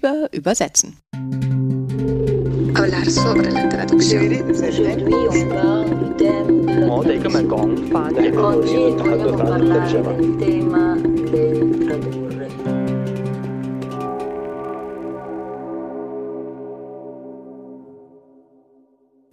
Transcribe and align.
über 0.00 0.32
Übersetzen. 0.32 0.96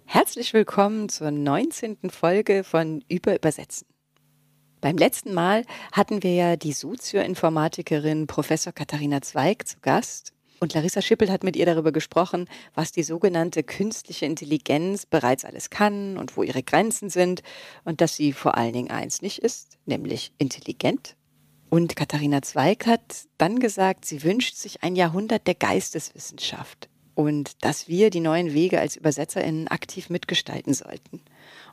Herzlich 0.04 0.52
willkommen 0.52 1.08
zur 1.08 1.30
19. 1.30 2.10
Folge 2.10 2.62
von 2.62 3.02
Über 3.08 3.34
Übersetzen. 3.34 3.86
Beim 4.82 4.98
letzten 4.98 5.32
Mal 5.32 5.64
hatten 5.92 6.22
wir 6.22 6.34
ja 6.34 6.56
die 6.56 6.72
Sozioinformatikerin 6.72 8.26
Professor 8.26 8.74
Katharina 8.74 9.22
Zweig 9.22 9.66
zu 9.66 9.78
Gast 9.80 10.34
und 10.60 10.74
Larissa 10.74 11.02
Schippel 11.02 11.30
hat 11.30 11.44
mit 11.44 11.56
ihr 11.56 11.66
darüber 11.66 11.92
gesprochen, 11.92 12.48
was 12.74 12.92
die 12.92 13.02
sogenannte 13.02 13.62
künstliche 13.62 14.26
Intelligenz 14.26 15.06
bereits 15.06 15.44
alles 15.44 15.70
kann 15.70 16.16
und 16.18 16.36
wo 16.36 16.42
ihre 16.42 16.62
Grenzen 16.62 17.10
sind 17.10 17.42
und 17.84 18.00
dass 18.00 18.16
sie 18.16 18.32
vor 18.32 18.56
allen 18.56 18.72
Dingen 18.72 18.90
eins 18.90 19.22
nicht 19.22 19.38
ist, 19.38 19.78
nämlich 19.86 20.32
intelligent. 20.38 21.16
Und 21.70 21.96
Katharina 21.96 22.42
Zweig 22.42 22.86
hat 22.86 23.26
dann 23.36 23.58
gesagt, 23.58 24.04
sie 24.04 24.22
wünscht 24.22 24.56
sich 24.56 24.82
ein 24.82 24.96
Jahrhundert 24.96 25.46
der 25.46 25.54
Geisteswissenschaft 25.54 26.88
und 27.14 27.64
dass 27.64 27.88
wir 27.88 28.10
die 28.10 28.20
neuen 28.20 28.54
Wege 28.54 28.80
als 28.80 28.96
ÜbersetzerInnen 28.96 29.68
aktiv 29.68 30.08
mitgestalten 30.08 30.72
sollten. 30.72 31.20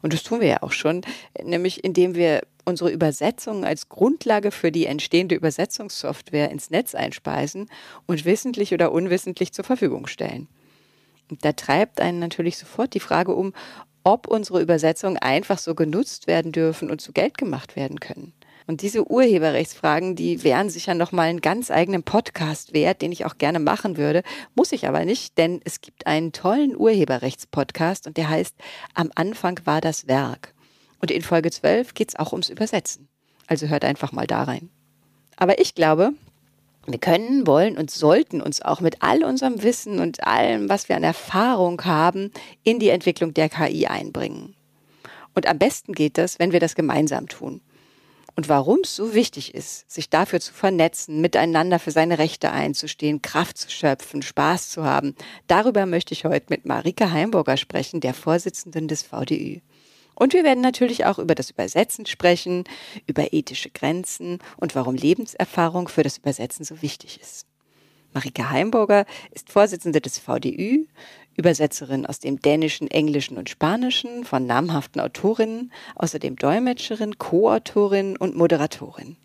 Und 0.05 0.13
das 0.13 0.21
tun 0.21 0.39
wir 0.39 0.47
ja 0.47 0.61
auch 0.61 0.71
schon, 0.71 1.01
nämlich 1.43 1.83
indem 1.83 2.13
wir 2.13 2.43
unsere 2.63 2.91
Übersetzungen 2.91 3.63
als 3.63 3.89
Grundlage 3.89 4.51
für 4.51 4.71
die 4.71 4.85
entstehende 4.85 5.33
Übersetzungssoftware 5.33 6.51
ins 6.51 6.69
Netz 6.69 6.93
einspeisen 6.93 7.71
und 8.05 8.23
wissentlich 8.23 8.71
oder 8.71 8.91
unwissentlich 8.91 9.51
zur 9.51 9.65
Verfügung 9.65 10.05
stellen. 10.05 10.47
Und 11.31 11.43
da 11.43 11.53
treibt 11.53 12.01
einen 12.01 12.19
natürlich 12.19 12.59
sofort 12.59 12.93
die 12.93 12.99
Frage 12.99 13.34
um, 13.34 13.53
ob 14.03 14.27
unsere 14.27 14.62
Übersetzungen 14.62 15.17
einfach 15.17 15.57
so 15.57 15.73
genutzt 15.73 16.27
werden 16.27 16.51
dürfen 16.51 16.91
und 16.91 17.01
zu 17.01 17.12
Geld 17.12 17.40
gemacht 17.40 17.75
werden 17.75 17.99
können. 17.99 18.31
Und 18.68 18.82
diese 18.82 19.10
Urheberrechtsfragen, 19.10 20.16
die 20.16 20.44
wären 20.44 20.70
sicher 20.70 20.96
noch 20.96 21.12
mal 21.12 21.24
einen 21.24 21.41
ganz 21.41 21.70
eigenen 21.70 22.02
Podcast 22.02 22.74
wert, 22.74 23.02
den 23.02 23.12
ich 23.12 23.26
auch 23.26 23.38
gerne 23.38 23.60
machen 23.60 23.96
würde, 23.96 24.24
muss 24.55 24.71
ich 24.71 24.88
aber 24.88 25.05
nicht, 25.05 25.38
denn 25.38 25.62
es 25.63 25.82
gibt 25.82 26.08
einen 26.08 26.32
tollen 26.32 26.76
Urheberrechtspodcast 26.76 28.08
und 28.08 28.18
der 28.18 28.30
heißt 28.30 28.55
Am 28.96 29.12
Anfang 29.13 29.60
war 29.66 29.82
das 29.82 30.08
Werk. 30.08 30.54
Und 30.99 31.12
in 31.12 31.21
Folge 31.21 31.52
12 31.52 31.93
geht 31.93 32.10
es 32.10 32.16
auch 32.16 32.32
ums 32.32 32.49
Übersetzen. 32.49 33.08
Also 33.46 33.68
hört 33.68 33.86
einfach 33.86 34.12
mal 34.12 34.26
da 34.26 34.43
rein. 34.43 34.70
Aber 35.36 35.60
ich 35.60 35.76
glaube, 35.76 36.13
wir 36.88 36.98
können, 36.98 37.46
wollen 37.46 37.77
und 37.77 37.91
sollten 37.91 38.41
uns 38.41 38.63
auch 38.63 38.82
mit 38.82 39.04
all 39.04 39.24
unserem 39.24 39.62
Wissen 39.62 39.99
und 39.99 40.26
allem, 40.26 40.70
was 40.70 40.90
wir 40.90 40.96
an 40.96 41.04
Erfahrung 41.04 41.84
haben, 41.84 42.32
in 42.63 42.80
die 42.80 42.90
Entwicklung 42.90 43.36
der 43.36 43.49
KI 43.49 43.86
einbringen. 43.86 44.55
Und 45.36 45.48
am 45.48 45.60
besten 45.60 45.93
geht 45.93 46.18
das, 46.18 46.40
wenn 46.40 46.52
wir 46.52 46.60
das 46.60 46.74
gemeinsam 46.74 47.27
tun 47.27 47.62
und 48.35 48.49
warum 48.49 48.79
es 48.83 48.95
so 48.95 49.13
wichtig 49.13 49.55
ist, 49.55 49.89
sich 49.89 50.09
dafür 50.09 50.41
zu 50.41 50.53
vernetzen, 50.53 51.21
miteinander 51.21 51.79
für 51.79 51.91
seine 51.91 52.17
Rechte 52.17 52.51
einzustehen, 52.51 53.21
Kraft 53.21 53.57
zu 53.57 53.69
schöpfen, 53.69 54.21
Spaß 54.21 54.69
zu 54.69 54.83
haben. 54.83 55.15
Darüber 55.47 55.85
möchte 55.85 56.13
ich 56.13 56.25
heute 56.25 56.47
mit 56.49 56.65
Marike 56.65 57.11
Heimburger 57.11 57.55
sprechen, 57.57 58.01
der 58.01 58.13
Vorsitzenden 58.13 58.87
des 58.87 59.03
VDÜ. 59.03 59.61
Und 60.15 60.33
wir 60.33 60.43
werden 60.43 60.61
natürlich 60.61 61.05
auch 61.05 61.19
über 61.19 61.35
das 61.35 61.49
Übersetzen 61.49 62.05
sprechen, 62.05 62.63
über 63.05 63.33
ethische 63.33 63.69
Grenzen 63.69 64.39
und 64.57 64.75
warum 64.75 64.95
Lebenserfahrung 64.95 65.88
für 65.88 66.03
das 66.03 66.17
Übersetzen 66.17 66.66
so 66.66 66.81
wichtig 66.81 67.19
ist. 67.22 67.47
Marike 68.13 68.50
Heimburger 68.50 69.06
ist 69.31 69.51
Vorsitzende 69.51 70.00
des 70.00 70.19
VDÜ, 70.19 70.85
Übersetzerin 71.38 72.05
aus 72.05 72.19
dem 72.19 72.39
Dänischen, 72.39 72.89
Englischen 72.89 73.38
und 73.38 73.50
Spanischen 73.50 74.23
von 74.23 74.45
namhaften 74.45 75.01
Autorinnen, 75.01 75.72
außerdem 75.95 76.38
Dolmetscherin, 76.38 77.18
Co-Autorin 77.18 78.18
und 78.18 78.35
Moderatorin. 78.35 79.18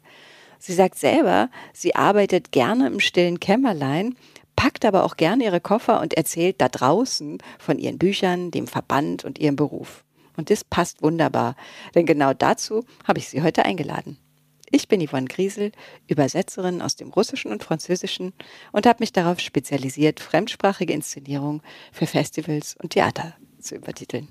Sie 0.58 0.74
sagt 0.74 0.98
selber, 0.98 1.48
sie 1.72 1.94
arbeitet 1.94 2.52
gerne 2.52 2.86
im 2.86 3.00
stillen 3.00 3.40
Kämmerlein, 3.40 4.16
packt 4.56 4.84
aber 4.84 5.04
auch 5.04 5.16
gerne 5.16 5.44
ihre 5.44 5.60
Koffer 5.60 6.00
und 6.00 6.14
erzählt 6.14 6.60
da 6.60 6.68
draußen 6.68 7.38
von 7.58 7.78
ihren 7.78 7.96
Büchern, 7.96 8.50
dem 8.50 8.66
Verband 8.66 9.24
und 9.24 9.38
ihrem 9.38 9.56
Beruf. 9.56 10.04
Und 10.36 10.50
das 10.50 10.64
passt 10.64 11.02
wunderbar, 11.02 11.56
denn 11.94 12.06
genau 12.06 12.34
dazu 12.34 12.84
habe 13.06 13.18
ich 13.18 13.28
sie 13.28 13.42
heute 13.42 13.64
eingeladen. 13.64 14.18
Ich 14.72 14.86
bin 14.86 15.04
Yvonne 15.04 15.26
Griesel, 15.26 15.72
Übersetzerin 16.06 16.80
aus 16.80 16.94
dem 16.94 17.10
Russischen 17.10 17.50
und 17.50 17.64
Französischen 17.64 18.32
und 18.70 18.86
habe 18.86 19.00
mich 19.00 19.12
darauf 19.12 19.40
spezialisiert, 19.40 20.20
fremdsprachige 20.20 20.92
Inszenierungen 20.92 21.60
für 21.92 22.06
Festivals 22.06 22.76
und 22.80 22.90
Theater 22.90 23.34
zu 23.58 23.74
übertiteln. 23.74 24.28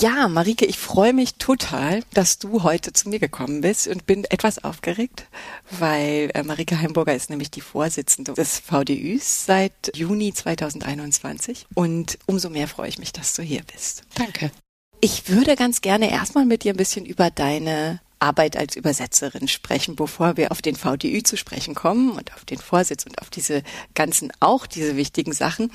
Ja, 0.00 0.28
Marike, 0.28 0.66
ich 0.66 0.78
freue 0.78 1.14
mich 1.14 1.36
total, 1.36 2.02
dass 2.12 2.38
du 2.38 2.62
heute 2.62 2.92
zu 2.92 3.08
mir 3.08 3.18
gekommen 3.18 3.62
bist 3.62 3.88
und 3.88 4.04
bin 4.04 4.24
etwas 4.24 4.62
aufgeregt, 4.62 5.26
weil 5.70 6.30
äh, 6.34 6.42
Marike 6.42 6.78
Heimburger 6.78 7.14
ist 7.14 7.30
nämlich 7.30 7.50
die 7.50 7.62
Vorsitzende 7.62 8.34
des 8.34 8.58
VDÜs 8.58 9.46
seit 9.46 9.96
Juni 9.96 10.34
2021 10.34 11.66
und 11.74 12.18
umso 12.26 12.50
mehr 12.50 12.68
freue 12.68 12.90
ich 12.90 12.98
mich, 12.98 13.12
dass 13.12 13.32
du 13.32 13.42
hier 13.42 13.62
bist. 13.72 14.02
Danke. 14.16 14.50
Ich 15.00 15.30
würde 15.30 15.56
ganz 15.56 15.80
gerne 15.80 16.10
erstmal 16.10 16.44
mit 16.44 16.64
dir 16.64 16.74
ein 16.74 16.78
bisschen 16.78 17.06
über 17.06 17.30
deine 17.30 18.00
Arbeit 18.18 18.56
als 18.56 18.76
Übersetzerin 18.76 19.48
sprechen, 19.48 19.96
bevor 19.96 20.36
wir 20.36 20.52
auf 20.52 20.62
den 20.62 20.76
VDÜ 20.76 21.22
zu 21.22 21.36
sprechen 21.36 21.74
kommen 21.74 22.10
und 22.10 22.32
auf 22.34 22.44
den 22.44 22.58
Vorsitz 22.58 23.04
und 23.04 23.20
auf 23.20 23.30
diese 23.30 23.62
ganzen, 23.94 24.32
auch 24.40 24.66
diese 24.66 24.96
wichtigen 24.96 25.32
Sachen. 25.32 25.70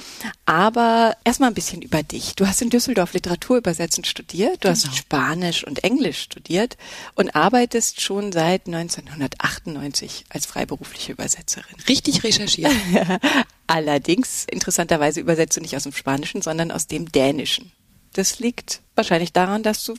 Aber 0.45 1.15
erstmal 1.23 1.49
ein 1.49 1.55
bisschen 1.55 1.81
über 1.81 2.03
dich. 2.03 2.35
Du 2.35 2.47
hast 2.47 2.61
in 2.61 2.69
Düsseldorf 2.69 3.13
Literaturübersetzen 3.13 4.03
studiert, 4.03 4.63
du 4.63 4.69
genau. 4.69 4.71
hast 4.71 4.95
Spanisch 4.95 5.65
und 5.65 5.83
Englisch 5.83 6.21
studiert 6.21 6.77
und 7.15 7.35
arbeitest 7.35 8.01
schon 8.01 8.31
seit 8.31 8.67
1998 8.67 10.25
als 10.29 10.45
freiberufliche 10.45 11.11
Übersetzerin. 11.11 11.75
Richtig 11.87 12.23
recherchiert. 12.23 12.71
Allerdings, 13.67 14.45
interessanterweise 14.49 15.19
übersetzt 15.21 15.55
du 15.55 15.61
nicht 15.61 15.75
aus 15.75 15.83
dem 15.83 15.93
Spanischen, 15.93 16.41
sondern 16.41 16.71
aus 16.71 16.87
dem 16.87 17.11
Dänischen. 17.11 17.71
Das 18.13 18.39
liegt 18.39 18.81
wahrscheinlich 18.95 19.31
daran, 19.31 19.63
dass 19.63 19.85
du 19.85 19.95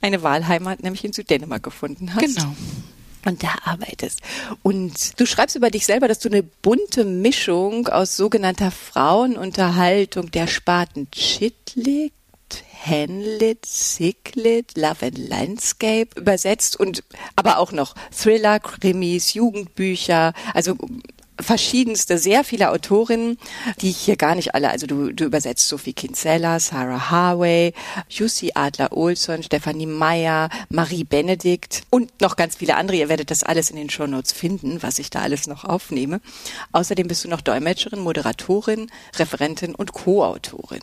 eine 0.00 0.22
Wahlheimat, 0.22 0.82
nämlich 0.82 1.04
in 1.04 1.12
Süddänemark 1.12 1.62
gefunden 1.62 2.14
hast. 2.14 2.36
Genau. 2.36 2.54
Und 3.24 3.42
da 3.42 3.54
arbeitest. 3.64 4.20
Und 4.62 5.18
du 5.18 5.26
schreibst 5.26 5.56
über 5.56 5.70
dich 5.70 5.84
selber, 5.84 6.06
dass 6.06 6.20
du 6.20 6.28
eine 6.28 6.44
bunte 6.44 7.04
Mischung 7.04 7.88
aus 7.88 8.16
sogenannter 8.16 8.70
Frauenunterhaltung 8.70 10.30
der 10.30 10.46
Sparten 10.46 11.10
Chitlit, 11.10 12.12
Henlit, 12.68 13.66
Siglit, 13.66 14.76
Love 14.76 15.06
and 15.06 15.18
Landscape 15.18 16.08
übersetzt 16.14 16.78
und 16.78 17.02
aber 17.34 17.58
auch 17.58 17.72
noch 17.72 17.96
Thriller, 18.16 18.60
Krimis, 18.60 19.34
Jugendbücher, 19.34 20.32
also 20.54 20.76
verschiedenste, 21.40 22.18
sehr 22.18 22.44
viele 22.44 22.70
Autorinnen, 22.70 23.38
die 23.80 23.90
ich 23.90 23.98
hier 23.98 24.16
gar 24.16 24.34
nicht 24.34 24.54
alle, 24.54 24.70
also 24.70 24.86
du, 24.86 25.12
du 25.12 25.24
übersetzt 25.24 25.68
Sophie 25.68 25.92
Kinsella, 25.92 26.60
Sarah 26.60 27.10
Harway, 27.10 27.72
Jussi 28.08 28.52
Adler-Olson, 28.54 29.42
Stefanie 29.42 29.86
Meyer, 29.86 30.48
Marie 30.68 31.04
Benedikt 31.04 31.82
und 31.90 32.20
noch 32.20 32.36
ganz 32.36 32.56
viele 32.56 32.76
andere. 32.76 32.96
Ihr 32.96 33.08
werdet 33.08 33.30
das 33.30 33.42
alles 33.42 33.70
in 33.70 33.76
den 33.76 33.90
Shownotes 33.90 34.32
finden, 34.32 34.82
was 34.82 34.98
ich 34.98 35.10
da 35.10 35.20
alles 35.20 35.46
noch 35.46 35.64
aufnehme. 35.64 36.20
Außerdem 36.72 37.08
bist 37.08 37.24
du 37.24 37.28
noch 37.28 37.40
Dolmetscherin, 37.40 38.00
Moderatorin, 38.00 38.90
Referentin 39.16 39.74
und 39.74 39.92
Co-Autorin 39.92 40.82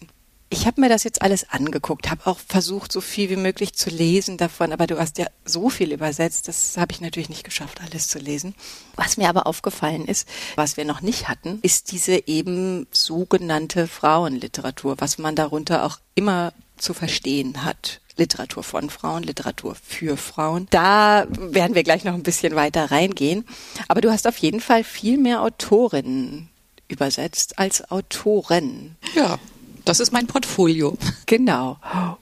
ich 0.54 0.68
habe 0.68 0.82
mir 0.82 0.90
das 0.90 1.04
jetzt 1.04 1.24
alles 1.24 1.50
angeguckt, 1.50 2.12
habe 2.12 2.28
auch 2.28 2.38
versucht, 2.38 2.92
so 2.92 3.02
viel 3.02 3.32
wie 3.32 3.38
möglich 3.38 3.74
zu 3.74 3.90
lesen 3.90 4.38
davon, 4.38 4.72
aber 4.72 4.86
du 4.86 5.00
hast 5.00 5.18
ja 5.18 5.26
so 5.46 5.72
viel 5.72 5.92
übersetzt, 5.92 6.48
das 6.48 6.78
habe 6.78 6.92
ich 6.92 7.02
natürlich 7.02 7.30
nicht 7.30 7.44
geschafft, 7.44 7.82
alles 7.82 8.08
zu 8.08 8.20
lesen. 8.20 8.54
Was 8.96 9.18
mir 9.18 9.30
aber 9.30 9.48
aufgefallen 9.48 10.06
ist, 10.06 10.28
was 10.56 10.78
wir 10.78 10.86
noch 10.86 11.02
nicht 11.02 11.28
hatten, 11.28 11.58
ist 11.64 11.92
diese 11.92 12.28
eben 12.28 12.86
sogenannte 12.92 13.88
Frauenliteratur, 13.88 14.96
was 15.00 15.18
man 15.18 15.36
darunter 15.36 15.86
auch 15.86 15.98
immer 16.14 16.54
zu 16.78 16.94
verstehen 16.94 17.66
hat. 17.66 18.00
Literatur 18.16 18.62
von 18.62 18.92
Frauen, 18.92 19.24
Literatur 19.24 19.76
für 19.84 20.18
Frauen. 20.18 20.68
Da 20.70 21.26
werden 21.32 21.74
wir 21.74 21.82
gleich 21.82 22.04
noch 22.04 22.14
ein 22.14 22.22
bisschen 22.22 22.54
weiter 22.54 22.92
reingehen. 22.92 23.44
Aber 23.88 24.02
du 24.02 24.12
hast 24.12 24.28
auf 24.28 24.38
jeden 24.38 24.60
Fall 24.60 24.84
viel 24.84 25.18
mehr 25.18 25.42
Autorinnen 25.42 26.50
übersetzt 26.88 27.58
als 27.58 27.90
Autoren. 27.90 28.98
Ja, 29.16 29.40
das 29.86 30.00
ist 30.00 30.12
mein 30.12 30.28
Portfolio. 30.28 30.98
Genau. 31.26 31.78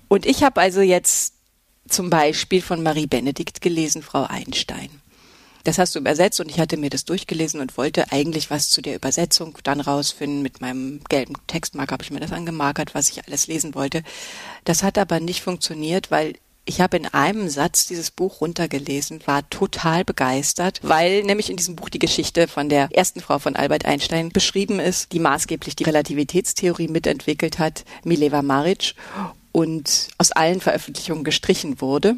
Und 0.07 0.25
ich 0.25 0.43
habe 0.43 0.61
also 0.61 0.81
jetzt 0.81 1.33
zum 1.87 2.09
Beispiel 2.09 2.61
von 2.61 2.81
Marie 2.83 3.07
Benedikt 3.07 3.61
gelesen, 3.61 4.01
Frau 4.01 4.23
Einstein. 4.23 4.89
Das 5.63 5.77
hast 5.77 5.93
du 5.93 5.99
übersetzt 5.99 6.39
und 6.39 6.49
ich 6.49 6.59
hatte 6.59 6.77
mir 6.77 6.89
das 6.89 7.05
durchgelesen 7.05 7.61
und 7.61 7.77
wollte 7.77 8.11
eigentlich 8.11 8.49
was 8.49 8.69
zu 8.69 8.81
der 8.81 8.95
Übersetzung 8.95 9.57
dann 9.63 9.79
rausfinden. 9.79 10.41
Mit 10.41 10.61
meinem 10.61 11.01
gelben 11.07 11.35
Textmarker 11.47 11.93
habe 11.93 12.03
ich 12.03 12.11
mir 12.11 12.19
das 12.19 12.31
angemarkert, 12.31 12.95
was 12.95 13.09
ich 13.09 13.25
alles 13.27 13.47
lesen 13.47 13.75
wollte. 13.75 14.01
Das 14.63 14.81
hat 14.81 14.97
aber 14.97 15.19
nicht 15.19 15.41
funktioniert, 15.41 16.09
weil 16.09 16.35
Ich 16.63 16.79
habe 16.79 16.97
in 16.97 17.07
einem 17.07 17.49
Satz 17.49 17.87
dieses 17.87 18.11
Buch 18.11 18.39
runtergelesen, 18.39 19.21
war 19.25 19.49
total 19.49 20.05
begeistert, 20.05 20.79
weil 20.83 21.23
nämlich 21.23 21.49
in 21.49 21.57
diesem 21.57 21.75
Buch 21.75 21.89
die 21.89 21.99
Geschichte 21.99 22.47
von 22.47 22.69
der 22.69 22.89
ersten 22.91 23.19
Frau 23.19 23.39
von 23.39 23.55
Albert 23.55 23.85
Einstein 23.85 24.29
beschrieben 24.29 24.79
ist, 24.79 25.11
die 25.11 25.19
maßgeblich 25.19 25.75
die 25.75 25.85
Relativitätstheorie 25.85 26.87
mitentwickelt 26.87 27.57
hat, 27.57 27.83
Mileva 28.03 28.43
Maric, 28.43 28.93
und 29.51 30.09
aus 30.17 30.31
allen 30.31 30.61
Veröffentlichungen 30.61 31.23
gestrichen 31.23 31.81
wurde. 31.81 32.15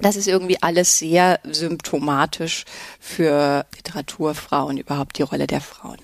Das 0.00 0.16
ist 0.16 0.28
irgendwie 0.28 0.62
alles 0.62 0.98
sehr 0.98 1.40
symptomatisch 1.44 2.64
für 3.00 3.66
Literaturfrauen, 3.76 4.78
überhaupt 4.78 5.18
die 5.18 5.22
Rolle 5.22 5.46
der 5.46 5.60
Frauen. 5.60 5.98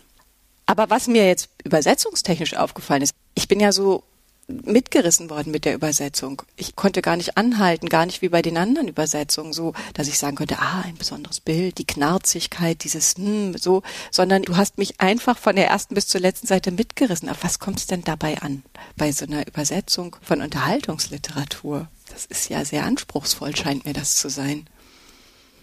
Aber 0.66 0.90
was 0.90 1.06
mir 1.06 1.26
jetzt 1.26 1.48
übersetzungstechnisch 1.64 2.56
aufgefallen 2.56 3.02
ist, 3.02 3.14
ich 3.34 3.48
bin 3.48 3.60
ja 3.60 3.70
so 3.72 4.02
mitgerissen 4.48 5.28
worden 5.28 5.50
mit 5.50 5.64
der 5.64 5.74
Übersetzung. 5.74 6.42
Ich 6.56 6.76
konnte 6.76 7.02
gar 7.02 7.16
nicht 7.16 7.36
anhalten, 7.36 7.88
gar 7.88 8.06
nicht 8.06 8.22
wie 8.22 8.28
bei 8.28 8.42
den 8.42 8.56
anderen 8.56 8.88
Übersetzungen, 8.88 9.52
so, 9.52 9.72
dass 9.94 10.08
ich 10.08 10.18
sagen 10.18 10.36
könnte, 10.36 10.58
ah, 10.60 10.82
ein 10.84 10.96
besonderes 10.96 11.40
Bild, 11.40 11.78
die 11.78 11.86
Knarzigkeit, 11.86 12.84
dieses, 12.84 13.16
hm, 13.16 13.56
so, 13.58 13.82
sondern 14.10 14.42
du 14.42 14.56
hast 14.56 14.78
mich 14.78 15.00
einfach 15.00 15.36
von 15.38 15.56
der 15.56 15.68
ersten 15.68 15.94
bis 15.94 16.06
zur 16.06 16.20
letzten 16.20 16.46
Seite 16.46 16.70
mitgerissen. 16.70 17.28
Auf 17.28 17.42
was 17.42 17.58
kommt 17.58 17.80
es 17.80 17.86
denn 17.86 18.04
dabei 18.04 18.38
an, 18.38 18.62
bei 18.96 19.10
so 19.10 19.24
einer 19.24 19.46
Übersetzung 19.46 20.16
von 20.22 20.40
Unterhaltungsliteratur? 20.40 21.88
Das 22.12 22.24
ist 22.26 22.48
ja 22.48 22.64
sehr 22.64 22.84
anspruchsvoll, 22.84 23.56
scheint 23.56 23.84
mir 23.84 23.94
das 23.94 24.14
zu 24.14 24.28
sein 24.28 24.68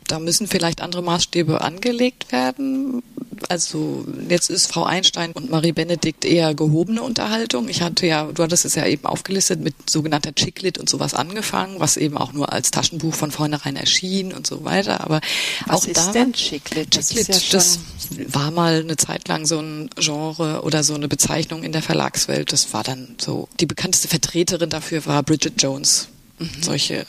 da 0.08 0.20
müssen 0.20 0.48
vielleicht 0.48 0.82
andere 0.82 1.02
Maßstäbe 1.02 1.62
angelegt 1.62 2.32
werden. 2.32 3.04
Also 3.50 4.06
jetzt 4.30 4.50
ist 4.50 4.68
Frau 4.68 4.84
Einstein 4.84 5.32
und 5.32 5.50
Marie 5.50 5.72
Benedikt 5.72 6.24
eher 6.24 6.54
gehobene 6.54 7.02
Unterhaltung. 7.02 7.68
Ich 7.68 7.82
hatte 7.82 8.08
ja, 8.08 8.26
du 8.26 8.44
hattest 8.44 8.66
es 8.66 8.76
ja 8.76 8.86
eben 8.86 9.06
aufgelistet, 9.06 9.60
mit 9.60 9.90
sogenannter 9.90 10.34
Chicklit 10.34 10.78
und 10.78 10.90
sowas 10.90 11.14
angefangen, 11.14 11.80
was 11.80 11.98
eben 11.98 12.18
auch 12.18 12.34
nur 12.34 12.54
als 12.54 12.72
Taschenbuch 12.72 13.14
von 13.14 13.32
vornherein 13.32 13.76
erschien 13.76 14.34
und 14.34 14.48
so 14.48 14.64
weiter. 14.64 15.02
Aber 15.02 15.22
was 15.66 15.84
auch 15.84 15.88
ist 15.88 15.98
da 15.98 16.12
denn 16.12 16.34
Chicklit? 16.34 16.96
Das, 16.96 17.10
Chicklit, 17.10 17.28
ja 17.28 17.40
das 17.52 17.80
war 18.28 18.52
mal 18.52 18.82
eine 18.82 18.98
Zeit 18.98 19.28
lang 19.28 19.46
so 19.46 19.60
ein 19.60 19.90
Genre 19.98 20.62
oder 20.64 20.84
so 20.84 20.94
eine 20.94 21.08
Bezeichnung 21.08 21.64
in 21.64 21.72
der 21.72 21.82
Verlagswelt. 21.82 22.52
Das 22.54 22.74
war 22.74 22.84
dann 22.84 23.16
so, 23.20 23.48
die 23.60 23.66
bekannteste 23.66 24.08
Vertreterin 24.08 24.70
dafür 24.70 25.06
war 25.06 25.24
Bridget 25.24 25.62
Jones. 25.62 26.08
Mhm. 26.40 26.50
Solche 26.62 27.06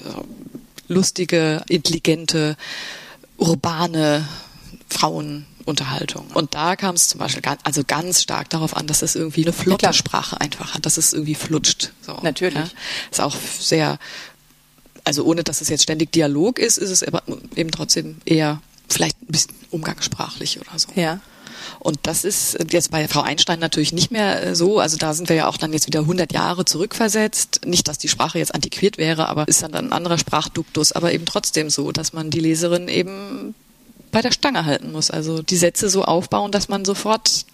lustige, 0.88 1.62
intelligente, 1.68 2.56
urbane 3.36 4.26
Frauenunterhaltung. 4.88 6.26
Und 6.34 6.54
da 6.54 6.76
kam 6.76 6.94
es 6.94 7.08
zum 7.08 7.18
Beispiel 7.18 7.42
ganz, 7.42 7.60
also 7.64 7.82
ganz 7.86 8.22
stark 8.22 8.50
darauf 8.50 8.76
an, 8.76 8.86
dass 8.86 9.02
es 9.02 9.14
irgendwie 9.14 9.42
eine 9.42 9.52
flotte 9.52 9.86
ja, 9.86 9.92
Sprache 9.92 10.40
einfach 10.40 10.74
hat, 10.74 10.86
dass 10.86 10.96
es 10.96 11.12
irgendwie 11.12 11.34
flutscht. 11.34 11.92
So, 12.02 12.18
Natürlich. 12.22 12.54
Ja. 12.54 12.70
Ist 13.10 13.20
auch 13.20 13.36
sehr, 13.58 13.98
also 15.04 15.24
ohne 15.24 15.42
dass 15.42 15.60
es 15.60 15.68
jetzt 15.68 15.82
ständig 15.82 16.12
Dialog 16.12 16.58
ist, 16.58 16.78
ist 16.78 16.90
es 16.90 17.02
eben 17.02 17.70
trotzdem 17.70 18.16
eher 18.24 18.60
vielleicht 18.88 19.20
ein 19.22 19.26
bisschen 19.28 19.54
umgangssprachlich 19.70 20.60
oder 20.60 20.78
so. 20.78 20.88
Ja. 20.94 21.20
Und 21.78 21.98
das 22.02 22.24
ist 22.24 22.56
jetzt 22.70 22.90
bei 22.90 23.06
Frau 23.08 23.22
Einstein 23.22 23.58
natürlich 23.58 23.92
nicht 23.92 24.10
mehr 24.10 24.42
äh, 24.42 24.54
so. 24.54 24.78
Also 24.78 24.96
da 24.96 25.14
sind 25.14 25.28
wir 25.28 25.36
ja 25.36 25.48
auch 25.48 25.56
dann 25.56 25.72
jetzt 25.72 25.86
wieder 25.86 26.00
100 26.00 26.32
Jahre 26.32 26.64
zurückversetzt. 26.64 27.62
Nicht, 27.64 27.88
dass 27.88 27.98
die 27.98 28.08
Sprache 28.08 28.38
jetzt 28.38 28.54
antiquiert 28.54 28.98
wäre, 28.98 29.28
aber 29.28 29.48
ist 29.48 29.62
dann 29.62 29.74
ein 29.74 29.92
anderer 29.92 30.18
Sprachduktus. 30.18 30.92
Aber 30.92 31.12
eben 31.12 31.26
trotzdem 31.26 31.70
so, 31.70 31.92
dass 31.92 32.12
man 32.12 32.30
die 32.30 32.40
Leserin 32.40 32.88
eben 32.88 33.54
bei 34.10 34.22
der 34.22 34.32
Stange 34.32 34.64
halten 34.64 34.92
muss. 34.92 35.10
Also 35.10 35.42
die 35.42 35.56
Sätze 35.56 35.88
so 35.88 36.04
aufbauen, 36.04 36.52
dass 36.52 36.68
man 36.68 36.84
sofort 36.84 37.46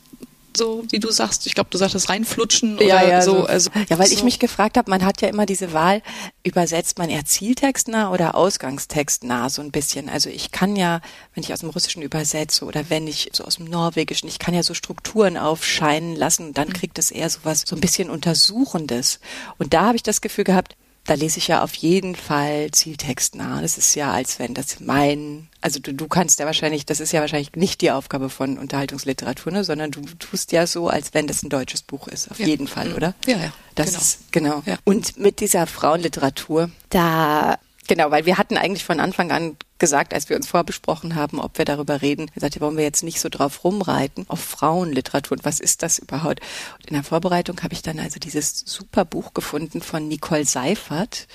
so, 0.57 0.85
wie 0.91 0.99
du 0.99 1.11
sagst, 1.11 1.47
ich 1.47 1.55
glaube, 1.55 1.71
du 1.71 1.79
sagtest 1.79 2.09
reinflutschen 2.09 2.77
oder 2.77 2.87
ja, 2.87 3.03
ja, 3.03 3.23
so. 3.23 3.45
Also, 3.45 3.71
ja, 3.89 3.99
weil 3.99 4.07
so. 4.07 4.15
ich 4.15 4.25
mich 4.25 4.39
gefragt 4.39 4.77
habe, 4.77 4.91
man 4.91 5.05
hat 5.05 5.23
ja 5.23 5.29
immer 5.29 5.47
diese 5.47 5.73
Wahl, 5.73 6.03
übersetzt 6.43 6.99
man 6.99 7.11
eher 7.11 7.25
zieltextnah 7.25 8.11
oder 8.11 8.35
ausgangstextnah 8.35 9.49
so 9.51 9.63
ein 9.63 9.71
bisschen. 9.71 10.09
Also 10.09 10.31
ich 10.31 10.51
kann 10.51 10.77
ja, 10.77 11.01
wenn 11.35 11.43
ich 11.43 11.53
aus 11.53 11.61
dem 11.61 11.71
Russischen 11.71 12.03
übersetze 12.03 12.65
oder 12.65 12.91
wenn 12.91 13.07
ich 13.07 13.31
so 13.33 13.45
aus 13.45 13.57
dem 13.57 13.67
Norwegischen, 13.67 14.29
ich 14.29 14.39
kann 14.39 14.55
ja 14.55 14.63
so 14.63 14.75
Strukturen 14.75 15.37
aufscheinen 15.37 16.17
lassen, 16.17 16.55
dann 16.55 16.69
mhm. 16.69 16.73
kriegt 16.75 16.99
es 16.99 17.11
eher 17.11 17.31
so 17.31 17.41
was, 17.45 17.63
so 17.67 17.77
ein 17.77 17.81
bisschen 17.81 18.11
Untersuchendes. 18.11 19.21
Und 19.59 19.75
da 19.75 19.87
habe 19.87 19.97
ich 19.97 20.03
das 20.03 20.21
Gefühl 20.21 20.45
gehabt, 20.45 20.77
da 21.05 21.15
lese 21.15 21.39
ich 21.39 21.49
ja 21.49 21.63
auf 21.63 21.75
jeden 21.75 22.15
Fall 22.15 22.71
zieltextnah. 22.71 23.63
Das 23.63 23.79
ist 23.79 23.95
ja, 23.95 24.13
als 24.13 24.39
wenn 24.39 24.55
das 24.55 24.81
mein, 24.81 25.49
also 25.61 25.81
du, 25.81 25.93
du 25.93 26.09
kannst 26.09 26.39
ja 26.39 26.47
wahrscheinlich, 26.47 26.87
das 26.87 27.01
ist 27.01 27.13
ja 27.13 27.21
wahrscheinlich 27.21 27.53
nicht 27.57 27.81
die 27.81 27.91
Aufgabe 27.91 28.31
von 28.31 28.59
Unterhaltungsliteratur, 28.59 29.53
ne, 29.53 29.65
sondern 29.65 29.91
du 29.91 30.03
tust 30.19 30.53
ja 30.53 30.67
so, 30.67 30.89
als 30.89 31.15
wenn 31.15 31.27
das 31.27 31.43
ein 31.43 31.51
deutsches 31.51 31.83
Buch 31.83 32.07
ist. 32.09 32.31
Auf 32.31 32.39
ja. 32.39 32.47
jeden 32.47 32.69
Fall, 32.69 32.93
oder? 32.93 33.15
Ja, 33.27 33.39
ja. 33.39 33.53
Das 33.75 33.87
genau. 33.87 33.99
ist, 33.99 34.33
genau. 34.33 34.63
Ja. 34.67 34.79
Und 34.85 35.19
mit 35.19 35.41
dieser 35.41 35.67
Frauenliteratur, 35.67 36.71
da 36.91 37.59
Genau, 37.91 38.13
weil 38.13 38.25
wir 38.25 38.39
hatten 38.39 38.57
eigentlich 38.57 38.85
von 38.85 39.01
Anfang 39.01 39.33
an 39.33 39.57
gesagt, 39.81 40.15
als 40.15 40.29
wir 40.29 40.37
uns 40.37 40.47
vorbesprochen 40.47 41.17
haben, 41.17 41.41
ob 41.41 41.59
wir 41.59 41.65
darüber 41.65 42.03
reden, 42.03 42.31
gesagt, 42.33 42.61
wollen 42.61 42.77
wir 42.77 42.85
jetzt 42.85 43.03
nicht 43.03 43.21
so 43.21 43.29
drauf 43.29 43.65
rumreiten 43.65 44.27
auf 44.29 44.41
Frauenliteratur 44.41 45.39
und 45.39 45.45
was 45.45 45.59
ist 45.59 45.83
das 45.83 45.99
überhaupt? 45.99 46.41
Und 46.79 46.87
in 46.87 46.95
der 46.95 47.03
Vorbereitung 47.03 47.61
habe 47.63 47.75
ich 47.75 47.83
dann 47.83 47.99
also 47.99 48.21
dieses 48.21 48.61
super 48.67 49.05
Buch 49.05 49.35
gefunden 49.35 49.81
von 49.81 50.07
Nicole 50.07 50.45
Seifert, 50.45 51.27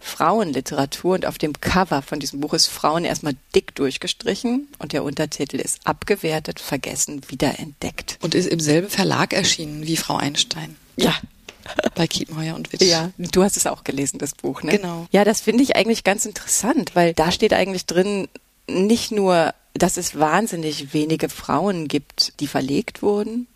Frauenliteratur 0.00 1.14
und 1.14 1.26
auf 1.26 1.38
dem 1.38 1.52
Cover 1.60 2.02
von 2.02 2.18
diesem 2.18 2.40
Buch 2.40 2.54
ist 2.54 2.66
Frauen 2.66 3.04
erstmal 3.04 3.36
dick 3.54 3.74
durchgestrichen 3.76 4.66
und 4.78 4.92
der 4.92 5.04
Untertitel 5.04 5.56
ist 5.56 5.86
abgewertet, 5.86 6.58
vergessen, 6.58 7.22
wiederentdeckt. 7.28 8.18
Und 8.20 8.34
ist 8.34 8.48
im 8.48 8.58
selben 8.58 8.88
Verlag 8.88 9.32
erschienen 9.32 9.86
wie 9.86 9.96
Frau 9.96 10.16
Einstein. 10.16 10.76
Ja, 10.96 11.14
bei 11.94 12.06
Kiepenheuer 12.06 12.54
und 12.54 12.72
Witsch. 12.72 12.82
Ja, 12.82 13.10
du 13.18 13.42
hast 13.42 13.56
es 13.56 13.66
auch 13.66 13.84
gelesen, 13.84 14.18
das 14.18 14.34
Buch, 14.34 14.62
ne? 14.62 14.76
Genau. 14.76 15.06
Ja, 15.10 15.24
das 15.24 15.40
finde 15.40 15.62
ich 15.62 15.76
eigentlich 15.76 16.04
ganz 16.04 16.26
interessant, 16.26 16.94
weil 16.94 17.14
da 17.14 17.30
steht 17.32 17.52
eigentlich 17.52 17.86
drin, 17.86 18.28
nicht 18.68 19.12
nur, 19.12 19.54
dass 19.74 19.96
es 19.96 20.18
wahnsinnig 20.18 20.92
wenige 20.92 21.28
Frauen 21.28 21.88
gibt, 21.88 22.40
die 22.40 22.46
verlegt 22.46 23.02
wurden. 23.02 23.46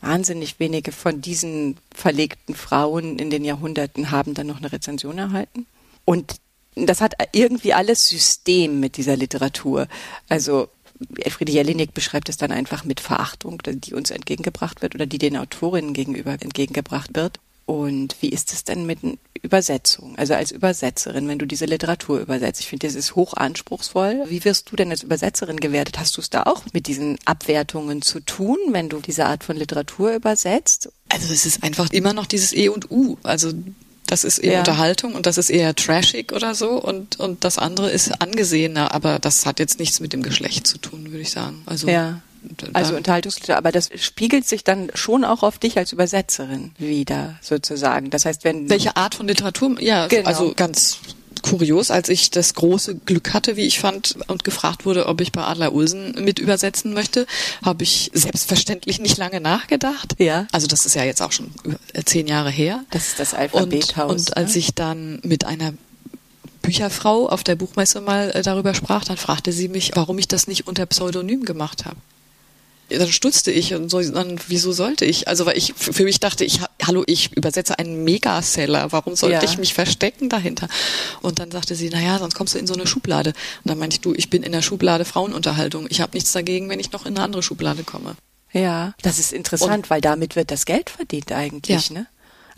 Wahnsinnig 0.00 0.60
wenige 0.60 0.92
von 0.92 1.20
diesen 1.20 1.76
verlegten 1.94 2.54
Frauen 2.54 3.18
in 3.18 3.30
den 3.30 3.44
Jahrhunderten 3.44 4.10
haben 4.10 4.34
dann 4.34 4.46
noch 4.46 4.58
eine 4.58 4.70
Rezension 4.70 5.16
erhalten. 5.16 5.66
Und 6.04 6.36
das 6.74 7.00
hat 7.00 7.14
irgendwie 7.32 7.72
alles 7.72 8.08
System 8.08 8.80
mit 8.80 8.96
dieser 8.96 9.16
Literatur. 9.16 9.88
Also 10.28 10.68
Elfriede 11.18 11.52
Jelinek 11.52 11.92
beschreibt 11.94 12.28
es 12.28 12.36
dann 12.36 12.52
einfach 12.52 12.84
mit 12.84 13.00
Verachtung, 13.00 13.60
die 13.64 13.94
uns 13.94 14.10
entgegengebracht 14.10 14.82
wird 14.82 14.94
oder 14.94 15.06
die 15.06 15.18
den 15.18 15.36
Autorinnen 15.36 15.92
gegenüber 15.92 16.32
entgegengebracht 16.32 17.10
wird. 17.14 17.40
Und 17.66 18.16
wie 18.20 18.28
ist 18.28 18.52
es 18.52 18.64
denn 18.64 18.84
mit 18.84 18.98
Übersetzung? 19.42 20.16
Also 20.16 20.34
als 20.34 20.50
Übersetzerin, 20.50 21.28
wenn 21.28 21.38
du 21.38 21.46
diese 21.46 21.64
Literatur 21.64 22.20
übersetzt, 22.20 22.60
ich 22.60 22.68
finde, 22.68 22.86
das 22.86 22.94
ist 22.94 23.14
hoch 23.14 23.34
anspruchsvoll. 23.34 24.24
Wie 24.28 24.44
wirst 24.44 24.70
du 24.70 24.76
denn 24.76 24.90
als 24.90 25.02
Übersetzerin 25.02 25.58
gewertet? 25.58 25.98
Hast 25.98 26.16
du 26.16 26.20
es 26.20 26.28
da 26.28 26.42
auch 26.42 26.62
mit 26.74 26.86
diesen 26.86 27.18
Abwertungen 27.24 28.02
zu 28.02 28.20
tun, 28.20 28.58
wenn 28.70 28.90
du 28.90 29.00
diese 29.00 29.24
Art 29.24 29.44
von 29.44 29.56
Literatur 29.56 30.14
übersetzt? 30.14 30.92
Also 31.08 31.32
es 31.32 31.46
ist 31.46 31.62
einfach 31.62 31.90
immer 31.90 32.12
noch 32.12 32.26
dieses 32.26 32.52
E 32.52 32.68
und 32.68 32.90
U. 32.90 33.16
Also 33.22 33.52
das 34.06 34.24
ist 34.24 34.38
eher 34.38 34.54
ja. 34.54 34.58
Unterhaltung 34.60 35.14
und 35.14 35.26
das 35.26 35.38
ist 35.38 35.50
eher 35.50 35.74
trashig 35.74 36.32
oder 36.32 36.54
so 36.54 36.72
und, 36.72 37.18
und 37.18 37.44
das 37.44 37.58
andere 37.58 37.90
ist 37.90 38.20
angesehener, 38.20 38.94
aber 38.94 39.18
das 39.18 39.46
hat 39.46 39.58
jetzt 39.58 39.78
nichts 39.78 40.00
mit 40.00 40.12
dem 40.12 40.22
Geschlecht 40.22 40.66
zu 40.66 40.78
tun, 40.78 41.06
würde 41.10 41.20
ich 41.20 41.30
sagen. 41.30 41.62
Also, 41.66 41.88
ja. 41.88 42.20
Also 42.74 42.94
Unterhaltungsliteratur, 42.94 43.56
aber 43.56 43.72
das 43.72 43.88
spiegelt 43.96 44.46
sich 44.46 44.64
dann 44.64 44.90
schon 44.92 45.24
auch 45.24 45.42
auf 45.42 45.58
dich 45.58 45.78
als 45.78 45.92
Übersetzerin 45.92 46.72
wieder, 46.76 47.38
sozusagen. 47.40 48.10
Das 48.10 48.26
heißt, 48.26 48.44
wenn. 48.44 48.68
Welche 48.68 48.96
Art 48.96 49.14
von 49.14 49.26
Literatur? 49.26 49.80
Ja, 49.80 50.08
genau. 50.08 50.28
also 50.28 50.52
ganz 50.54 50.98
kurios, 51.44 51.90
als 51.90 52.08
ich 52.08 52.30
das 52.30 52.54
große 52.54 52.94
Glück 52.96 53.34
hatte, 53.34 53.56
wie 53.56 53.66
ich 53.66 53.78
fand, 53.78 54.16
und 54.28 54.44
gefragt 54.44 54.86
wurde, 54.86 55.06
ob 55.06 55.20
ich 55.20 55.30
bei 55.30 55.42
Adler 55.42 55.74
Ulsen 55.74 56.24
mit 56.24 56.38
übersetzen 56.38 56.94
möchte, 56.94 57.26
habe 57.62 57.82
ich 57.84 58.10
selbstverständlich 58.14 58.98
nicht 58.98 59.18
lange 59.18 59.40
nachgedacht. 59.40 60.14
Ja. 60.18 60.46
Also 60.52 60.66
das 60.66 60.86
ist 60.86 60.94
ja 60.94 61.04
jetzt 61.04 61.20
auch 61.20 61.32
schon 61.32 61.50
zehn 62.06 62.26
Jahre 62.26 62.50
her. 62.50 62.82
Das 62.90 63.08
ist 63.08 63.20
das 63.20 63.34
Alphabethaus. 63.34 64.10
Und, 64.10 64.18
und 64.30 64.36
als 64.38 64.54
ne? 64.54 64.58
ich 64.58 64.74
dann 64.74 65.20
mit 65.22 65.44
einer 65.44 65.74
Bücherfrau 66.62 67.28
auf 67.28 67.44
der 67.44 67.56
Buchmesse 67.56 68.00
mal 68.00 68.30
äh, 68.30 68.40
darüber 68.40 68.72
sprach, 68.72 69.04
dann 69.04 69.18
fragte 69.18 69.52
sie 69.52 69.68
mich, 69.68 69.90
warum 69.94 70.18
ich 70.18 70.28
das 70.28 70.46
nicht 70.46 70.66
unter 70.66 70.86
Pseudonym 70.86 71.44
gemacht 71.44 71.84
habe 71.84 71.96
dann 72.98 73.08
stutzte 73.10 73.50
ich 73.50 73.74
und 73.74 73.90
so, 73.90 74.02
dann, 74.02 74.38
wieso 74.48 74.72
sollte 74.72 75.04
ich? 75.04 75.28
Also, 75.28 75.46
weil 75.46 75.56
ich 75.56 75.74
für 75.76 76.04
mich 76.04 76.20
dachte, 76.20 76.44
ich, 76.44 76.60
hallo, 76.82 77.04
ich 77.06 77.36
übersetze 77.36 77.78
einen 77.78 78.04
Megaseller, 78.04 78.92
warum 78.92 79.16
sollte 79.16 79.36
ja. 79.36 79.42
ich 79.42 79.58
mich 79.58 79.74
verstecken 79.74 80.28
dahinter? 80.28 80.68
Und 81.22 81.38
dann 81.38 81.50
sagte 81.50 81.74
sie, 81.74 81.90
naja, 81.90 82.18
sonst 82.18 82.34
kommst 82.34 82.54
du 82.54 82.58
in 82.58 82.66
so 82.66 82.74
eine 82.74 82.86
Schublade. 82.86 83.30
Und 83.30 83.70
dann 83.70 83.78
meinte 83.78 83.94
ich, 83.94 84.00
du, 84.00 84.14
ich 84.14 84.30
bin 84.30 84.42
in 84.42 84.52
der 84.52 84.62
Schublade 84.62 85.04
Frauenunterhaltung. 85.04 85.86
Ich 85.90 86.00
habe 86.00 86.12
nichts 86.14 86.32
dagegen, 86.32 86.68
wenn 86.68 86.80
ich 86.80 86.92
noch 86.92 87.06
in 87.06 87.16
eine 87.16 87.24
andere 87.24 87.42
Schublade 87.42 87.84
komme. 87.84 88.16
Ja, 88.52 88.94
das 89.02 89.18
ist 89.18 89.32
interessant, 89.32 89.84
und, 89.84 89.90
weil 89.90 90.00
damit 90.00 90.36
wird 90.36 90.50
das 90.50 90.64
Geld 90.64 90.90
verdient 90.90 91.32
eigentlich, 91.32 91.88
ja. 91.88 91.98
ne? 92.00 92.06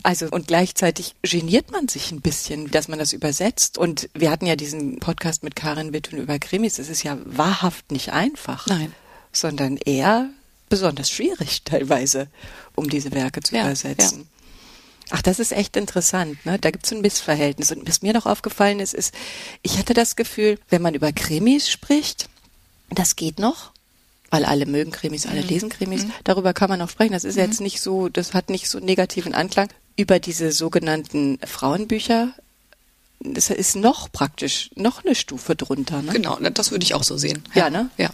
Also 0.03 0.27
und 0.29 0.47
gleichzeitig 0.47 1.15
geniert 1.23 1.71
man 1.71 1.87
sich 1.87 2.11
ein 2.11 2.21
bisschen, 2.21 2.69
dass 2.69 2.87
man 2.87 2.99
das 2.99 3.13
übersetzt. 3.13 3.77
Und 3.77 4.09
wir 4.13 4.29
hatten 4.29 4.45
ja 4.45 4.55
diesen 4.55 4.99
Podcast 4.99 5.43
mit 5.43 5.55
Karin 5.55 5.91
Wittun 5.91 6.19
über 6.19 6.37
Krimis. 6.37 6.75
Das 6.75 6.87
ist 6.87 7.01
ja 7.03 7.17
wahrhaft 7.25 7.91
nicht 7.91 8.13
einfach. 8.13 8.67
Nein 8.67 8.93
sondern 9.31 9.77
eher 9.77 10.29
besonders 10.69 11.09
schwierig 11.09 11.61
teilweise, 11.65 12.27
um 12.75 12.89
diese 12.89 13.11
Werke 13.11 13.41
zu 13.41 13.55
ja, 13.55 13.65
übersetzen. 13.65 14.19
Ja. 14.19 14.25
Ach, 15.09 15.21
das 15.21 15.39
ist 15.39 15.53
echt 15.53 15.77
interessant. 15.77 16.45
Ne? 16.45 16.59
Da 16.59 16.71
gibt 16.71 16.85
es 16.85 16.91
ein 16.91 17.01
Missverhältnis. 17.01 17.71
Und 17.71 17.87
was 17.87 18.01
mir 18.01 18.13
noch 18.13 18.25
aufgefallen 18.25 18.79
ist, 18.79 18.93
ist, 18.93 19.13
ich 19.61 19.77
hatte 19.77 19.93
das 19.93 20.15
Gefühl, 20.15 20.59
wenn 20.69 20.81
man 20.81 20.95
über 20.95 21.13
Krimis 21.13 21.69
spricht, 21.69 22.27
das 22.89 23.15
geht 23.15 23.39
noch, 23.39 23.71
weil 24.29 24.43
alle 24.43 24.65
mögen 24.65 24.91
Krimis, 24.91 25.25
alle 25.25 25.43
mhm. 25.43 25.47
lesen 25.47 25.69
Krimis. 25.69 26.03
Mhm. 26.03 26.11
Darüber 26.25 26.53
kann 26.53 26.69
man 26.69 26.81
auch 26.81 26.89
sprechen. 26.89 27.13
Das 27.13 27.23
ist 27.23 27.35
mhm. 27.35 27.43
jetzt 27.43 27.61
nicht 27.61 27.79
so, 27.79 28.09
das 28.09 28.33
hat 28.33 28.49
nicht 28.49 28.69
so 28.69 28.79
negativen 28.79 29.33
Anklang. 29.33 29.69
Über 29.95 30.19
diese 30.19 30.51
sogenannten 30.51 31.39
Frauenbücher, 31.45 32.33
das 33.19 33.49
ist 33.49 33.75
noch 33.75 34.11
praktisch, 34.11 34.69
noch 34.75 35.05
eine 35.05 35.15
Stufe 35.15 35.55
drunter. 35.55 36.01
Ne? 36.01 36.11
Genau, 36.11 36.37
das 36.37 36.71
würde 36.71 36.83
ich 36.83 36.93
auch 36.93 37.03
so 37.03 37.17
sehen. 37.17 37.43
Ja, 37.53 37.63
ja 37.63 37.69
ne? 37.69 37.89
Ja. 37.97 38.09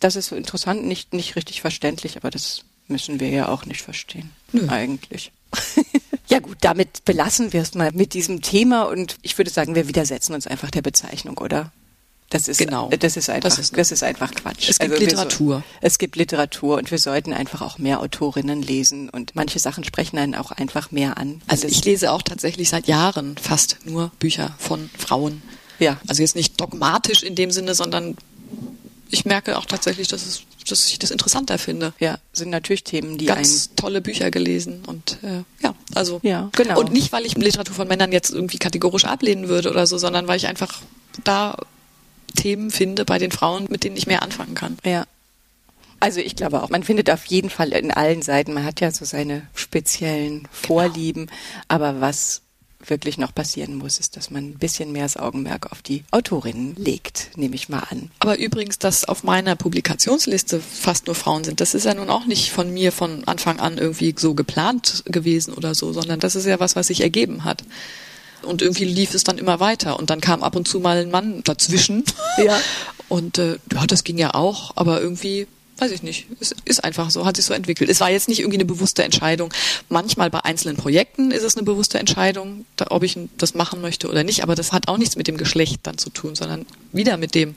Das 0.00 0.16
ist 0.16 0.32
interessant, 0.32 0.84
nicht, 0.84 1.12
nicht 1.14 1.36
richtig 1.36 1.60
verständlich, 1.60 2.16
aber 2.16 2.30
das 2.30 2.64
müssen 2.88 3.20
wir 3.20 3.28
ja 3.28 3.48
auch 3.48 3.64
nicht 3.64 3.82
verstehen. 3.82 4.30
Nö. 4.52 4.68
Eigentlich. 4.68 5.32
ja 6.28 6.38
gut, 6.38 6.58
damit 6.60 7.04
belassen 7.04 7.52
wir 7.52 7.62
es 7.62 7.74
mal 7.74 7.92
mit 7.92 8.14
diesem 8.14 8.42
Thema 8.42 8.84
und 8.84 9.16
ich 9.22 9.36
würde 9.38 9.50
sagen, 9.50 9.74
wir 9.74 9.88
widersetzen 9.88 10.34
uns 10.34 10.46
einfach 10.46 10.70
der 10.70 10.82
Bezeichnung, 10.82 11.38
oder? 11.38 11.72
Das 12.30 12.48
ist, 12.48 12.58
genau. 12.58 12.90
das 12.90 13.16
ist 13.16 13.30
einfach, 13.30 13.48
das 13.48 13.58
ist, 13.58 13.78
das 13.78 13.92
ist 13.92 14.02
einfach 14.02 14.34
Quatsch. 14.34 14.68
Es 14.68 14.80
gibt 14.80 14.92
also 14.92 15.04
Literatur. 15.04 15.56
So, 15.58 15.62
es 15.80 15.98
gibt 15.98 16.16
Literatur 16.16 16.76
und 16.76 16.90
wir 16.90 16.98
sollten 16.98 17.32
einfach 17.32 17.62
auch 17.62 17.78
mehr 17.78 18.00
Autorinnen 18.00 18.62
lesen 18.62 19.08
und 19.08 19.36
manche 19.36 19.60
Sachen 19.60 19.84
sprechen 19.84 20.18
einen 20.18 20.34
auch 20.34 20.50
einfach 20.50 20.90
mehr 20.90 21.18
an. 21.18 21.40
Also 21.46 21.68
ich 21.68 21.84
lese 21.84 22.10
auch 22.10 22.22
tatsächlich 22.22 22.68
seit 22.68 22.88
Jahren 22.88 23.36
fast 23.38 23.78
nur 23.84 24.10
Bücher 24.18 24.56
von 24.58 24.90
Frauen. 24.98 25.40
Ja. 25.78 26.00
Also 26.08 26.22
jetzt 26.22 26.34
nicht 26.34 26.60
dogmatisch 26.60 27.22
in 27.22 27.36
dem 27.36 27.52
Sinne, 27.52 27.76
sondern 27.76 28.16
ich 29.10 29.24
merke 29.24 29.58
auch 29.58 29.64
tatsächlich, 29.64 30.08
dass, 30.08 30.26
es, 30.26 30.42
dass 30.68 30.88
ich 30.88 30.98
das 30.98 31.10
interessanter 31.10 31.58
finde. 31.58 31.92
Ja, 31.98 32.18
sind 32.32 32.50
natürlich 32.50 32.84
Themen, 32.84 33.18
die 33.18 33.26
ganz 33.26 33.74
tolle 33.74 34.00
Bücher 34.00 34.30
gelesen 34.30 34.82
und 34.86 35.18
äh, 35.22 35.42
ja, 35.62 35.74
also 35.94 36.20
ja, 36.22 36.50
genau. 36.52 36.80
Und 36.80 36.92
nicht, 36.92 37.12
weil 37.12 37.24
ich 37.24 37.36
Literatur 37.36 37.74
von 37.74 37.88
Männern 37.88 38.12
jetzt 38.12 38.30
irgendwie 38.30 38.58
kategorisch 38.58 39.04
ablehnen 39.04 39.48
würde 39.48 39.70
oder 39.70 39.86
so, 39.86 39.98
sondern 39.98 40.28
weil 40.28 40.36
ich 40.36 40.46
einfach 40.46 40.80
da 41.24 41.56
Themen 42.34 42.70
finde 42.70 43.04
bei 43.04 43.18
den 43.18 43.30
Frauen, 43.30 43.66
mit 43.70 43.84
denen 43.84 43.96
ich 43.96 44.06
mehr 44.06 44.22
anfangen 44.22 44.54
kann. 44.54 44.76
Ja. 44.84 45.06
Also 45.98 46.20
ich 46.20 46.36
glaube 46.36 46.62
auch, 46.62 46.68
man 46.68 46.82
findet 46.82 47.10
auf 47.10 47.24
jeden 47.26 47.48
Fall 47.48 47.72
in 47.72 47.90
allen 47.90 48.20
Seiten, 48.20 48.52
man 48.52 48.64
hat 48.64 48.80
ja 48.80 48.90
so 48.90 49.04
seine 49.04 49.46
speziellen 49.54 50.46
Vorlieben, 50.52 51.26
genau. 51.26 51.36
aber 51.68 52.00
was 52.00 52.42
wirklich 52.84 53.18
noch 53.18 53.34
passieren 53.34 53.76
muss, 53.76 53.98
ist, 53.98 54.16
dass 54.16 54.30
man 54.30 54.44
ein 54.44 54.58
bisschen 54.58 54.92
mehr 54.92 55.04
das 55.04 55.16
Augenmerk 55.16 55.72
auf 55.72 55.82
die 55.82 56.04
Autorinnen 56.10 56.74
legt, 56.76 57.30
nehme 57.36 57.54
ich 57.54 57.68
mal 57.68 57.80
an. 57.90 58.10
Aber 58.20 58.38
übrigens, 58.38 58.78
dass 58.78 59.04
auf 59.04 59.24
meiner 59.24 59.56
Publikationsliste 59.56 60.60
fast 60.60 61.06
nur 61.06 61.14
Frauen 61.14 61.44
sind, 61.44 61.60
das 61.60 61.74
ist 61.74 61.84
ja 61.84 61.94
nun 61.94 62.10
auch 62.10 62.26
nicht 62.26 62.52
von 62.52 62.72
mir 62.72 62.92
von 62.92 63.24
Anfang 63.24 63.60
an 63.60 63.78
irgendwie 63.78 64.14
so 64.16 64.34
geplant 64.34 65.02
gewesen 65.06 65.54
oder 65.54 65.74
so, 65.74 65.92
sondern 65.92 66.20
das 66.20 66.36
ist 66.36 66.46
ja 66.46 66.60
was, 66.60 66.76
was 66.76 66.88
sich 66.88 67.00
ergeben 67.00 67.44
hat. 67.44 67.64
Und 68.42 68.62
irgendwie 68.62 68.84
lief 68.84 69.14
es 69.14 69.24
dann 69.24 69.38
immer 69.38 69.60
weiter. 69.60 69.98
Und 69.98 70.10
dann 70.10 70.20
kam 70.20 70.42
ab 70.42 70.54
und 70.56 70.68
zu 70.68 70.78
mal 70.78 70.98
ein 70.98 71.10
Mann 71.10 71.42
dazwischen. 71.44 72.04
Ja. 72.38 72.58
Und 73.08 73.38
äh, 73.38 73.58
ja, 73.72 73.86
das 73.86 74.02
ging 74.02 74.18
ja 74.18 74.34
auch, 74.34 74.72
aber 74.76 75.00
irgendwie 75.00 75.46
weiß 75.78 75.90
ich 75.90 76.02
nicht. 76.02 76.26
Es 76.40 76.54
ist 76.64 76.84
einfach 76.84 77.10
so, 77.10 77.26
hat 77.26 77.36
sich 77.36 77.44
so 77.44 77.54
entwickelt. 77.54 77.90
Es 77.90 78.00
war 78.00 78.10
jetzt 78.10 78.28
nicht 78.28 78.40
irgendwie 78.40 78.58
eine 78.58 78.64
bewusste 78.64 79.04
Entscheidung. 79.04 79.52
Manchmal 79.88 80.30
bei 80.30 80.44
einzelnen 80.44 80.76
Projekten 80.76 81.30
ist 81.30 81.42
es 81.42 81.56
eine 81.56 81.64
bewusste 81.64 81.98
Entscheidung, 81.98 82.64
ob 82.88 83.02
ich 83.02 83.18
das 83.36 83.54
machen 83.54 83.80
möchte 83.80 84.08
oder 84.08 84.24
nicht. 84.24 84.42
Aber 84.42 84.54
das 84.54 84.72
hat 84.72 84.88
auch 84.88 84.98
nichts 84.98 85.16
mit 85.16 85.28
dem 85.28 85.36
Geschlecht 85.36 85.80
dann 85.84 85.98
zu 85.98 86.10
tun, 86.10 86.34
sondern 86.34 86.66
wieder 86.92 87.16
mit 87.16 87.34
dem, 87.34 87.54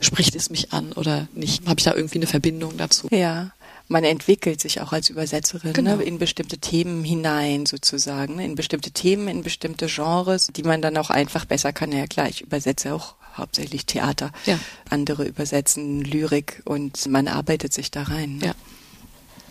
spricht 0.00 0.34
es 0.34 0.50
mich 0.50 0.72
an 0.72 0.92
oder 0.92 1.28
nicht? 1.34 1.66
Habe 1.66 1.78
ich 1.78 1.84
da 1.84 1.94
irgendwie 1.94 2.18
eine 2.18 2.26
Verbindung 2.26 2.76
dazu? 2.76 3.08
Ja 3.10 3.52
man 3.88 4.04
entwickelt 4.04 4.60
sich 4.60 4.80
auch 4.80 4.92
als 4.92 5.10
Übersetzerin 5.10 5.70
ne, 5.70 5.72
genau. 5.74 5.96
ne, 5.96 6.04
in 6.04 6.18
bestimmte 6.18 6.58
Themen 6.58 7.04
hinein 7.04 7.66
sozusagen, 7.66 8.36
ne, 8.36 8.44
in 8.44 8.54
bestimmte 8.54 8.90
Themen, 8.90 9.28
in 9.28 9.42
bestimmte 9.42 9.86
Genres, 9.86 10.48
die 10.48 10.62
man 10.62 10.80
dann 10.80 10.96
auch 10.96 11.10
einfach 11.10 11.44
besser 11.44 11.72
kann. 11.72 11.92
Ja 11.92 12.06
klar, 12.06 12.28
ich 12.28 12.40
übersetze 12.40 12.94
auch 12.94 13.14
hauptsächlich 13.36 13.86
Theater. 13.86 14.32
Ja. 14.46 14.58
Andere 14.90 15.24
übersetzen 15.24 16.02
Lyrik 16.02 16.62
und 16.64 17.06
man 17.06 17.28
arbeitet 17.28 17.72
sich 17.72 17.90
da 17.90 18.04
rein. 18.04 18.38
Ne? 18.38 18.46
Ja. 18.46 18.54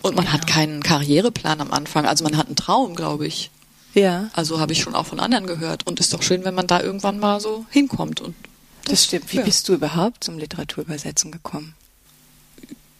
Und 0.02 0.16
man 0.16 0.26
genau. 0.26 0.38
hat 0.38 0.48
keinen 0.48 0.84
Karriereplan 0.84 1.62
am 1.62 1.72
Anfang. 1.72 2.06
Also 2.06 2.24
man 2.24 2.38
hat 2.38 2.48
einen 2.48 2.56
Traum, 2.56 2.96
glaube 2.96 3.26
ich. 3.26 3.52
Ja. 3.94 4.30
Also 4.34 4.60
habe 4.60 4.74
ich 4.74 4.82
schon 4.82 4.96
auch 4.96 5.06
von 5.06 5.20
anderen 5.20 5.48
gehört. 5.48 5.88
Und 5.88 6.00
ist 6.00 6.14
doch 6.14 6.24
schön, 6.24 6.44
wenn 6.44 6.56
man 6.56 6.68
da 6.68 6.82
irgendwann 6.82 7.20
mal 7.20 7.40
so 7.40 7.66
hinkommt. 7.70 8.20
Und 8.20 8.36
das, 8.84 8.92
das 8.92 9.06
stimmt. 9.06 9.32
Wie 9.32 9.38
ja. 9.38 9.44
bist 9.44 9.70
du 9.70 9.74
überhaupt 9.74 10.24
zum 10.24 10.38
Literaturübersetzen 10.38 11.32
gekommen? 11.32 11.76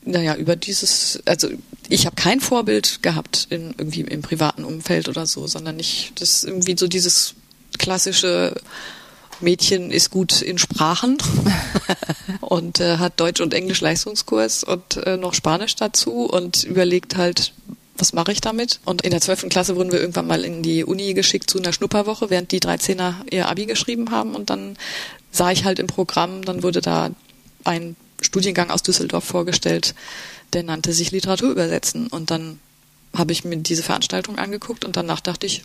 naja, 0.06 0.36
über 0.36 0.56
dieses, 0.56 1.22
also 1.26 1.50
ich 1.90 2.06
habe 2.06 2.16
kein 2.16 2.40
Vorbild 2.40 3.02
gehabt 3.02 3.48
in, 3.50 3.74
irgendwie 3.78 4.02
im 4.02 4.22
privaten 4.22 4.64
Umfeld 4.64 5.08
oder 5.10 5.26
so, 5.26 5.48
sondern 5.48 5.78
nicht, 5.78 6.14
das 6.16 6.30
ist 6.30 6.44
irgendwie 6.46 6.76
so 6.78 6.88
dieses 6.88 7.36
klassische 7.78 8.56
Mädchen 9.44 9.92
ist 9.92 10.10
gut 10.10 10.42
in 10.42 10.58
Sprachen 10.58 11.18
und 12.42 12.80
äh, 12.80 12.98
hat 12.98 13.20
Deutsch 13.20 13.42
und 13.42 13.54
Englisch 13.54 13.82
Leistungskurs 13.82 14.64
und 14.64 14.98
äh, 14.98 15.18
noch 15.18 15.34
Spanisch 15.34 15.76
dazu 15.76 16.26
und 16.26 16.64
überlegt 16.64 17.16
halt, 17.18 17.54
was 17.96 18.14
mache 18.14 18.32
ich 18.32 18.42
damit? 18.42 18.80
Und 18.86 19.04
in 19.04 19.12
der 19.12 19.22
zwölften 19.22 19.50
Klasse 19.50 19.76
wurden 19.76 19.92
wir 19.92 20.02
irgendwann 20.02 20.28
mal 20.28 20.44
in 20.44 20.64
die 20.64 20.84
Uni 20.84 21.14
geschickt 21.14 21.50
zu 21.50 21.60
einer 21.60 21.74
Schnupperwoche, 21.74 22.30
während 22.30 22.52
die 22.52 22.60
13er 22.60 23.16
ihr 23.32 23.48
Abi 23.48 23.66
geschrieben 23.66 24.10
haben 24.10 24.36
und 24.36 24.50
dann 24.50 24.78
sah 25.32 25.52
ich 25.52 25.66
halt 25.66 25.80
im 25.80 25.88
Programm, 25.88 26.44
dann 26.44 26.64
wurde 26.64 26.82
da 26.82 27.12
ein 27.64 27.96
Studiengang 28.22 28.70
aus 28.70 28.84
Düsseldorf 28.84 29.24
vorgestellt, 29.24 29.96
der 30.54 30.64
nannte 30.64 30.94
sich 30.94 31.12
Literatur 31.12 31.52
übersetzen. 31.52 32.08
Und 32.08 32.32
dann 32.32 32.60
habe 33.16 33.32
ich 33.32 33.44
mir 33.44 33.58
diese 33.58 33.84
Veranstaltung 33.84 34.38
angeguckt 34.38 34.86
und 34.86 34.96
danach 34.96 35.20
dachte 35.20 35.46
ich, 35.46 35.64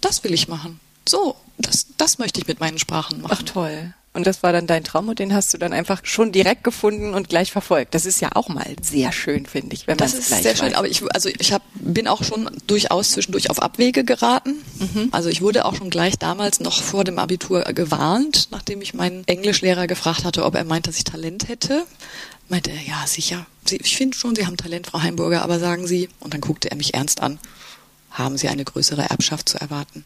das 0.00 0.24
will 0.24 0.34
ich 0.34 0.48
machen. 0.48 0.80
So, 1.08 1.36
das, 1.58 1.86
das 1.96 2.18
möchte 2.18 2.40
ich 2.40 2.46
mit 2.46 2.60
meinen 2.60 2.78
Sprachen 2.78 3.22
machen. 3.22 3.36
Ach 3.38 3.42
toll. 3.42 3.94
Und 4.14 4.26
das 4.26 4.42
war 4.42 4.52
dann 4.52 4.66
dein 4.66 4.84
Traum 4.84 5.08
und 5.08 5.18
den 5.18 5.32
hast 5.32 5.54
du 5.54 5.58
dann 5.58 5.72
einfach 5.72 6.04
schon 6.04 6.32
direkt 6.32 6.64
gefunden 6.64 7.14
und 7.14 7.30
gleich 7.30 7.50
verfolgt. 7.50 7.94
Das 7.94 8.04
ist 8.04 8.20
ja 8.20 8.30
auch 8.34 8.48
mal 8.48 8.76
sehr 8.82 9.10
schön, 9.10 9.46
finde 9.46 9.74
ich, 9.74 9.86
wenn 9.86 9.96
man 9.96 10.06
es 10.06 10.26
gleich 10.26 10.42
sehr 10.42 10.52
weiß. 10.52 10.58
schön, 10.58 10.74
aber 10.74 10.86
ich 10.86 11.02
also 11.14 11.30
ich 11.30 11.52
hab, 11.54 11.62
bin 11.74 12.06
auch 12.06 12.22
schon 12.22 12.50
durchaus 12.66 13.12
zwischendurch 13.12 13.48
auf 13.48 13.62
Abwege 13.62 14.04
geraten. 14.04 14.56
Mhm. 14.78 15.08
Also 15.12 15.30
ich 15.30 15.40
wurde 15.40 15.64
auch 15.64 15.74
schon 15.74 15.88
gleich 15.88 16.18
damals 16.18 16.60
noch 16.60 16.82
vor 16.82 17.04
dem 17.04 17.18
Abitur 17.18 17.62
gewarnt, 17.62 18.48
nachdem 18.50 18.82
ich 18.82 18.92
meinen 18.92 19.26
Englischlehrer 19.26 19.86
gefragt 19.86 20.24
hatte, 20.24 20.44
ob 20.44 20.56
er 20.56 20.64
meint, 20.64 20.86
dass 20.86 20.98
ich 20.98 21.04
Talent 21.04 21.48
hätte. 21.48 21.84
Meinte 22.50 22.70
er, 22.70 22.82
ja, 22.82 23.06
sicher. 23.06 23.46
Ich 23.70 23.96
finde 23.96 24.14
schon, 24.14 24.34
Sie 24.34 24.46
haben 24.46 24.58
Talent, 24.58 24.88
Frau 24.88 25.00
Heimburger, 25.00 25.40
aber 25.40 25.58
sagen 25.58 25.86
Sie, 25.86 26.10
und 26.20 26.34
dann 26.34 26.42
guckte 26.42 26.70
er 26.70 26.76
mich 26.76 26.92
ernst 26.92 27.22
an, 27.22 27.38
haben 28.12 28.36
Sie 28.36 28.48
eine 28.48 28.64
größere 28.64 29.02
Erbschaft 29.02 29.48
zu 29.48 29.60
erwarten? 29.60 30.04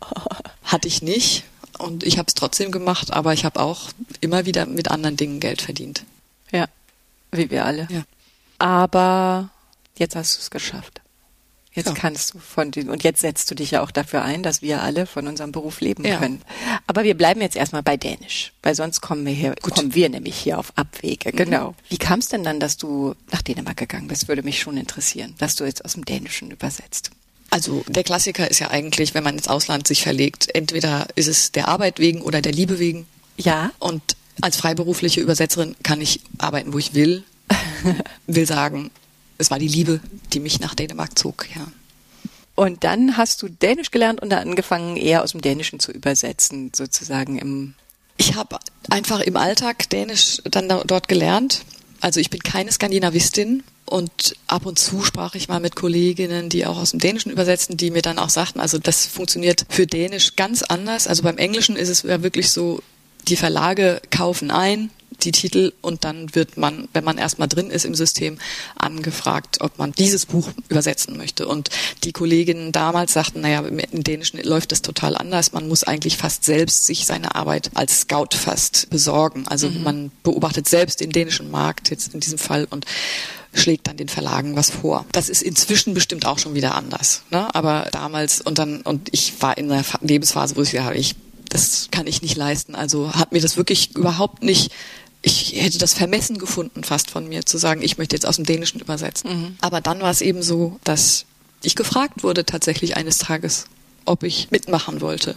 Hatte 0.64 0.88
ich 0.88 1.02
nicht 1.02 1.44
und 1.78 2.04
ich 2.04 2.18
habe 2.18 2.26
es 2.28 2.34
trotzdem 2.34 2.70
gemacht, 2.70 3.12
aber 3.12 3.32
ich 3.32 3.44
habe 3.44 3.60
auch 3.60 3.90
immer 4.20 4.46
wieder 4.46 4.66
mit 4.66 4.90
anderen 4.90 5.16
Dingen 5.16 5.40
Geld 5.40 5.62
verdient. 5.62 6.04
Ja, 6.50 6.66
wie 7.32 7.50
wir 7.50 7.64
alle. 7.64 7.88
Ja. 7.90 8.02
Aber 8.58 9.50
jetzt 9.96 10.16
hast 10.16 10.36
du 10.36 10.40
es 10.40 10.50
geschafft. 10.50 11.00
Jetzt 11.72 11.88
ja. 11.88 11.94
kannst 11.94 12.34
du 12.34 12.38
von 12.38 12.70
diesem, 12.70 12.90
und 12.90 13.02
jetzt 13.02 13.20
setzt 13.20 13.50
du 13.50 13.56
dich 13.56 13.72
ja 13.72 13.82
auch 13.82 13.90
dafür 13.90 14.22
ein, 14.22 14.44
dass 14.44 14.62
wir 14.62 14.80
alle 14.82 15.06
von 15.06 15.26
unserem 15.26 15.50
Beruf 15.50 15.80
leben 15.80 16.04
ja. 16.04 16.18
können. 16.18 16.40
Aber 16.86 17.02
wir 17.02 17.16
bleiben 17.16 17.40
jetzt 17.40 17.56
erstmal 17.56 17.82
bei 17.82 17.96
Dänisch, 17.96 18.52
weil 18.62 18.76
sonst 18.76 19.00
kommen 19.00 19.26
wir 19.26 19.32
hier, 19.32 19.56
Gut. 19.60 19.74
kommen 19.74 19.92
wir 19.92 20.08
nämlich 20.08 20.36
hier 20.36 20.60
auf 20.60 20.72
Abwege. 20.76 21.32
Mhm. 21.32 21.36
Genau. 21.36 21.74
Wie 21.88 21.98
kam 21.98 22.20
es 22.20 22.28
denn 22.28 22.44
dann, 22.44 22.60
dass 22.60 22.76
du 22.76 23.16
nach 23.32 23.42
Dänemark 23.42 23.76
gegangen 23.76 24.06
bist? 24.06 24.28
Würde 24.28 24.44
mich 24.44 24.60
schon 24.60 24.76
interessieren, 24.76 25.34
dass 25.38 25.56
du 25.56 25.64
jetzt 25.64 25.84
aus 25.84 25.94
dem 25.94 26.04
Dänischen 26.04 26.52
übersetzt. 26.52 27.10
Also 27.54 27.84
der 27.86 28.02
Klassiker 28.02 28.50
ist 28.50 28.58
ja 28.58 28.72
eigentlich, 28.72 29.14
wenn 29.14 29.22
man 29.22 29.36
ins 29.36 29.46
Ausland 29.46 29.86
sich 29.86 30.02
verlegt, 30.02 30.52
entweder 30.52 31.06
ist 31.14 31.28
es 31.28 31.52
der 31.52 31.68
Arbeit 31.68 32.00
wegen 32.00 32.20
oder 32.20 32.42
der 32.42 32.50
Liebe 32.50 32.80
wegen. 32.80 33.06
Ja. 33.36 33.70
Und 33.78 34.02
als 34.40 34.56
freiberufliche 34.56 35.20
Übersetzerin 35.20 35.76
kann 35.84 36.00
ich 36.00 36.20
arbeiten, 36.36 36.72
wo 36.72 36.78
ich 36.78 36.94
will. 36.94 37.22
will 38.26 38.46
sagen, 38.46 38.90
es 39.38 39.52
war 39.52 39.60
die 39.60 39.68
Liebe, 39.68 40.00
die 40.32 40.40
mich 40.40 40.58
nach 40.58 40.74
Dänemark 40.74 41.16
zog, 41.16 41.46
ja. 41.54 41.64
Und 42.56 42.82
dann 42.82 43.16
hast 43.16 43.40
du 43.40 43.48
Dänisch 43.48 43.92
gelernt 43.92 44.20
und 44.20 44.30
dann 44.30 44.48
angefangen, 44.48 44.96
eher 44.96 45.22
aus 45.22 45.30
dem 45.30 45.40
Dänischen 45.40 45.78
zu 45.78 45.92
übersetzen, 45.92 46.72
sozusagen 46.74 47.38
im. 47.38 47.74
Ich 48.16 48.34
habe 48.34 48.58
einfach 48.90 49.20
im 49.20 49.36
Alltag 49.36 49.88
Dänisch 49.90 50.42
dann 50.42 50.68
dort 50.68 51.06
gelernt. 51.06 51.62
Also 52.00 52.18
ich 52.18 52.30
bin 52.30 52.40
keine 52.40 52.72
Skandinavistin, 52.72 53.62
und 53.86 54.34
ab 54.46 54.66
und 54.66 54.78
zu 54.78 55.02
sprach 55.02 55.34
ich 55.34 55.48
mal 55.48 55.60
mit 55.60 55.76
Kolleginnen, 55.76 56.48
die 56.48 56.66
auch 56.66 56.78
aus 56.78 56.92
dem 56.92 57.00
Dänischen 57.00 57.30
übersetzen, 57.30 57.76
die 57.76 57.90
mir 57.90 58.02
dann 58.02 58.18
auch 58.18 58.30
sagten, 58.30 58.60
also 58.60 58.78
das 58.78 59.06
funktioniert 59.06 59.66
für 59.68 59.86
Dänisch 59.86 60.36
ganz 60.36 60.62
anders. 60.62 61.06
Also 61.06 61.22
beim 61.22 61.38
Englischen 61.38 61.76
ist 61.76 61.90
es 61.90 62.02
ja 62.02 62.22
wirklich 62.22 62.50
so, 62.50 62.82
die 63.28 63.36
Verlage 63.36 64.00
kaufen 64.10 64.50
ein, 64.50 64.90
die 65.22 65.32
Titel 65.32 65.72
und 65.80 66.04
dann 66.04 66.34
wird 66.34 66.56
man, 66.56 66.88
wenn 66.92 67.04
man 67.04 67.18
erstmal 67.18 67.48
drin 67.48 67.70
ist 67.70 67.84
im 67.84 67.94
System, 67.94 68.38
angefragt, 68.76 69.58
ob 69.60 69.78
man 69.78 69.92
dieses 69.92 70.26
Buch 70.26 70.48
übersetzen 70.68 71.16
möchte. 71.16 71.46
Und 71.46 71.70
die 72.02 72.12
Kolleginnen 72.12 72.72
damals 72.72 73.12
sagten, 73.12 73.40
naja, 73.40 73.60
im 73.60 74.04
Dänischen 74.04 74.42
läuft 74.42 74.72
das 74.72 74.82
total 74.82 75.16
anders. 75.16 75.52
Man 75.52 75.68
muss 75.68 75.84
eigentlich 75.84 76.16
fast 76.16 76.44
selbst 76.44 76.86
sich 76.86 77.06
seine 77.06 77.34
Arbeit 77.34 77.70
als 77.74 78.00
Scout 78.00 78.34
fast 78.34 78.90
besorgen. 78.90 79.46
Also 79.46 79.70
mhm. 79.70 79.82
man 79.82 80.10
beobachtet 80.22 80.68
selbst 80.68 81.00
den 81.00 81.10
dänischen 81.10 81.50
Markt 81.50 81.90
jetzt 81.90 82.14
in 82.14 82.20
diesem 82.20 82.38
Fall 82.38 82.66
und 82.70 82.84
schlägt 83.54 83.86
dann 83.86 83.96
den 83.96 84.08
Verlagen 84.08 84.56
was 84.56 84.70
vor. 84.70 85.06
Das 85.12 85.28
ist 85.28 85.42
inzwischen 85.42 85.94
bestimmt 85.94 86.26
auch 86.26 86.38
schon 86.38 86.54
wieder 86.54 86.74
anders. 86.74 87.22
Ne? 87.30 87.54
Aber 87.54 87.88
damals 87.92 88.40
und 88.40 88.58
dann, 88.58 88.82
und 88.82 89.08
ich 89.12 89.40
war 89.40 89.56
in 89.56 89.70
einer 89.70 89.84
Lebensphase, 90.00 90.56
wo 90.56 90.62
ich 90.62 90.72
ja, 90.72 90.92
ich, 90.92 91.14
das 91.48 91.88
kann 91.90 92.06
ich 92.06 92.20
nicht 92.20 92.36
leisten. 92.36 92.74
Also 92.74 93.14
hat 93.14 93.32
mir 93.32 93.40
das 93.40 93.56
wirklich 93.56 93.94
überhaupt 93.94 94.42
nicht 94.42 94.72
ich 95.26 95.54
hätte 95.56 95.78
das 95.78 95.94
vermessen 95.94 96.36
gefunden, 96.36 96.84
fast 96.84 97.10
von 97.10 97.26
mir 97.26 97.46
zu 97.46 97.56
sagen, 97.56 97.82
ich 97.82 97.96
möchte 97.96 98.14
jetzt 98.14 98.26
aus 98.26 98.36
dem 98.36 98.44
Dänischen 98.44 98.80
übersetzen. 98.80 99.30
Mhm. 99.30 99.56
Aber 99.62 99.80
dann 99.80 100.00
war 100.00 100.10
es 100.10 100.20
eben 100.20 100.42
so, 100.42 100.78
dass 100.84 101.24
ich 101.62 101.74
gefragt 101.74 102.22
wurde 102.22 102.44
tatsächlich 102.44 102.96
eines 102.98 103.18
Tages, 103.18 103.64
ob 104.04 104.22
ich 104.22 104.50
mitmachen 104.50 105.00
wollte 105.00 105.36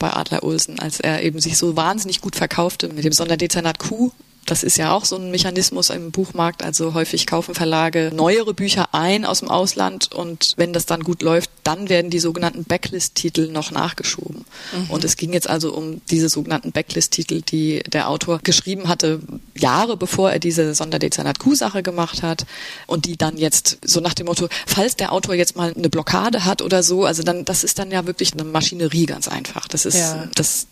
bei 0.00 0.12
Adler 0.12 0.42
Olsen, 0.42 0.80
als 0.80 0.98
er 0.98 1.22
eben 1.22 1.40
sich 1.40 1.58
so 1.58 1.76
wahnsinnig 1.76 2.20
gut 2.20 2.34
verkaufte 2.34 2.88
mit 2.88 3.04
dem 3.04 3.12
Sonderdezernat 3.12 3.78
Q 3.78 4.10
das 4.46 4.62
ist 4.62 4.76
ja 4.78 4.92
auch 4.92 5.04
so 5.04 5.16
ein 5.16 5.30
Mechanismus 5.30 5.90
im 5.90 6.10
Buchmarkt. 6.10 6.62
Also 6.62 6.94
häufig 6.94 7.26
kaufen 7.26 7.54
Verlage 7.54 8.10
neuere 8.14 8.54
Bücher 8.54 8.88
ein 8.92 9.24
aus 9.24 9.40
dem 9.40 9.48
Ausland 9.48 10.12
und 10.12 10.54
wenn 10.56 10.72
das 10.72 10.86
dann 10.86 11.02
gut 11.02 11.22
läuft, 11.22 11.50
dann 11.62 11.88
werden 11.88 12.10
die 12.10 12.18
sogenannten 12.18 12.64
Backlist-Titel 12.64 13.48
noch 13.48 13.70
nachgeschoben. 13.70 14.44
Mhm. 14.72 14.90
Und 14.90 15.04
es 15.04 15.16
ging 15.16 15.32
jetzt 15.32 15.48
also 15.48 15.72
um 15.72 16.00
diese 16.10 16.28
sogenannten 16.28 16.72
Backlist-Titel, 16.72 17.42
die 17.42 17.82
der 17.86 18.08
Autor 18.08 18.40
geschrieben 18.42 18.88
hatte, 18.88 19.20
Jahre 19.56 19.96
bevor 19.96 20.32
er 20.32 20.38
diese 20.38 20.74
Sonderdezernat 20.74 21.38
Q-Sache 21.38 21.82
gemacht 21.82 22.22
hat 22.22 22.46
und 22.86 23.04
die 23.04 23.16
dann 23.16 23.36
jetzt 23.36 23.78
so 23.84 24.00
nach 24.00 24.14
dem 24.14 24.26
Motto, 24.26 24.48
falls 24.66 24.96
der 24.96 25.12
Autor 25.12 25.34
jetzt 25.34 25.56
mal 25.56 25.72
eine 25.76 25.90
Blockade 25.90 26.44
hat 26.44 26.62
oder 26.62 26.82
so, 26.82 27.04
also 27.04 27.22
dann, 27.22 27.44
das 27.44 27.62
ist 27.62 27.78
dann 27.78 27.90
ja 27.90 28.06
wirklich 28.06 28.32
eine 28.32 28.44
Maschinerie 28.44 29.06
ganz 29.06 29.28
einfach. 29.28 29.68
Das 29.68 29.84
ist, 29.84 29.96
ja. 29.96 30.28
das 30.34 30.66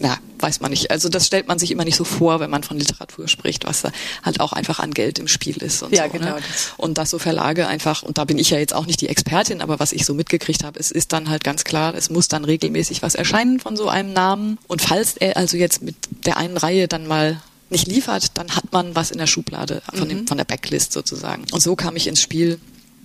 ja, 0.00 0.18
weiß 0.38 0.60
man 0.60 0.70
nicht. 0.70 0.90
Also 0.90 1.08
das 1.08 1.26
stellt 1.26 1.48
man 1.48 1.58
sich 1.58 1.70
immer 1.70 1.84
nicht 1.84 1.96
so 1.96 2.04
vor, 2.04 2.40
wenn 2.40 2.50
man 2.50 2.62
von 2.62 2.78
Literatur 2.78 3.28
spricht, 3.28 3.66
was 3.66 3.82
da 3.82 3.92
halt 4.22 4.40
auch 4.40 4.52
einfach 4.52 4.78
an 4.78 4.92
Geld 4.92 5.18
im 5.18 5.28
Spiel 5.28 5.56
ist 5.58 5.82
und 5.82 5.94
ja, 5.94 6.04
so. 6.06 6.12
Genau. 6.12 6.36
Ne? 6.36 6.40
Und 6.76 6.98
dass 6.98 7.10
so 7.10 7.18
Verlage 7.18 7.66
einfach, 7.66 8.02
und 8.02 8.18
da 8.18 8.24
bin 8.24 8.38
ich 8.38 8.50
ja 8.50 8.58
jetzt 8.58 8.74
auch 8.74 8.86
nicht 8.86 9.00
die 9.00 9.08
Expertin, 9.08 9.60
aber 9.60 9.78
was 9.78 9.92
ich 9.92 10.04
so 10.04 10.14
mitgekriegt 10.14 10.64
habe, 10.64 10.78
es 10.78 10.90
ist 10.90 11.12
dann 11.12 11.28
halt 11.28 11.44
ganz 11.44 11.64
klar, 11.64 11.94
es 11.94 12.10
muss 12.10 12.28
dann 12.28 12.44
regelmäßig 12.44 13.02
was 13.02 13.14
erscheinen 13.14 13.60
von 13.60 13.76
so 13.76 13.88
einem 13.88 14.12
Namen. 14.12 14.58
Und 14.66 14.82
falls 14.82 15.16
er 15.16 15.36
also 15.36 15.56
jetzt 15.56 15.82
mit 15.82 15.96
der 16.26 16.36
einen 16.36 16.56
Reihe 16.56 16.88
dann 16.88 17.06
mal 17.06 17.40
nicht 17.70 17.86
liefert, 17.86 18.36
dann 18.38 18.54
hat 18.54 18.72
man 18.72 18.94
was 18.94 19.10
in 19.10 19.18
der 19.18 19.26
Schublade 19.26 19.82
von, 19.94 20.08
dem, 20.08 20.20
mhm. 20.20 20.26
von 20.26 20.36
der 20.36 20.44
Backlist 20.44 20.92
sozusagen. 20.92 21.44
Und 21.52 21.60
so 21.60 21.74
kam 21.74 21.96
ich 21.96 22.06
ins 22.06 22.20
Spiel, 22.20 22.60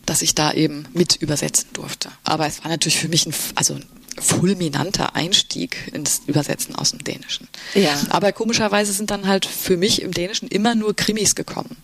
dass 0.05 0.21
ich 0.21 0.35
da 0.35 0.51
eben 0.53 0.85
mit 0.93 1.15
übersetzen 1.17 1.69
durfte. 1.73 2.09
Aber 2.23 2.47
es 2.47 2.63
war 2.63 2.69
natürlich 2.69 2.99
für 2.99 3.09
mich 3.09 3.25
ein, 3.25 3.33
also 3.55 3.77
fulminanter 4.19 5.15
Einstieg 5.15 5.91
ins 5.93 6.21
Übersetzen 6.25 6.75
aus 6.75 6.91
dem 6.91 7.03
Dänischen. 7.03 7.47
Ja. 7.73 7.95
Aber 8.09 8.31
komischerweise 8.31 8.93
sind 8.93 9.11
dann 9.11 9.27
halt 9.27 9.45
für 9.45 9.77
mich 9.77 10.01
im 10.01 10.11
Dänischen 10.11 10.47
immer 10.47 10.75
nur 10.75 10.95
Krimis 10.95 11.35
gekommen. 11.35 11.77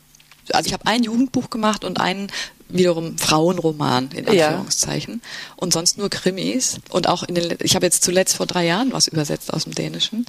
Also 0.51 0.67
ich 0.67 0.73
habe 0.73 0.85
ein 0.87 1.03
Jugendbuch 1.03 1.49
gemacht 1.49 1.85
und 1.85 1.99
einen 1.99 2.31
wiederum 2.67 3.17
Frauenroman 3.17 4.09
in 4.13 4.27
Anführungszeichen 4.27 5.21
ja. 5.23 5.53
und 5.57 5.73
sonst 5.73 5.97
nur 5.97 6.09
Krimis 6.09 6.79
und 6.89 7.07
auch 7.07 7.23
in 7.23 7.35
den 7.35 7.55
ich 7.61 7.75
habe 7.75 7.85
jetzt 7.85 8.03
zuletzt 8.03 8.35
vor 8.35 8.47
drei 8.47 8.65
Jahren 8.65 8.91
was 8.93 9.07
übersetzt 9.07 9.53
aus 9.53 9.65
dem 9.65 9.75
Dänischen 9.75 10.25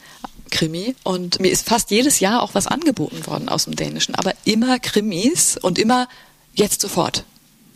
Krimi 0.51 0.95
und 1.05 1.41
mir 1.41 1.51
ist 1.51 1.67
fast 1.67 1.91
jedes 1.91 2.21
Jahr 2.21 2.43
auch 2.43 2.55
was 2.55 2.67
angeboten 2.67 3.27
worden 3.27 3.49
aus 3.49 3.65
dem 3.65 3.77
Dänischen, 3.77 4.15
aber 4.15 4.35
immer 4.45 4.79
Krimis 4.79 5.57
und 5.57 5.79
immer 5.79 6.07
jetzt 6.55 6.81
sofort. 6.81 7.25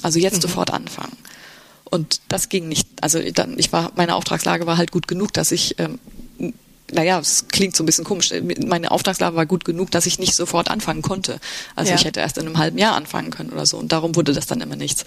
Also 0.03 0.19
jetzt 0.19 0.37
mhm. 0.37 0.43
sofort 0.43 0.71
anfangen. 0.71 1.17
Und 1.91 2.21
das 2.29 2.49
ging 2.49 2.69
nicht. 2.69 2.89
Also 3.01 3.21
dann, 3.33 3.59
ich 3.59 3.73
war, 3.73 3.93
meine 3.97 4.15
Auftragslage 4.15 4.67
war 4.67 4.77
halt 4.77 4.93
gut 4.93 5.09
genug, 5.09 5.33
dass 5.33 5.53
ich, 5.53 5.77
ähm, 5.79 5.99
naja, 6.91 7.19
es 7.19 7.49
klingt 7.49 7.77
so 7.77 7.83
ein 7.83 7.87
bisschen 7.87 8.05
komisch. 8.05 8.33
Meine 8.67 8.91
Auftragslage 8.91 9.37
war 9.37 9.47
gut 9.47 9.65
genug, 9.65 9.91
dass 9.91 10.07
ich 10.07 10.19
nicht 10.19 10.35
sofort 10.35 10.71
anfangen 10.71 11.03
konnte. 11.03 11.39
Also 11.75 11.91
ja. 11.91 11.97
ich 11.97 12.05
hätte 12.05 12.21
erst 12.21 12.39
in 12.39 12.47
einem 12.47 12.59
halben 12.59 12.79
Jahr 12.79 12.95
anfangen 12.95 13.31
können 13.31 13.51
oder 13.51 13.67
so. 13.67 13.77
Und 13.77 13.93
darum 13.93 14.17
wurde 14.17 14.33
das 14.33 14.47
dann 14.47 14.61
immer 14.61 14.77
nichts. 14.77 15.05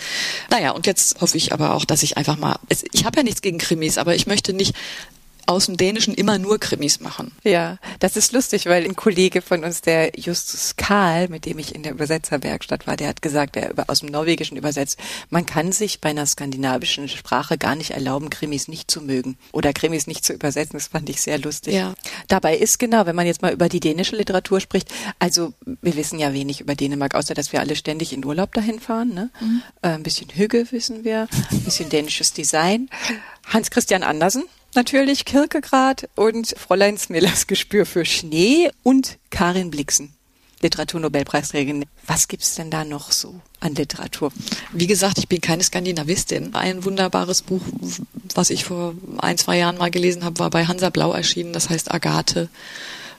Naja, 0.50 0.72
und 0.72 0.86
jetzt 0.86 1.22
hoffe 1.22 1.38
ich 1.38 1.54
aber 1.54 1.74
auch, 1.74 1.86
dass 1.86 2.04
ich 2.04 2.18
einfach 2.18 2.38
mal, 2.38 2.58
ich 2.92 3.06
habe 3.06 3.18
ja 3.18 3.24
nichts 3.24 3.42
gegen 3.42 3.58
Krimis, 3.58 3.98
aber 3.98 4.16
ich 4.16 4.28
möchte 4.28 4.54
nicht 4.54 4.76
aus 5.46 5.66
dem 5.66 5.78
Dänischen 5.78 6.14
immer 6.14 6.38
nur 6.38 6.60
Krimis 6.60 7.00
machen. 7.00 7.32
Ja, 7.44 7.78
das 8.00 8.18
ist 8.18 8.32
lustig, 8.34 8.66
weil 8.66 8.84
ein 8.84 8.96
Kollege 8.96 9.42
von 9.42 9.64
uns, 9.64 9.82
der 9.82 10.12
Justus 10.18 10.76
Karl, 10.76 11.28
mit 11.30 11.46
dem 11.46 11.60
ich 11.60 11.76
in 11.76 11.84
der 11.84 11.92
Übersetzerwerkstatt 11.92 12.88
war, 12.88 12.98
der 12.98 13.08
hat 13.08 13.22
gesagt, 13.22 13.56
der 13.56 13.74
aus 13.88 14.00
dem 14.00 14.10
Norwegischen 14.10 14.58
übersetzt, 14.58 14.98
man 15.30 15.46
kann 15.46 15.72
sich 15.72 16.02
bei 16.02 16.10
einer 16.10 16.26
skandinavischen 16.26 17.08
Sprache 17.08 17.58
gar 17.58 17.76
nicht 17.76 17.92
erlauben, 17.92 18.30
Krimis 18.30 18.68
nicht 18.68 18.90
zu 18.90 19.02
mögen 19.02 19.38
oder 19.52 19.74
Krimis 19.74 20.08
nicht 20.08 20.26
zu 20.26 20.34
übersetzen. 20.34 20.78
Das 20.78 20.88
fand 20.88 21.10
ich 21.10 21.22
sehr 21.22 21.40
lustig. 21.40 21.74
Ja. 21.74 21.94
Dabei 22.28 22.58
ist 22.58 22.80
genau, 22.80 23.06
wenn 23.06 23.16
man 23.16 23.26
jetzt 23.26 23.42
mal 23.42 23.54
über 23.54 23.70
die 23.70 23.80
dänische 23.80 24.16
Literatur 24.16 24.60
spricht, 24.60 24.92
also 25.20 25.54
wir 25.66 25.96
wissen 25.96 26.20
ja 26.20 26.34
wenig 26.34 26.62
über 26.62 26.76
Dänemark, 26.76 27.16
außer 27.16 27.34
dass 27.34 27.52
wir 27.52 27.60
alle 27.60 27.76
ständig 27.76 28.14
in 28.14 28.26
Urlaub 28.26 28.54
dahin 28.54 28.80
fahren. 28.80 29.14
Ne? 29.14 29.30
Mhm. 29.40 29.62
Äh, 29.82 29.88
ein 29.90 30.04
bisschen 30.04 30.30
Hügge 30.30 30.72
wissen 30.72 31.04
wir, 31.04 31.28
ein 31.52 31.62
bisschen 31.62 31.90
dänisches 31.90 32.34
Design. 32.34 32.90
Hans 33.48 33.72
Christian 33.72 34.04
Andersen 34.04 34.44
natürlich 34.76 35.26
Kierkegaard 35.26 36.10
und 36.16 36.56
Fräulein 36.58 36.98
Smillers 36.98 37.48
Gespür 37.48 37.86
für 37.86 38.06
Schnee 38.06 38.70
und 38.84 39.18
Karin 39.30 39.72
Blixen. 39.72 40.14
Literaturnobelpreisträgerin. 40.62 41.86
Was 42.06 42.28
gibt's 42.28 42.56
denn 42.56 42.70
da 42.70 42.86
noch 42.86 43.12
so 43.12 43.42
an 43.60 43.76
Literatur? 43.76 44.32
Wie 44.72 44.88
gesagt, 44.88 45.18
ich 45.18 45.28
bin 45.28 45.42
keine 45.42 45.64
Skandinavistin. 45.64 46.54
Ein 46.54 46.86
wunderbares 46.86 47.42
Buch, 47.42 47.62
was 48.36 48.50
ich 48.50 48.66
vor 48.66 48.94
ein, 49.18 49.38
zwei 49.38 49.58
Jahren 49.58 49.78
mal 49.78 49.92
gelesen 49.92 50.24
habe, 50.24 50.40
war 50.40 50.50
bei 50.50 50.66
Hansa 50.66 50.90
Blau 50.90 51.14
erschienen. 51.14 51.54
Das 51.54 51.70
heißt 51.70 51.92
Agathe 51.92 52.50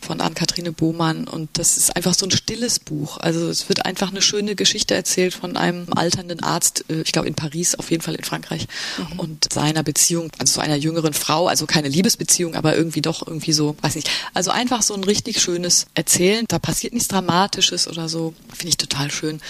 von 0.05 0.21
Ann-Kathrine 0.21 0.73
Bohmann. 0.73 1.27
Und 1.27 1.51
das 1.59 1.77
ist 1.77 1.97
einfach 1.97 2.15
so 2.15 2.27
ein 2.27 2.31
stilles 2.31 2.79
Buch. 2.79 3.19
Also 3.19 3.49
es 3.49 3.69
wird 3.69 3.85
einfach 3.85 4.11
eine 4.11 4.23
schöne 4.23 4.55
Geschichte 4.55 4.95
erzählt 4.95 5.35
von 5.35 5.57
einem 5.57 5.87
alternden 5.95 6.43
Arzt, 6.43 6.85
äh, 6.88 7.03
ich 7.03 7.12
glaube 7.12 7.29
in 7.29 7.35
Paris, 7.35 7.75
auf 7.75 7.91
jeden 7.91 8.03
Fall 8.03 8.15
in 8.15 8.25
Frankreich, 8.25 8.67
mhm. 8.99 9.19
und 9.19 9.53
seiner 9.53 9.83
Beziehung, 9.83 10.31
also 10.38 10.55
zu 10.55 10.61
einer 10.61 10.77
jüngeren 10.77 11.12
Frau, 11.12 11.49
also 11.49 11.67
keine 11.67 11.88
Liebesbeziehung, 11.88 12.55
aber 12.55 12.77
irgendwie 12.77 13.03
doch 13.03 13.27
irgendwie 13.27 13.53
so, 13.53 13.77
weiß 13.81 13.95
nicht. 13.95 14.11
Also 14.35 14.51
einfach 14.51 14.83
so 14.83 14.95
ein 14.95 15.05
richtig 15.05 15.41
schönes 15.41 15.87
Erzählen. 15.95 16.45
Da 16.49 16.59
passiert 16.59 16.93
nichts 16.93 17.09
Dramatisches 17.09 17.88
oder 17.88 18.09
so. 18.09 18.35
Finde 18.53 18.69
ich 18.69 18.77
total 18.77 19.11
schön. 19.11 19.41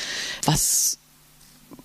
Was 0.44 0.98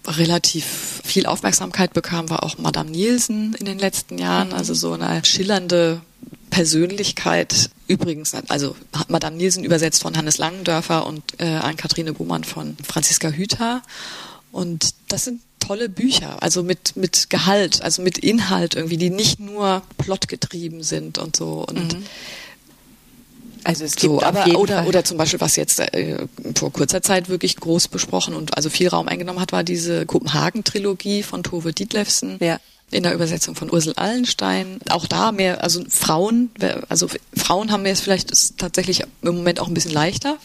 relativ 0.07 1.01
viel 1.03 1.25
Aufmerksamkeit 1.25 1.93
bekam, 1.93 2.29
war 2.29 2.43
auch 2.43 2.57
Madame 2.57 2.89
Nielsen 2.89 3.53
in 3.55 3.65
den 3.65 3.79
letzten 3.79 4.17
Jahren, 4.17 4.49
mhm. 4.49 4.53
also 4.53 4.73
so 4.73 4.93
eine 4.93 5.23
schillernde 5.25 6.01
Persönlichkeit. 6.49 7.69
Übrigens, 7.87 8.33
also 8.47 8.75
Madame 9.07 9.37
Nielsen 9.37 9.63
übersetzt 9.63 10.01
von 10.01 10.17
Hannes 10.17 10.37
Langendörfer 10.37 11.05
und 11.05 11.23
äh, 11.39 11.45
Ann-Kathrine 11.45 12.13
Buhmann 12.13 12.43
von 12.43 12.77
Franziska 12.83 13.29
Hüther. 13.29 13.81
Und 14.51 14.93
das 15.07 15.25
sind 15.25 15.41
tolle 15.59 15.89
Bücher, 15.89 16.41
also 16.41 16.63
mit, 16.63 16.95
mit 16.95 17.29
Gehalt, 17.29 17.81
also 17.81 18.01
mit 18.01 18.17
Inhalt 18.17 18.75
irgendwie, 18.75 18.97
die 18.97 19.09
nicht 19.09 19.39
nur 19.39 19.81
plotgetrieben 19.97 20.83
sind 20.83 21.17
und 21.17 21.35
so. 21.35 21.65
Und 21.67 21.93
mhm. 21.93 22.03
Also 23.63 23.83
es 23.83 23.97
gibt 23.97 24.13
so, 24.13 24.21
aber 24.21 24.45
oder 24.57 24.77
Fall. 24.77 24.87
oder 24.87 25.03
zum 25.03 25.17
Beispiel 25.17 25.41
was 25.41 25.57
jetzt 25.57 25.81
äh, 25.81 26.25
vor 26.55 26.71
kurzer 26.71 27.01
Zeit 27.01 27.27
wirklich 27.27 27.57
groß 27.57 27.89
besprochen 27.89 28.33
und 28.33 28.55
also 28.55 28.69
viel 28.69 28.87
Raum 28.87 29.09
eingenommen 29.09 29.41
hat, 29.41 29.51
war 29.51 29.65
diese 29.65 30.05
Kopenhagen-Trilogie 30.05 31.21
von 31.21 31.43
Tove 31.43 31.73
Dietlefsen. 31.73 32.37
Ja 32.39 32.59
in 32.91 33.03
der 33.03 33.13
Übersetzung 33.13 33.55
von 33.55 33.71
Ursel 33.71 33.93
Allenstein. 33.95 34.79
Auch 34.89 35.05
da 35.05 35.31
mehr, 35.31 35.63
also 35.63 35.83
Frauen, 35.89 36.51
also 36.89 37.07
Frauen 37.35 37.71
haben 37.71 37.83
mir 37.83 37.89
jetzt 37.89 38.01
vielleicht 38.01 38.57
tatsächlich 38.57 39.03
im 39.21 39.35
Moment 39.35 39.59
auch 39.59 39.67
ein 39.67 39.73
bisschen 39.73 39.91
leichter, 39.91 40.37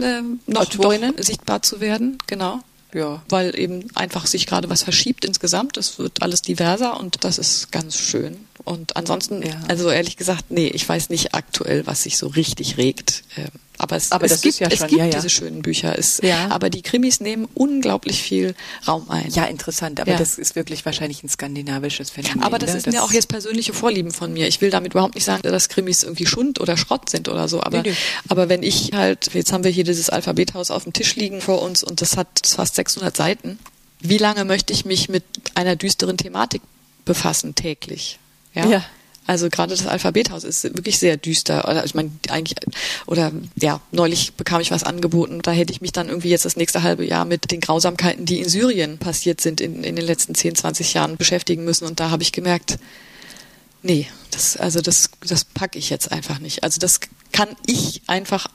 äh, 0.00 0.22
noch, 0.46 0.74
noch 0.74 1.12
sichtbar 1.18 1.62
zu 1.62 1.80
werden, 1.80 2.18
genau. 2.26 2.60
Ja. 2.92 3.22
Weil 3.28 3.56
eben 3.56 3.84
einfach 3.94 4.26
sich 4.26 4.46
gerade 4.46 4.68
was 4.68 4.82
verschiebt 4.82 5.24
insgesamt. 5.24 5.76
Es 5.76 5.98
wird 5.98 6.22
alles 6.22 6.42
diverser 6.42 6.98
und 6.98 7.22
das 7.22 7.38
ist 7.38 7.70
ganz 7.70 7.96
schön. 7.96 8.36
Und 8.64 8.96
ansonsten, 8.96 9.42
ja. 9.42 9.60
also 9.68 9.90
ehrlich 9.90 10.16
gesagt, 10.16 10.50
nee, 10.50 10.66
ich 10.66 10.88
weiß 10.88 11.08
nicht 11.10 11.34
aktuell, 11.34 11.86
was 11.86 12.02
sich 12.02 12.18
so 12.18 12.26
richtig 12.26 12.78
regt. 12.78 13.22
Ähm, 13.36 13.46
aber 13.80 13.96
es, 13.96 14.12
aber 14.12 14.26
es 14.26 14.40
gibt, 14.40 14.60
ja 14.60 14.68
es 14.68 14.80
gibt 14.80 14.92
ja, 14.92 15.06
ja. 15.06 15.10
diese 15.10 15.30
schönen 15.30 15.62
Bücher. 15.62 15.98
Es. 15.98 16.20
Aber 16.50 16.70
die 16.70 16.82
Krimis 16.82 17.20
nehmen 17.20 17.48
unglaublich 17.54 18.22
viel 18.22 18.54
Raum 18.86 19.10
ein. 19.10 19.30
Ja, 19.30 19.44
interessant. 19.44 20.00
Aber 20.00 20.14
das 20.14 20.38
ist 20.38 20.54
wirklich 20.54 20.84
wahrscheinlich 20.84 21.22
ein 21.22 21.28
skandinavisches 21.28 22.10
Phänomen. 22.10 22.42
Aber 22.42 22.58
das 22.58 22.74
ne? 22.74 22.80
sind 22.80 22.92
ja 22.92 23.02
auch 23.02 23.12
jetzt 23.12 23.28
persönliche 23.28 23.72
Vorlieben 23.72 24.10
von 24.10 24.32
mir. 24.32 24.46
Ich 24.46 24.60
will 24.60 24.70
damit 24.70 24.92
überhaupt 24.92 25.14
nicht 25.14 25.24
sagen, 25.24 25.42
dass 25.42 25.68
Krimis 25.68 26.02
irgendwie 26.02 26.26
Schund 26.26 26.60
oder 26.60 26.76
Schrott 26.76 27.08
sind 27.08 27.28
oder 27.28 27.48
so. 27.48 27.62
Aber, 27.62 27.82
nee, 27.82 27.90
nee. 27.90 27.96
aber 28.28 28.48
wenn 28.48 28.62
ich 28.62 28.92
halt, 28.92 29.32
jetzt 29.34 29.52
haben 29.52 29.64
wir 29.64 29.70
hier 29.70 29.84
dieses 29.84 30.10
Alphabethaus 30.10 30.70
auf 30.70 30.84
dem 30.84 30.92
Tisch 30.92 31.16
liegen 31.16 31.40
vor 31.40 31.62
uns 31.62 31.82
und 31.82 32.00
das 32.00 32.16
hat 32.16 32.28
fast 32.44 32.74
600 32.74 33.16
Seiten. 33.16 33.58
Wie 34.00 34.18
lange 34.18 34.44
möchte 34.44 34.72
ich 34.72 34.84
mich 34.84 35.08
mit 35.08 35.24
einer 35.54 35.76
düsteren 35.76 36.16
Thematik 36.16 36.62
befassen 37.04 37.54
täglich? 37.54 38.18
Ja. 38.54 38.82
Also 39.30 39.48
gerade 39.48 39.76
das 39.76 39.86
Alphabethaus 39.86 40.42
ist 40.42 40.64
wirklich 40.64 40.98
sehr 40.98 41.16
düster. 41.16 41.68
Oder 41.68 41.84
ich 41.84 41.94
meine, 41.94 42.10
eigentlich, 42.30 42.58
oder 43.06 43.30
ja, 43.54 43.80
neulich 43.92 44.32
bekam 44.32 44.60
ich 44.60 44.72
was 44.72 44.82
angeboten. 44.82 45.38
Da 45.40 45.52
hätte 45.52 45.72
ich 45.72 45.80
mich 45.80 45.92
dann 45.92 46.08
irgendwie 46.08 46.30
jetzt 46.30 46.44
das 46.44 46.56
nächste 46.56 46.82
halbe 46.82 47.06
Jahr 47.06 47.24
mit 47.24 47.52
den 47.52 47.60
Grausamkeiten, 47.60 48.24
die 48.24 48.40
in 48.40 48.48
Syrien 48.48 48.98
passiert 48.98 49.40
sind 49.40 49.60
in, 49.60 49.84
in 49.84 49.94
den 49.94 50.04
letzten 50.04 50.34
10, 50.34 50.56
20 50.56 50.94
Jahren 50.94 51.16
beschäftigen 51.16 51.64
müssen. 51.64 51.86
Und 51.86 52.00
da 52.00 52.10
habe 52.10 52.24
ich 52.24 52.32
gemerkt, 52.32 52.80
nee, 53.84 54.08
das, 54.32 54.56
also 54.56 54.80
das, 54.80 55.10
das 55.24 55.44
packe 55.44 55.78
ich 55.78 55.90
jetzt 55.90 56.10
einfach 56.10 56.40
nicht. 56.40 56.64
Also 56.64 56.80
das 56.80 56.98
kann 57.30 57.50
ich 57.66 58.02
einfach 58.08 58.48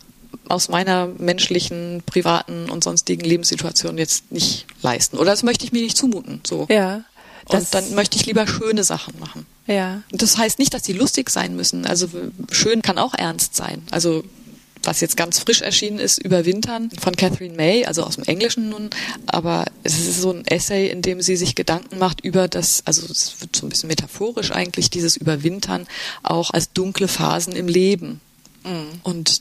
aus 0.50 0.68
meiner 0.68 1.08
menschlichen, 1.08 2.04
privaten 2.06 2.70
und 2.70 2.84
sonstigen 2.84 3.24
Lebenssituation 3.24 3.98
jetzt 3.98 4.30
nicht 4.30 4.66
leisten. 4.82 5.20
Oder 5.20 5.32
das 5.32 5.44
möchte 5.44 5.64
ich 5.64 5.72
mir 5.72 5.84
nicht 5.84 5.96
zumuten. 5.96 6.42
So. 6.46 6.68
Ja. 6.70 7.06
Und 7.46 7.74
dann 7.74 7.96
möchte 7.96 8.18
ich 8.18 8.26
lieber 8.26 8.46
schöne 8.46 8.84
Sachen 8.84 9.18
machen. 9.22 9.46
Ja. 9.68 10.04
Das 10.12 10.38
heißt 10.38 10.60
nicht, 10.60 10.74
dass 10.74 10.84
die 10.84 10.94
lustig 10.94 11.30
sein 11.30 11.56
müssen. 11.56 11.86
Also 11.86 12.08
schön 12.52 12.82
kann 12.82 12.98
auch 12.98 13.14
ernst 13.14 13.56
sein. 13.56 13.82
Also 13.92 14.24
was 14.84 15.02
jetzt 15.02 15.18
ganz 15.18 15.40
frisch 15.40 15.62
erschienen 15.62 16.00
ist, 16.00 16.20
Überwintern 16.20 16.92
von 17.00 17.16
Catherine 17.16 17.56
May, 17.56 17.86
also 17.86 18.04
aus 18.04 18.16
dem 18.16 18.26
Englischen 18.26 18.70
nun, 18.70 18.92
aber 19.26 19.66
es 19.84 19.98
ist 20.00 20.22
so 20.22 20.32
ein 20.32 20.46
Essay, 20.46 20.90
in 20.90 21.02
dem 21.02 21.22
sie 21.22 21.36
sich 21.36 21.56
Gedanken 21.56 21.98
macht 21.98 22.22
über 22.22 22.48
das, 22.48 22.84
also 22.86 23.08
es 23.10 23.42
wird 23.42 23.56
so 23.56 23.66
ein 23.66 23.70
bisschen 23.70 23.88
metaphorisch 23.88 24.52
eigentlich, 24.52 24.90
dieses 24.90 25.18
Überwintern 25.18 25.88
auch 26.24 26.52
als 26.52 26.72
dunkle 26.72 27.08
Phasen 27.08 27.56
im 27.56 27.68
Leben. 27.68 28.22
Mhm. 28.64 29.00
Und 29.04 29.40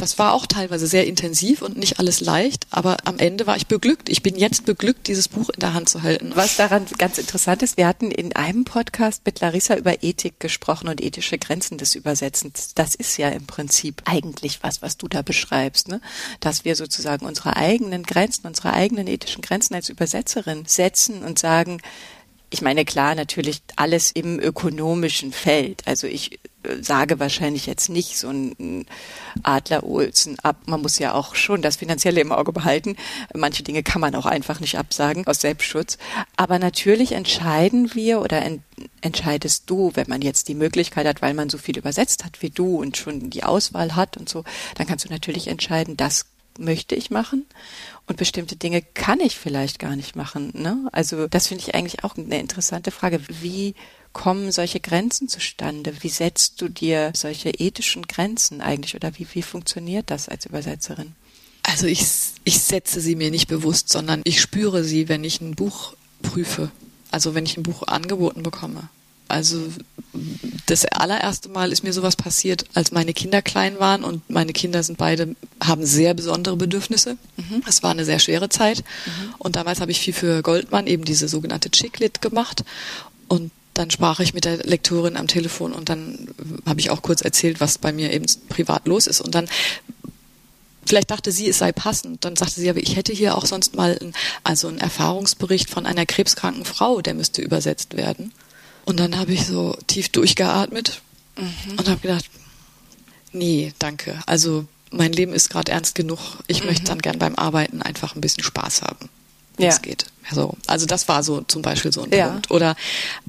das 0.00 0.18
war 0.18 0.32
auch 0.32 0.46
teilweise 0.46 0.86
sehr 0.86 1.06
intensiv 1.06 1.60
und 1.60 1.76
nicht 1.76 1.98
alles 1.98 2.20
leicht, 2.20 2.66
aber 2.70 2.96
am 3.04 3.18
Ende 3.18 3.46
war 3.46 3.56
ich 3.56 3.66
beglückt. 3.66 4.08
Ich 4.08 4.22
bin 4.22 4.34
jetzt 4.34 4.64
beglückt, 4.64 5.08
dieses 5.08 5.28
Buch 5.28 5.50
in 5.50 5.60
der 5.60 5.74
Hand 5.74 5.90
zu 5.90 6.02
halten. 6.02 6.32
Was 6.34 6.56
daran 6.56 6.86
ganz 6.96 7.18
interessant 7.18 7.62
ist, 7.62 7.76
wir 7.76 7.86
hatten 7.86 8.10
in 8.10 8.34
einem 8.34 8.64
Podcast 8.64 9.26
mit 9.26 9.40
Larissa 9.40 9.76
über 9.76 10.02
Ethik 10.02 10.40
gesprochen 10.40 10.88
und 10.88 11.02
ethische 11.02 11.36
Grenzen 11.36 11.76
des 11.76 11.94
Übersetzens. 11.94 12.72
Das 12.74 12.94
ist 12.94 13.18
ja 13.18 13.28
im 13.28 13.46
Prinzip 13.46 14.02
eigentlich 14.06 14.62
was, 14.62 14.80
was 14.80 14.96
du 14.96 15.06
da 15.06 15.20
beschreibst, 15.20 15.88
ne? 15.88 16.00
Dass 16.40 16.64
wir 16.64 16.76
sozusagen 16.76 17.26
unsere 17.26 17.56
eigenen 17.56 18.02
Grenzen, 18.02 18.46
unsere 18.46 18.72
eigenen 18.72 19.06
ethischen 19.06 19.42
Grenzen 19.42 19.74
als 19.74 19.90
Übersetzerin 19.90 20.64
setzen 20.66 21.22
und 21.24 21.38
sagen, 21.38 21.82
ich 22.50 22.62
meine, 22.62 22.84
klar, 22.84 23.14
natürlich 23.14 23.62
alles 23.76 24.10
im 24.10 24.40
ökonomischen 24.40 25.32
Feld. 25.32 25.82
Also 25.86 26.06
ich 26.06 26.40
sage 26.80 27.18
wahrscheinlich 27.18 27.66
jetzt 27.66 27.88
nicht 27.88 28.18
so 28.18 28.28
ein 28.28 28.86
Adler 29.42 29.84
Olsen 29.84 30.38
ab. 30.40 30.56
Man 30.66 30.82
muss 30.82 30.98
ja 30.98 31.14
auch 31.14 31.34
schon 31.34 31.62
das 31.62 31.76
Finanzielle 31.76 32.20
im 32.20 32.32
Auge 32.32 32.52
behalten. 32.52 32.96
Manche 33.34 33.62
Dinge 33.62 33.82
kann 33.82 34.00
man 34.00 34.14
auch 34.14 34.26
einfach 34.26 34.60
nicht 34.60 34.78
absagen 34.78 35.26
aus 35.26 35.40
Selbstschutz. 35.40 35.98
Aber 36.36 36.58
natürlich 36.58 37.12
entscheiden 37.12 37.94
wir 37.94 38.20
oder 38.20 38.42
ent 38.42 38.62
entscheidest 39.02 39.68
du, 39.68 39.92
wenn 39.94 40.08
man 40.08 40.22
jetzt 40.22 40.48
die 40.48 40.54
Möglichkeit 40.54 41.06
hat, 41.06 41.20
weil 41.20 41.34
man 41.34 41.50
so 41.50 41.58
viel 41.58 41.76
übersetzt 41.76 42.24
hat 42.24 42.40
wie 42.40 42.48
du 42.50 42.76
und 42.76 42.96
schon 42.96 43.28
die 43.28 43.44
Auswahl 43.44 43.94
hat 43.94 44.16
und 44.16 44.28
so, 44.28 44.44
dann 44.76 44.86
kannst 44.86 45.04
du 45.04 45.10
natürlich 45.10 45.48
entscheiden, 45.48 45.98
das 45.98 46.26
möchte 46.58 46.94
ich 46.94 47.10
machen 47.10 47.46
und 48.06 48.16
bestimmte 48.16 48.56
Dinge 48.56 48.82
kann 48.82 49.20
ich 49.20 49.36
vielleicht 49.36 49.78
gar 49.78 49.96
nicht 49.96 50.16
machen. 50.16 50.52
Ne? 50.54 50.88
Also 50.92 51.28
das 51.28 51.46
finde 51.46 51.64
ich 51.64 51.74
eigentlich 51.74 52.04
auch 52.04 52.16
eine 52.16 52.38
interessante 52.38 52.90
Frage. 52.90 53.20
Wie 53.28 53.74
kommen 54.12 54.52
solche 54.52 54.80
Grenzen 54.80 55.28
zustande? 55.28 55.92
Wie 56.00 56.08
setzt 56.08 56.60
du 56.60 56.68
dir 56.68 57.12
solche 57.14 57.50
ethischen 57.50 58.06
Grenzen 58.06 58.60
eigentlich 58.60 58.94
oder 58.94 59.18
wie, 59.18 59.26
wie 59.32 59.42
funktioniert 59.42 60.10
das 60.10 60.28
als 60.28 60.46
Übersetzerin? 60.46 61.12
Also 61.62 61.86
ich, 61.86 62.04
ich 62.44 62.58
setze 62.60 63.00
sie 63.00 63.16
mir 63.16 63.30
nicht 63.30 63.48
bewusst, 63.48 63.90
sondern 63.90 64.22
ich 64.24 64.40
spüre 64.40 64.82
sie, 64.82 65.08
wenn 65.08 65.24
ich 65.24 65.40
ein 65.40 65.54
Buch 65.54 65.94
prüfe. 66.22 66.70
Also 67.10 67.34
wenn 67.34 67.46
ich 67.46 67.56
ein 67.56 67.62
Buch 67.62 67.82
angeboten 67.86 68.42
bekomme. 68.42 68.88
Also 69.28 69.68
das 70.66 70.86
allererste 70.86 71.48
Mal 71.48 71.70
ist 71.70 71.84
mir 71.84 71.92
sowas 71.92 72.16
passiert, 72.16 72.64
als 72.74 72.90
meine 72.90 73.12
Kinder 73.12 73.42
klein 73.42 73.78
waren 73.78 74.02
und 74.02 74.28
meine 74.28 74.52
Kinder 74.52 74.82
sind 74.82 74.98
beide, 74.98 75.36
haben 75.62 75.86
sehr 75.86 76.14
besondere 76.14 76.56
Bedürfnisse. 76.56 77.16
Mhm. 77.36 77.62
Es 77.68 77.84
war 77.84 77.92
eine 77.92 78.04
sehr 78.04 78.18
schwere 78.18 78.48
Zeit. 78.48 78.78
Mhm. 79.06 79.34
Und 79.38 79.54
damals 79.54 79.80
habe 79.80 79.92
ich 79.92 80.00
viel 80.00 80.14
für 80.14 80.42
Goldmann 80.42 80.88
eben 80.88 81.04
diese 81.04 81.28
sogenannte 81.28 81.70
Chicklit 81.70 82.20
gemacht. 82.20 82.64
Und 83.28 83.52
dann 83.80 83.90
sprach 83.90 84.20
ich 84.20 84.34
mit 84.34 84.44
der 84.44 84.58
Lektorin 84.58 85.16
am 85.16 85.26
Telefon 85.26 85.72
und 85.72 85.88
dann 85.88 86.28
habe 86.66 86.80
ich 86.80 86.90
auch 86.90 87.02
kurz 87.02 87.22
erzählt, 87.22 87.60
was 87.60 87.78
bei 87.78 87.92
mir 87.92 88.12
eben 88.12 88.26
privat 88.48 88.86
los 88.86 89.06
ist. 89.06 89.20
Und 89.20 89.34
dann 89.34 89.48
Vielleicht 90.86 91.10
dachte 91.10 91.30
sie, 91.30 91.48
es 91.48 91.58
sei 91.58 91.70
passend. 91.72 92.24
Dann 92.24 92.34
sagte 92.34 92.58
sie, 92.58 92.68
aber 92.68 92.80
ich 92.80 92.96
hätte 92.96 93.12
hier 93.12 93.36
auch 93.36 93.46
sonst 93.46 93.76
mal 93.76 93.96
ein, 94.00 94.12
also 94.42 94.66
einen 94.66 94.78
Erfahrungsbericht 94.78 95.70
von 95.70 95.86
einer 95.86 96.04
krebskranken 96.04 96.64
Frau, 96.64 97.00
der 97.00 97.14
müsste 97.14 97.42
übersetzt 97.42 97.96
werden. 97.96 98.32
Und 98.86 98.98
dann 98.98 99.16
habe 99.16 99.32
ich 99.32 99.46
so 99.46 99.76
tief 99.86 100.08
durchgeatmet 100.08 101.00
mhm. 101.36 101.78
und 101.78 101.88
habe 101.88 102.00
gedacht, 102.00 102.24
nee, 103.30 103.72
danke. 103.78 104.18
Also 104.26 104.66
mein 104.90 105.12
Leben 105.12 105.32
ist 105.32 105.50
gerade 105.50 105.70
ernst 105.70 105.94
genug. 105.94 106.18
Ich 106.48 106.62
mhm. 106.62 106.68
möchte 106.68 106.84
dann 106.86 106.98
gern 106.98 107.18
beim 107.18 107.36
Arbeiten 107.36 107.82
einfach 107.82 108.16
ein 108.16 108.20
bisschen 108.20 108.42
Spaß 108.42 108.82
haben. 108.82 109.08
Ja. 109.58 109.68
es 109.68 109.82
geht. 109.82 110.06
So. 110.32 110.54
Also 110.66 110.86
das 110.86 111.08
war 111.08 111.22
so 111.22 111.42
zum 111.42 111.62
Beispiel 111.62 111.92
so 111.92 112.02
ein 112.02 112.12
ja. 112.12 112.28
Punkt. 112.28 112.50
Oder 112.50 112.76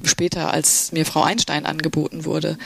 später, 0.04 0.52
als 0.52 0.92
mir 0.92 1.04
Frau 1.04 1.22
Einstein 1.22 1.66
angeboten 1.66 2.24
wurde, 2.24 2.58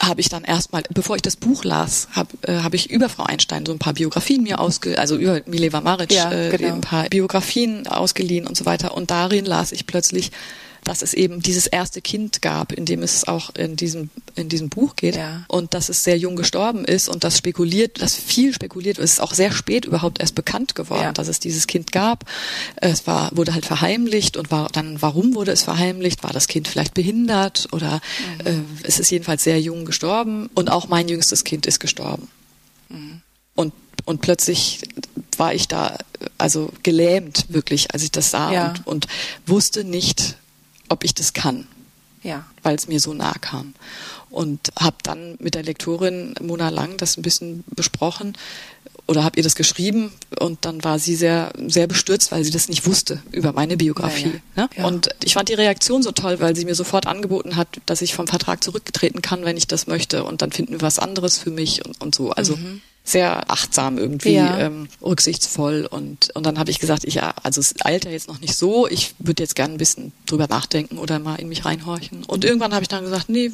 habe 0.00 0.20
ich 0.20 0.28
dann 0.28 0.44
erstmal, 0.44 0.82
bevor 0.90 1.16
ich 1.16 1.22
das 1.22 1.36
Buch 1.36 1.64
las, 1.64 2.08
habe 2.12 2.28
äh, 2.42 2.60
hab 2.62 2.74
ich 2.74 2.90
über 2.90 3.08
Frau 3.08 3.24
Einstein 3.24 3.66
so 3.66 3.72
ein 3.72 3.78
paar 3.78 3.94
Biografien 3.94 4.42
mir 4.42 4.60
ausge, 4.60 4.98
also 4.98 5.16
über 5.16 5.40
Mileva 5.46 5.80
Maric 5.80 6.12
ja, 6.12 6.30
äh, 6.30 6.56
genau. 6.56 6.74
ein 6.74 6.80
paar 6.80 7.04
Biografien 7.08 7.86
ausgeliehen 7.86 8.46
und 8.46 8.56
so 8.56 8.64
weiter. 8.64 8.94
Und 8.94 9.10
darin 9.10 9.44
las 9.44 9.72
ich 9.72 9.86
plötzlich 9.86 10.30
dass 10.84 11.02
es 11.02 11.14
eben 11.14 11.40
dieses 11.40 11.66
erste 11.66 12.00
Kind 12.00 12.42
gab, 12.42 12.72
in 12.72 12.84
dem 12.84 13.02
es 13.02 13.26
auch 13.26 13.54
in 13.54 13.76
diesem, 13.76 14.10
in 14.34 14.48
diesem 14.48 14.68
Buch 14.68 14.96
geht 14.96 15.16
ja. 15.16 15.44
und 15.48 15.74
dass 15.74 15.88
es 15.88 16.04
sehr 16.04 16.18
jung 16.18 16.36
gestorben 16.36 16.84
ist 16.84 17.08
und 17.08 17.24
das 17.24 17.38
spekuliert, 17.38 18.00
dass 18.00 18.14
viel 18.14 18.52
spekuliert, 18.54 18.98
es 18.98 19.14
ist 19.14 19.20
auch 19.20 19.34
sehr 19.34 19.52
spät 19.52 19.84
überhaupt 19.84 20.20
erst 20.20 20.34
bekannt 20.34 20.74
geworden, 20.74 21.02
ja. 21.02 21.12
dass 21.12 21.28
es 21.28 21.40
dieses 21.40 21.66
Kind 21.66 21.92
gab. 21.92 22.24
Es 22.76 23.06
war, 23.06 23.30
wurde 23.36 23.54
halt 23.54 23.66
verheimlicht 23.66 24.36
und 24.36 24.50
war 24.50 24.68
dann, 24.72 25.00
warum 25.02 25.34
wurde 25.34 25.52
es 25.52 25.62
verheimlicht? 25.62 26.22
War 26.22 26.32
das 26.32 26.48
Kind 26.48 26.68
vielleicht 26.68 26.94
behindert 26.94 27.68
oder 27.72 28.00
mhm. 28.40 28.46
äh, 28.46 28.60
es 28.84 28.98
ist 28.98 29.10
jedenfalls 29.10 29.44
sehr 29.44 29.60
jung 29.60 29.84
gestorben 29.84 30.50
und 30.54 30.70
auch 30.70 30.88
mein 30.88 31.08
jüngstes 31.08 31.44
Kind 31.44 31.66
ist 31.66 31.80
gestorben. 31.80 32.28
Mhm. 32.88 33.22
Und 33.54 33.72
und 34.04 34.22
plötzlich 34.22 34.80
war 35.36 35.52
ich 35.52 35.68
da 35.68 35.98
also 36.38 36.72
gelähmt 36.82 37.46
wirklich, 37.48 37.92
als 37.92 38.02
ich 38.02 38.10
das 38.10 38.30
sah 38.30 38.52
ja. 38.52 38.68
und, 38.68 38.86
und 38.86 39.06
wusste 39.46 39.84
nicht, 39.84 40.36
ob 40.88 41.04
ich 41.04 41.14
das 41.14 41.32
kann. 41.32 41.66
Ja. 42.22 42.46
Weil 42.62 42.74
es 42.74 42.88
mir 42.88 43.00
so 43.00 43.14
nah 43.14 43.34
kam. 43.34 43.74
Und 44.30 44.60
habe 44.78 44.96
dann 45.02 45.36
mit 45.38 45.54
der 45.54 45.62
Lektorin 45.62 46.34
Mona 46.40 46.68
Lang 46.68 46.96
das 46.96 47.16
ein 47.16 47.22
bisschen 47.22 47.64
besprochen 47.74 48.36
oder 49.06 49.24
habe 49.24 49.38
ihr 49.38 49.42
das 49.42 49.54
geschrieben 49.54 50.12
und 50.38 50.66
dann 50.66 50.84
war 50.84 50.98
sie 50.98 51.16
sehr 51.16 51.50
sehr 51.66 51.86
bestürzt, 51.86 52.30
weil 52.30 52.44
sie 52.44 52.50
das 52.50 52.68
nicht 52.68 52.84
wusste 52.86 53.22
über 53.32 53.52
meine 53.52 53.78
Biografie. 53.78 54.40
Ja, 54.54 54.62
ja. 54.62 54.62
Ne? 54.62 54.68
Ja. 54.76 54.86
Und 54.86 55.08
ich 55.24 55.32
fand 55.32 55.48
die 55.48 55.54
Reaktion 55.54 56.02
so 56.02 56.12
toll, 56.12 56.40
weil 56.40 56.54
sie 56.54 56.66
mir 56.66 56.74
sofort 56.74 57.06
angeboten 57.06 57.56
hat, 57.56 57.68
dass 57.86 58.02
ich 58.02 58.14
vom 58.14 58.26
Vertrag 58.26 58.62
zurückgetreten 58.62 59.22
kann, 59.22 59.46
wenn 59.46 59.56
ich 59.56 59.66
das 59.66 59.86
möchte 59.86 60.24
und 60.24 60.42
dann 60.42 60.52
finden 60.52 60.74
wir 60.74 60.82
was 60.82 60.98
anderes 60.98 61.38
für 61.38 61.50
mich 61.50 61.86
und, 61.86 61.98
und 62.00 62.14
so. 62.14 62.30
Also 62.30 62.56
mhm 62.56 62.82
sehr 63.08 63.50
achtsam 63.50 63.98
irgendwie, 63.98 64.34
ja. 64.34 64.58
ähm, 64.58 64.88
rücksichtsvoll. 65.02 65.86
Und, 65.90 66.30
und 66.34 66.44
dann 66.44 66.58
habe 66.58 66.70
ich 66.70 66.78
gesagt, 66.78 67.04
ich, 67.04 67.14
ja, 67.14 67.34
also 67.42 67.60
es 67.60 67.74
eilt 67.82 68.04
ja 68.04 68.10
jetzt 68.10 68.28
noch 68.28 68.40
nicht 68.40 68.54
so, 68.54 68.86
ich 68.86 69.14
würde 69.18 69.42
jetzt 69.42 69.54
gerne 69.54 69.74
ein 69.74 69.78
bisschen 69.78 70.12
drüber 70.26 70.46
nachdenken 70.46 70.98
oder 70.98 71.18
mal 71.18 71.36
in 71.36 71.48
mich 71.48 71.64
reinhorchen. 71.64 72.24
Und 72.24 72.44
irgendwann 72.44 72.74
habe 72.74 72.82
ich 72.82 72.88
dann 72.88 73.04
gesagt, 73.04 73.28
nee, 73.28 73.50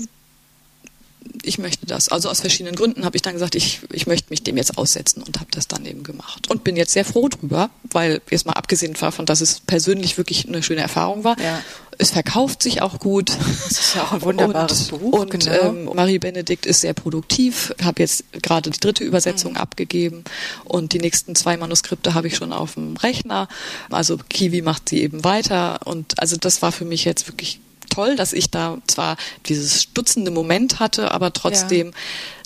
ich 1.45 1.59
möchte 1.59 1.87
das. 1.87 2.09
Also 2.09 2.29
aus 2.29 2.41
verschiedenen 2.41 2.75
Gründen 2.75 3.05
habe 3.05 3.17
ich 3.17 3.23
dann 3.23 3.35
gesagt, 3.35 3.55
ich, 3.55 3.81
ich 3.93 4.07
möchte 4.07 4.27
mich 4.31 4.43
dem 4.43 4.57
jetzt 4.57 4.79
aussetzen 4.79 5.23
und 5.23 5.39
habe 5.41 5.51
das 5.51 5.69
dann 5.69 5.85
eben 5.85 6.03
gemacht. 6.03 6.51
Und 6.51 6.65
bin 6.65 6.77
jetzt 6.77 6.93
sehr 6.93 7.05
froh 7.05 7.29
drüber, 7.29 7.71
weil 7.91 8.21
jetzt 8.31 8.47
mal 8.47 8.53
abgesehen 8.53 8.95
davon, 8.95 9.27
dass 9.27 9.41
es 9.41 9.61
persönlich 9.61 10.17
wirklich 10.17 10.49
eine 10.49 10.63
schöne 10.63 10.81
Erfahrung 10.81 11.25
war. 11.25 11.39
Ja. 11.41 11.61
Es 11.97 12.11
verkauft 12.11 12.63
sich 12.63 12.83
auch 12.83 12.99
gut. 12.99 13.31
Das 13.69 13.79
ist 13.79 13.95
ja 13.95 14.03
auch 14.03 14.13
ein 14.13 14.23
wunderbares 14.23 14.91
und, 14.91 15.01
Buch. 15.01 15.21
Und 15.21 15.31
genau. 15.31 15.69
ähm, 15.69 15.85
Marie 15.95 16.19
Benedikt 16.19 16.67
ist 16.67 16.81
sehr 16.81 16.95
produktiv. 16.95 17.75
Habe 17.83 18.03
jetzt 18.03 18.25
gerade 18.43 18.71
die 18.71 18.81
dritte 18.81 19.05
Übersetzung 19.05 19.53
mhm. 19.53 19.59
abgegeben 19.59 20.25
und 20.65 20.93
die 20.93 20.99
nächsten 20.99 21.35
zwei 21.37 21.57
Manuskripte 21.57 22.15
habe 22.15 22.27
ich 22.27 22.37
schon 22.37 22.53
auf 22.53 22.75
dem 22.75 22.97
Rechner. 22.97 23.49
Also 23.91 24.19
Kiwi 24.29 24.63
macht 24.63 24.89
sie 24.89 25.03
eben 25.03 25.25
weiter 25.25 25.81
und 25.85 26.19
also 26.21 26.37
das 26.37 26.63
war 26.63 26.73
für 26.73 26.85
mich 26.85 27.05
jetzt 27.05 27.29
wirklich 27.29 27.61
toll, 27.95 28.17
dass 28.17 28.33
ich 28.33 28.51
da 28.51 28.79
zwar 28.87 29.17
dieses 29.47 29.83
stutzende 29.83 30.31
Moment 30.31 30.81
hatte, 30.81 31.13
aber 31.13 31.33
trotzdem 31.33 31.89
ja. 31.89 31.93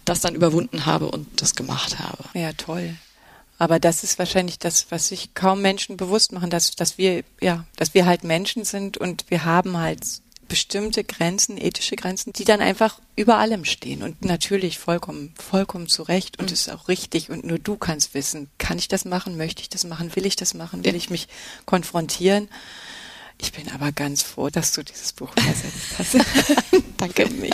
das 0.04 0.20
dann 0.20 0.34
überwunden 0.34 0.86
habe 0.86 1.10
und 1.10 1.26
das 1.40 1.54
gemacht 1.54 1.98
habe. 1.98 2.24
Ja, 2.34 2.52
toll. 2.52 2.94
Aber 3.58 3.80
das 3.80 4.04
ist 4.04 4.18
wahrscheinlich 4.18 4.58
das, 4.58 4.86
was 4.90 5.08
sich 5.08 5.34
kaum 5.34 5.62
Menschen 5.62 5.96
bewusst 5.96 6.32
machen, 6.32 6.48
dass, 6.48 6.70
dass 6.76 6.96
wir, 6.96 7.24
ja, 7.40 7.64
dass 7.76 7.92
wir 7.92 8.06
halt 8.06 8.22
Menschen 8.22 8.64
sind 8.64 8.98
und 8.98 9.24
wir 9.30 9.44
haben 9.44 9.78
halt 9.78 10.02
bestimmte 10.46 11.04
Grenzen, 11.04 11.58
ethische 11.58 11.96
Grenzen, 11.96 12.32
die 12.32 12.44
dann 12.44 12.60
einfach 12.60 12.98
über 13.16 13.36
allem 13.36 13.64
stehen 13.64 14.02
und 14.02 14.24
natürlich 14.24 14.78
vollkommen, 14.78 15.34
vollkommen 15.36 15.88
zu 15.88 16.02
Recht 16.04 16.38
und 16.38 16.46
mhm. 16.46 16.54
ist 16.54 16.70
auch 16.70 16.88
richtig 16.88 17.30
und 17.30 17.44
nur 17.44 17.58
du 17.58 17.76
kannst 17.76 18.14
wissen, 18.14 18.48
kann 18.56 18.78
ich 18.78 18.88
das 18.88 19.04
machen, 19.04 19.36
möchte 19.36 19.60
ich 19.60 19.68
das 19.68 19.84
machen, 19.84 20.14
will 20.16 20.24
ich 20.24 20.36
das 20.36 20.54
machen, 20.54 20.84
will 20.84 20.92
ja. 20.92 20.96
ich 20.96 21.10
mich 21.10 21.28
konfrontieren? 21.66 22.48
Ich 23.40 23.52
bin 23.52 23.70
aber 23.70 23.92
ganz 23.92 24.22
froh, 24.22 24.50
dass 24.50 24.72
du 24.72 24.82
dieses 24.82 25.12
Buch 25.12 25.30
übersetzt 25.32 25.98
hast. 25.98 26.16
Danke 26.98 27.28
mich. 27.30 27.52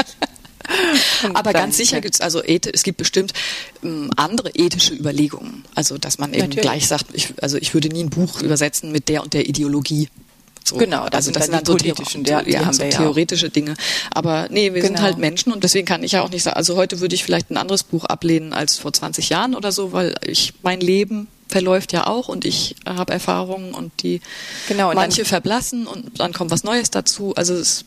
aber 1.34 1.52
ganz 1.52 1.76
sicher 1.76 2.00
gibt 2.00 2.14
es 2.14 2.20
also 2.22 2.42
es 2.42 2.82
gibt 2.82 2.96
bestimmt 2.96 3.34
ähm, 3.82 4.10
andere 4.16 4.50
ethische 4.54 4.94
Überlegungen. 4.94 5.64
Also 5.74 5.98
dass 5.98 6.18
man 6.18 6.32
eben 6.32 6.44
Natürlich. 6.44 6.62
gleich 6.62 6.88
sagt, 6.88 7.06
ich, 7.12 7.34
also 7.42 7.58
ich 7.58 7.74
würde 7.74 7.88
nie 7.88 8.02
ein 8.02 8.10
Buch 8.10 8.40
übersetzen 8.40 8.92
mit 8.92 9.08
der 9.08 9.22
und 9.22 9.34
der 9.34 9.48
Ideologie. 9.48 10.08
So. 10.66 10.76
Genau, 10.76 11.04
das 11.04 11.16
also 11.16 11.24
sind 11.26 11.36
das 11.36 11.46
dann, 11.46 11.56
dann 11.56 11.66
so 11.66 11.72
politischen, 11.72 12.24
Theor 12.24 12.48
ja, 12.48 12.72
so 12.72 12.82
theoretische 12.84 13.50
Dinge. 13.50 13.74
Aber 14.10 14.48
nee, 14.50 14.72
wir 14.72 14.80
genau. 14.80 14.94
sind 14.94 15.02
halt 15.02 15.18
Menschen 15.18 15.52
und 15.52 15.62
deswegen 15.62 15.86
kann 15.86 16.02
ich 16.02 16.12
ja 16.12 16.22
auch 16.22 16.30
nicht 16.30 16.42
sagen, 16.42 16.56
also 16.56 16.76
heute 16.76 17.00
würde 17.00 17.14
ich 17.14 17.22
vielleicht 17.22 17.50
ein 17.50 17.58
anderes 17.58 17.82
Buch 17.82 18.06
ablehnen 18.06 18.54
als 18.54 18.78
vor 18.78 18.90
20 18.90 19.28
Jahren 19.28 19.54
oder 19.54 19.72
so, 19.72 19.92
weil 19.92 20.14
ich 20.26 20.54
mein 20.62 20.80
Leben 20.80 21.28
verläuft 21.48 21.92
ja 21.92 22.07
auch 22.07 22.28
und 22.28 22.44
ich 22.44 22.76
habe 22.87 23.12
Erfahrungen 23.12 23.74
und 23.74 24.02
die 24.02 24.20
genau, 24.68 24.90
und 24.90 24.96
manche 24.96 25.24
verblassen 25.24 25.87
und 25.87 26.20
dann 26.20 26.33
kommt 26.33 26.50
was 26.50 26.64
Neues 26.64 26.90
dazu. 26.90 27.35
Also 27.35 27.54
es, 27.54 27.85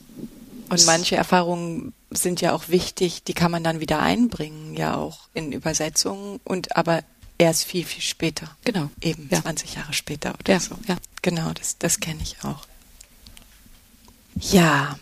und 0.70 0.86
manche 0.86 1.15
Erfahrungen 1.15 1.93
sind 2.12 2.41
ja 2.41 2.54
auch 2.54 2.70
wichtig, 2.70 3.24
die 3.24 3.34
kann 3.34 3.52
man 3.52 3.63
dann 3.63 3.80
wieder 3.80 4.00
einbringen, 4.00 4.76
ja 4.76 4.96
auch 4.96 5.20
in 5.34 5.52
Übersetzungen 5.52 6.39
und 6.43 6.76
aber 6.76 7.04
erst 7.38 7.65
viel, 7.65 7.86
viel 7.86 8.02
später. 8.02 8.56
Genau. 8.63 8.89
Eben 9.02 9.30
ja. 9.32 9.41
20 9.41 9.76
Jahre 9.76 9.93
später 9.93 10.34
oder 10.39 10.54
ja. 10.54 10.60
so. 10.60 10.76
Ja. 10.88 10.98
Genau, 11.22 11.52
das, 11.54 11.78
das 11.78 12.00
kenne 12.00 12.22
ich 12.22 12.38
auch. 12.43 12.65
Ja, 14.39 14.98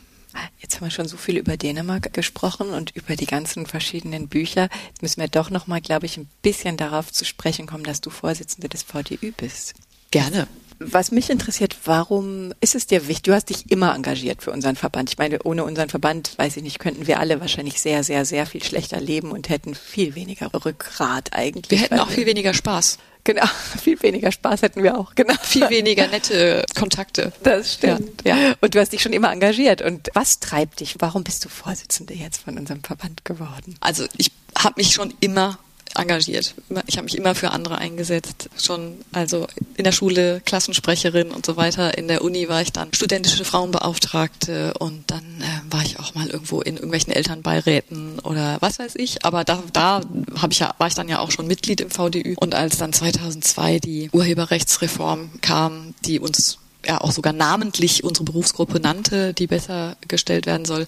jetzt 0.60 0.76
haben 0.76 0.86
wir 0.86 0.92
schon 0.92 1.08
so 1.08 1.18
viel 1.18 1.38
über 1.38 1.58
Dänemark 1.58 2.14
gesprochen 2.14 2.70
und 2.70 2.92
über 2.96 3.16
die 3.16 3.26
ganzen 3.26 3.66
verschiedenen 3.66 4.28
Bücher. 4.28 4.70
Jetzt 4.88 5.02
müssen 5.02 5.22
wir 5.22 5.28
doch 5.28 5.50
nochmal, 5.50 5.82
glaube 5.82 6.06
ich, 6.06 6.18
ein 6.18 6.30
bisschen 6.42 6.78
darauf 6.78 7.12
zu 7.12 7.26
sprechen 7.26 7.68
kommen, 7.68 7.84
dass 7.84 8.02
du 8.02 8.10
Vorsitzende 8.10 8.70
des 8.70 8.84
VDÜ 8.84 9.32
bist. 9.32 9.76
Gerne. 10.12 10.48
Was 10.80 11.12
mich 11.12 11.30
interessiert, 11.30 11.76
warum 11.86 12.54
ist 12.60 12.76
es 12.76 12.88
dir 12.88 13.08
wichtig? 13.08 13.24
Du 13.24 13.34
hast 13.34 13.50
dich 13.50 13.72
immer 13.72 13.96
engagiert 13.96 14.44
für 14.44 14.52
unseren 14.52 14.76
Verband. 14.76 15.10
Ich 15.10 15.18
meine, 15.18 15.42
ohne 15.44 15.64
unseren 15.64 15.90
Verband, 15.90 16.38
weiß 16.38 16.58
ich 16.58 16.64
nicht, 16.64 16.80
könnten 16.80 17.08
wir 17.08 17.20
alle 17.20 17.40
wahrscheinlich 17.40 17.82
sehr, 17.82 18.04
sehr, 18.04 18.26
sehr 18.26 18.46
viel 18.46 18.64
schlechter 18.64 19.00
leben 19.00 19.32
und 19.32 19.50
hätten 19.50 19.76
viel 19.76 20.16
weniger 20.16 20.52
Rückgrat 20.54 21.34
eigentlich. 21.34 21.72
Wir 21.72 21.80
hätten 21.80 22.00
auch 22.00 22.10
viel 22.10 22.26
weniger 22.26 22.54
Spaß. 22.54 22.98
Genau, 23.24 23.46
viel 23.82 24.02
weniger 24.04 24.32
Spaß 24.32 24.62
hätten 24.62 24.84
wir 24.84 24.98
auch. 24.98 25.16
Genau. 25.16 25.34
Viel 25.42 25.70
weniger 25.70 26.08
nette 26.08 26.64
Kontakte. 26.76 27.34
Das 27.44 27.74
stimmt. 27.74 28.22
Ja, 28.24 28.38
ja. 28.38 28.54
Und 28.62 28.76
du 28.76 28.80
hast 28.80 28.94
dich 28.94 29.02
schon 29.02 29.14
immer 29.14 29.32
engagiert. 29.32 29.82
Und 29.82 30.10
was 30.14 30.40
treibt 30.40 30.80
dich? 30.80 30.96
Warum 31.00 31.24
bist 31.24 31.44
du 31.44 31.50
Vorsitzende 31.50 32.14
jetzt 32.14 32.44
von 32.44 32.58
unserem 32.58 32.84
Verband 32.84 33.26
geworden? 33.26 33.76
Also 33.80 34.06
ich 34.18 34.32
habe 34.58 34.76
mich 34.78 34.94
schon 34.94 35.14
immer 35.20 35.58
engagiert. 35.96 36.56
Ich 36.88 36.98
habe 36.98 37.06
mich 37.06 37.18
immer 37.18 37.36
für 37.36 37.52
andere 37.52 37.78
eingesetzt. 37.78 38.50
Schon 38.58 38.98
also 39.12 39.48
in 39.76 39.84
der 39.84 39.92
Schule 39.92 40.42
Klassensprecherin 40.46 41.32
und 41.32 41.46
so 41.46 41.58
weiter. 41.58 41.98
In 41.98 42.08
der 42.08 42.24
Uni 42.24 42.48
war 42.50 42.62
ich 42.62 42.72
dann 42.72 42.94
studentische 42.94 43.46
Frauenbeauftragte 43.46 44.74
und 44.80 45.04
dann 45.08 45.24
äh, 45.42 45.74
war 45.74 45.84
ich 45.84 46.00
auch 46.00 46.16
mal 46.16 46.28
irgendwo 46.28 46.62
in 46.62 46.76
irgendwelchen 46.76 47.14
Elternbeiräten 47.14 48.20
oder 48.20 48.58
was 48.62 48.80
weiß 48.80 48.96
ich. 48.96 49.26
Aber 49.26 49.44
da, 49.44 49.64
da 49.74 50.02
hab 50.40 50.52
ich 50.52 50.60
ja, 50.60 50.74
war 50.78 50.88
ich 50.88 50.96
dann 50.96 51.10
ja 51.10 51.20
auch 51.20 51.32
schon 51.32 51.48
Mitglied 51.48 51.82
im 51.82 51.90
VDÜ. 51.90 52.36
Und 52.38 52.56
als 52.56 52.78
dann 52.78 52.94
2002 52.94 53.80
die 53.80 54.10
Urheberrechtsreform 54.12 55.42
kam, 55.42 55.94
die 56.06 56.20
uns 56.20 56.58
ja 56.86 57.02
auch 57.02 57.12
sogar 57.12 57.34
namentlich 57.34 58.04
unsere 58.04 58.26
Berufsgruppe 58.26 58.80
nannte, 58.80 59.34
die 59.34 59.48
besser 59.48 59.98
gestellt 60.08 60.46
werden 60.46 60.66
soll, 60.66 60.88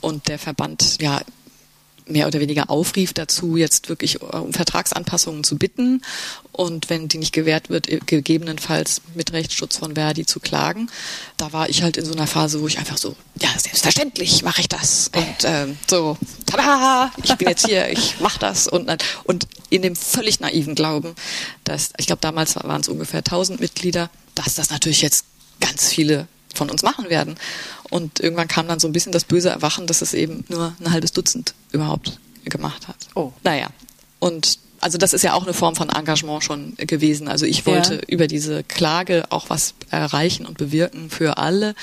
und 0.00 0.28
der 0.28 0.38
Verband 0.38 1.00
ja 1.00 1.20
mehr 2.08 2.26
oder 2.26 2.40
weniger 2.40 2.70
aufrief 2.70 3.12
dazu, 3.12 3.56
jetzt 3.56 3.88
wirklich 3.88 4.20
äh, 4.22 4.36
um 4.36 4.52
Vertragsanpassungen 4.52 5.44
zu 5.44 5.56
bitten 5.56 6.02
und 6.52 6.90
wenn 6.90 7.08
die 7.08 7.18
nicht 7.18 7.32
gewährt 7.32 7.70
wird, 7.70 7.88
äh, 7.88 8.00
gegebenenfalls 8.04 9.02
mit 9.14 9.32
Rechtsschutz 9.32 9.76
von 9.76 9.94
Verdi 9.94 10.26
zu 10.26 10.40
klagen. 10.40 10.90
Da 11.36 11.52
war 11.52 11.68
ich 11.68 11.82
halt 11.82 11.96
in 11.96 12.04
so 12.04 12.12
einer 12.12 12.26
Phase, 12.26 12.60
wo 12.60 12.66
ich 12.66 12.78
einfach 12.78 12.98
so, 12.98 13.14
ja, 13.40 13.48
selbstverständlich 13.56 14.42
mache 14.42 14.60
ich 14.60 14.68
das 14.68 15.10
und 15.14 15.36
ähm, 15.44 15.78
so, 15.86 16.16
tada, 16.46 17.12
ich 17.22 17.34
bin 17.36 17.48
jetzt 17.48 17.66
hier, 17.66 17.90
ich 17.90 18.20
mache 18.20 18.38
das 18.38 18.68
und 18.68 18.90
und 19.24 19.46
in 19.70 19.82
dem 19.82 19.96
völlig 19.96 20.40
naiven 20.40 20.74
Glauben, 20.74 21.14
dass 21.64 21.90
ich 21.98 22.06
glaube 22.06 22.20
damals 22.20 22.56
waren 22.56 22.80
es 22.80 22.88
ungefähr 22.88 23.18
1000 23.18 23.60
Mitglieder, 23.60 24.10
dass 24.34 24.54
das 24.54 24.70
natürlich 24.70 25.02
jetzt 25.02 25.24
ganz 25.60 25.88
viele 25.88 26.28
von 26.58 26.70
uns 26.70 26.82
machen 26.82 27.08
werden. 27.08 27.36
Und 27.88 28.20
irgendwann 28.20 28.48
kam 28.48 28.68
dann 28.68 28.80
so 28.80 28.86
ein 28.86 28.92
bisschen 28.92 29.12
das 29.12 29.24
böse 29.24 29.48
Erwachen, 29.48 29.86
dass 29.86 30.02
es 30.02 30.12
eben 30.12 30.44
nur 30.48 30.74
ein 30.80 30.92
halbes 30.92 31.12
Dutzend 31.12 31.54
überhaupt 31.72 32.18
gemacht 32.44 32.88
hat. 32.88 32.96
Oh. 33.14 33.32
Naja. 33.44 33.68
Und 34.18 34.58
also 34.80 34.98
das 34.98 35.12
ist 35.12 35.24
ja 35.24 35.34
auch 35.34 35.42
eine 35.42 35.54
Form 35.54 35.74
von 35.74 35.88
Engagement 35.88 36.44
schon 36.44 36.74
gewesen. 36.76 37.28
Also 37.28 37.46
ich 37.46 37.66
wollte 37.66 37.94
ja. 37.94 38.00
über 38.08 38.26
diese 38.26 38.62
Klage 38.62 39.24
auch 39.30 39.50
was 39.50 39.74
erreichen 39.90 40.46
und 40.46 40.58
bewirken 40.58 41.10
für 41.10 41.38
alle. 41.38 41.74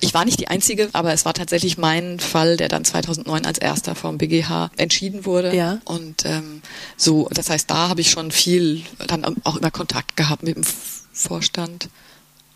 Ich 0.00 0.14
war 0.14 0.24
nicht 0.24 0.40
die 0.40 0.48
Einzige, 0.48 0.88
aber 0.92 1.12
es 1.12 1.24
war 1.24 1.34
tatsächlich 1.34 1.78
mein 1.78 2.18
Fall, 2.18 2.56
der 2.56 2.68
dann 2.68 2.84
2009 2.84 3.44
als 3.44 3.58
erster 3.58 3.94
vom 3.94 4.18
BGH 4.18 4.70
entschieden 4.76 5.24
wurde. 5.24 5.54
Ja. 5.54 5.80
Und 5.84 6.24
ähm, 6.24 6.62
so, 6.96 7.28
das 7.32 7.50
heißt, 7.50 7.70
da 7.70 7.88
habe 7.88 8.00
ich 8.00 8.10
schon 8.10 8.30
viel 8.30 8.82
dann 9.06 9.24
auch 9.44 9.56
immer 9.56 9.70
Kontakt 9.70 10.16
gehabt 10.16 10.42
mit 10.42 10.56
dem 10.56 10.64
Vorstand. 11.12 11.88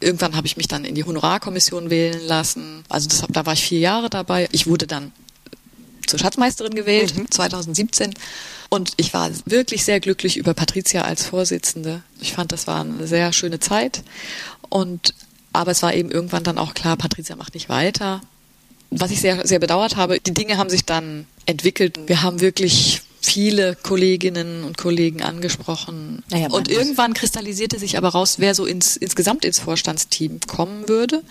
Irgendwann 0.00 0.36
habe 0.36 0.46
ich 0.46 0.56
mich 0.56 0.68
dann 0.68 0.84
in 0.84 0.94
die 0.94 1.04
Honorarkommission 1.04 1.90
wählen 1.90 2.24
lassen. 2.26 2.84
Also 2.88 3.08
das, 3.08 3.24
da 3.28 3.46
war 3.46 3.54
ich 3.54 3.64
vier 3.64 3.80
Jahre 3.80 4.10
dabei. 4.10 4.48
Ich 4.52 4.66
wurde 4.66 4.86
dann 4.86 5.12
zur 6.06 6.18
Schatzmeisterin 6.18 6.74
gewählt, 6.74 7.16
mhm. 7.16 7.30
2017. 7.30 8.14
Und 8.68 8.92
ich 8.96 9.14
war 9.14 9.30
wirklich 9.46 9.84
sehr 9.84 10.00
glücklich 10.00 10.36
über 10.36 10.54
Patricia 10.54 11.02
als 11.02 11.26
Vorsitzende. 11.26 12.02
Ich 12.20 12.32
fand, 12.32 12.52
das 12.52 12.66
war 12.66 12.80
eine 12.80 13.06
sehr 13.06 13.32
schöne 13.32 13.60
Zeit. 13.60 14.02
Und, 14.68 15.14
aber 15.52 15.70
es 15.70 15.82
war 15.82 15.94
eben 15.94 16.10
irgendwann 16.10 16.44
dann 16.44 16.58
auch 16.58 16.74
klar, 16.74 16.96
Patricia 16.96 17.36
macht 17.36 17.54
nicht 17.54 17.68
weiter. 17.68 18.20
Was 18.90 19.10
ich 19.10 19.20
sehr, 19.20 19.46
sehr 19.46 19.58
bedauert 19.58 19.96
habe, 19.96 20.20
die 20.20 20.34
Dinge 20.34 20.56
haben 20.56 20.70
sich 20.70 20.84
dann 20.84 21.26
entwickelt. 21.46 21.98
Wir 22.06 22.22
haben 22.22 22.40
wirklich 22.40 23.02
viele 23.20 23.76
Kolleginnen 23.76 24.64
und 24.64 24.78
Kollegen 24.78 25.22
angesprochen. 25.22 26.22
Naja, 26.30 26.48
und 26.50 26.68
irgendwann 26.68 27.14
kristallisierte 27.14 27.78
sich 27.78 27.96
aber 27.96 28.10
raus, 28.10 28.36
wer 28.38 28.54
so 28.54 28.64
ins, 28.66 28.96
insgesamt 28.96 29.44
ins 29.44 29.58
Vorstandsteam 29.58 30.40
kommen 30.46 30.88
würde. 30.88 31.22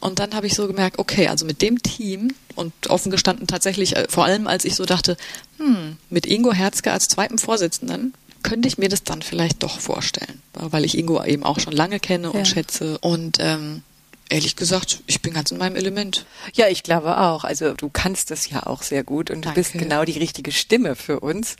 Und 0.00 0.18
dann 0.20 0.34
habe 0.34 0.46
ich 0.46 0.54
so 0.54 0.66
gemerkt, 0.66 0.98
okay, 0.98 1.28
also 1.28 1.44
mit 1.44 1.60
dem 1.62 1.82
Team 1.82 2.32
und 2.54 2.72
offen 2.88 3.10
gestanden 3.10 3.46
tatsächlich, 3.46 3.96
äh, 3.96 4.06
vor 4.08 4.24
allem 4.24 4.46
als 4.46 4.64
ich 4.64 4.76
so 4.76 4.84
dachte, 4.84 5.16
hm, 5.58 5.96
mit 6.10 6.26
Ingo 6.26 6.52
Herzke 6.52 6.92
als 6.92 7.08
zweiten 7.08 7.38
Vorsitzenden 7.38 8.14
könnte 8.42 8.68
ich 8.68 8.78
mir 8.78 8.88
das 8.88 9.02
dann 9.02 9.22
vielleicht 9.22 9.62
doch 9.62 9.80
vorstellen, 9.80 10.40
weil 10.52 10.84
ich 10.84 10.96
Ingo 10.96 11.22
eben 11.24 11.42
auch 11.42 11.58
schon 11.58 11.72
lange 11.72 11.98
kenne 11.98 12.30
und 12.30 12.38
ja. 12.38 12.44
schätze. 12.44 12.98
Und 12.98 13.38
ähm, 13.40 13.82
ehrlich 14.28 14.56
gesagt, 14.56 15.02
ich 15.06 15.22
bin 15.22 15.32
ganz 15.32 15.50
in 15.50 15.58
meinem 15.58 15.76
Element. 15.76 16.26
Ja, 16.54 16.68
ich 16.68 16.82
glaube 16.82 17.18
auch. 17.18 17.44
Also 17.44 17.74
du 17.74 17.88
kannst 17.90 18.30
das 18.30 18.48
ja 18.50 18.66
auch 18.66 18.82
sehr 18.82 19.04
gut 19.04 19.30
und 19.30 19.44
Danke. 19.44 19.48
du 19.48 19.54
bist 19.54 19.72
genau 19.72 20.04
die 20.04 20.18
richtige 20.18 20.52
Stimme 20.52 20.94
für 20.96 21.20
uns 21.20 21.56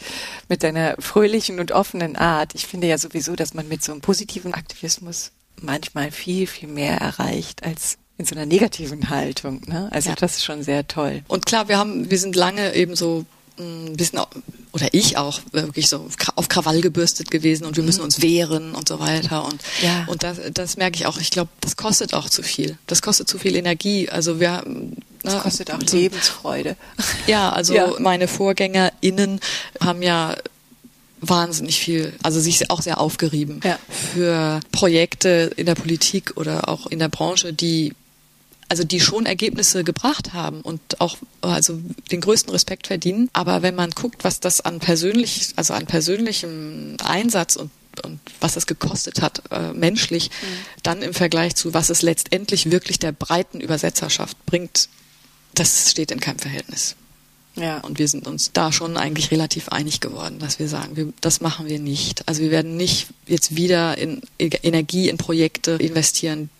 mit 0.48 0.62
deiner 0.62 0.96
fröhlichen 0.98 1.60
und 1.60 1.72
offenen 1.72 2.16
Art. 2.16 2.54
Ich 2.54 2.66
finde 2.66 2.86
ja 2.86 2.98
sowieso, 2.98 3.36
dass 3.36 3.54
man 3.54 3.68
mit 3.68 3.82
so 3.82 3.92
einem 3.92 4.00
positiven 4.00 4.54
Aktivismus 4.54 5.32
manchmal 5.60 6.10
viel, 6.10 6.46
viel 6.46 6.68
mehr 6.68 6.98
erreicht 6.98 7.62
als 7.62 7.98
in 8.16 8.24
so 8.24 8.34
einer 8.34 8.46
negativen 8.46 9.10
Haltung. 9.10 9.62
Ne? 9.66 9.88
Also 9.92 10.10
ja. 10.10 10.16
das 10.16 10.38
ist 10.38 10.44
schon 10.44 10.62
sehr 10.62 10.86
toll. 10.86 11.22
Und 11.28 11.46
klar, 11.46 11.68
wir 11.68 11.78
haben, 11.78 12.10
wir 12.10 12.18
sind 12.18 12.34
lange 12.36 12.74
eben 12.74 12.96
so 12.96 13.24
ein 13.58 13.96
bisschen 13.96 14.20
oder 14.72 14.88
ich 14.92 15.16
auch 15.16 15.40
wirklich 15.52 15.88
so 15.88 16.06
auf 16.36 16.48
Krawall 16.48 16.80
gebürstet 16.80 17.30
gewesen 17.30 17.64
und 17.64 17.76
wir 17.76 17.84
müssen 17.84 18.00
mhm. 18.00 18.04
uns 18.04 18.22
wehren 18.22 18.74
und 18.74 18.88
so 18.88 19.00
weiter 19.00 19.44
und 19.44 19.60
ja. 19.82 20.04
und 20.06 20.22
das, 20.22 20.38
das 20.52 20.76
merke 20.76 20.96
ich 20.96 21.06
auch. 21.06 21.18
Ich 21.18 21.30
glaube, 21.30 21.50
das 21.60 21.76
kostet 21.76 22.14
auch 22.14 22.28
zu 22.28 22.42
viel. 22.42 22.78
Das 22.86 23.02
kostet 23.02 23.28
zu 23.28 23.38
viel 23.38 23.56
Energie. 23.56 24.08
Also 24.08 24.40
wir 24.40 24.62
ne, 24.66 24.96
das 25.22 25.42
kostet 25.42 25.70
auch 25.70 25.80
so, 25.84 25.96
Lebensfreude. 25.96 26.76
Ja, 27.26 27.50
also 27.50 27.74
ja. 27.74 27.92
meine 27.98 28.28
VorgängerInnen 28.28 29.40
haben 29.80 30.02
ja 30.02 30.36
wahnsinnig 31.20 31.78
viel, 31.78 32.12
also 32.22 32.40
sich 32.40 32.70
auch 32.70 32.80
sehr 32.80 33.00
aufgerieben 33.00 33.60
ja. 33.64 33.78
für 33.88 34.60
Projekte 34.72 35.50
in 35.56 35.66
der 35.66 35.74
Politik 35.74 36.36
oder 36.36 36.68
auch 36.68 36.86
in 36.86 36.98
der 36.98 37.08
Branche, 37.08 37.52
die 37.52 37.94
also 38.68 38.84
die 38.84 39.00
schon 39.00 39.26
Ergebnisse 39.26 39.84
gebracht 39.84 40.32
haben 40.34 40.60
und 40.60 41.00
auch 41.00 41.16
also 41.40 41.80
den 42.10 42.20
größten 42.20 42.52
Respekt 42.52 42.86
verdienen. 42.86 43.30
Aber 43.32 43.62
wenn 43.62 43.74
man 43.74 43.90
guckt, 43.90 44.24
was 44.24 44.40
das 44.40 44.60
an 44.60 44.78
persönlich, 44.78 45.52
also 45.56 45.74
an 45.74 45.86
persönlichem 45.86 46.96
Einsatz 47.02 47.56
und 47.56 47.70
und 48.04 48.20
was 48.40 48.54
es 48.54 48.66
gekostet 48.68 49.22
hat, 49.22 49.42
äh, 49.50 49.72
menschlich, 49.72 50.30
mhm. 50.30 50.44
dann 50.84 51.02
im 51.02 51.14
Vergleich 51.14 51.56
zu, 51.56 51.74
was 51.74 51.90
es 51.90 52.02
letztendlich 52.02 52.70
wirklich 52.70 53.00
der 53.00 53.10
breiten 53.10 53.60
Übersetzerschaft 53.60 54.36
bringt, 54.46 54.88
das 55.54 55.90
steht 55.90 56.12
in 56.12 56.20
keinem 56.20 56.38
Verhältnis. 56.38 56.94
Ja. 57.56 57.78
Und 57.78 57.98
wir 57.98 58.06
sind 58.06 58.26
uns 58.26 58.52
da 58.52 58.70
schon 58.70 58.96
eigentlich 58.96 59.30
relativ 59.30 59.68
einig 59.70 60.00
geworden, 60.00 60.38
dass 60.38 60.58
wir 60.58 60.68
sagen, 60.68 60.96
wir, 60.96 61.12
das 61.20 61.40
machen 61.40 61.66
wir 61.66 61.80
nicht. 61.80 62.28
Also 62.28 62.42
wir 62.42 62.50
werden 62.50 62.76
nicht 62.76 63.08
jetzt 63.26 63.56
wieder 63.56 63.98
in 63.98 64.20
Energie 64.38 65.08
in 65.08 65.18
Projekte 65.18 65.72
investieren, 65.72 66.50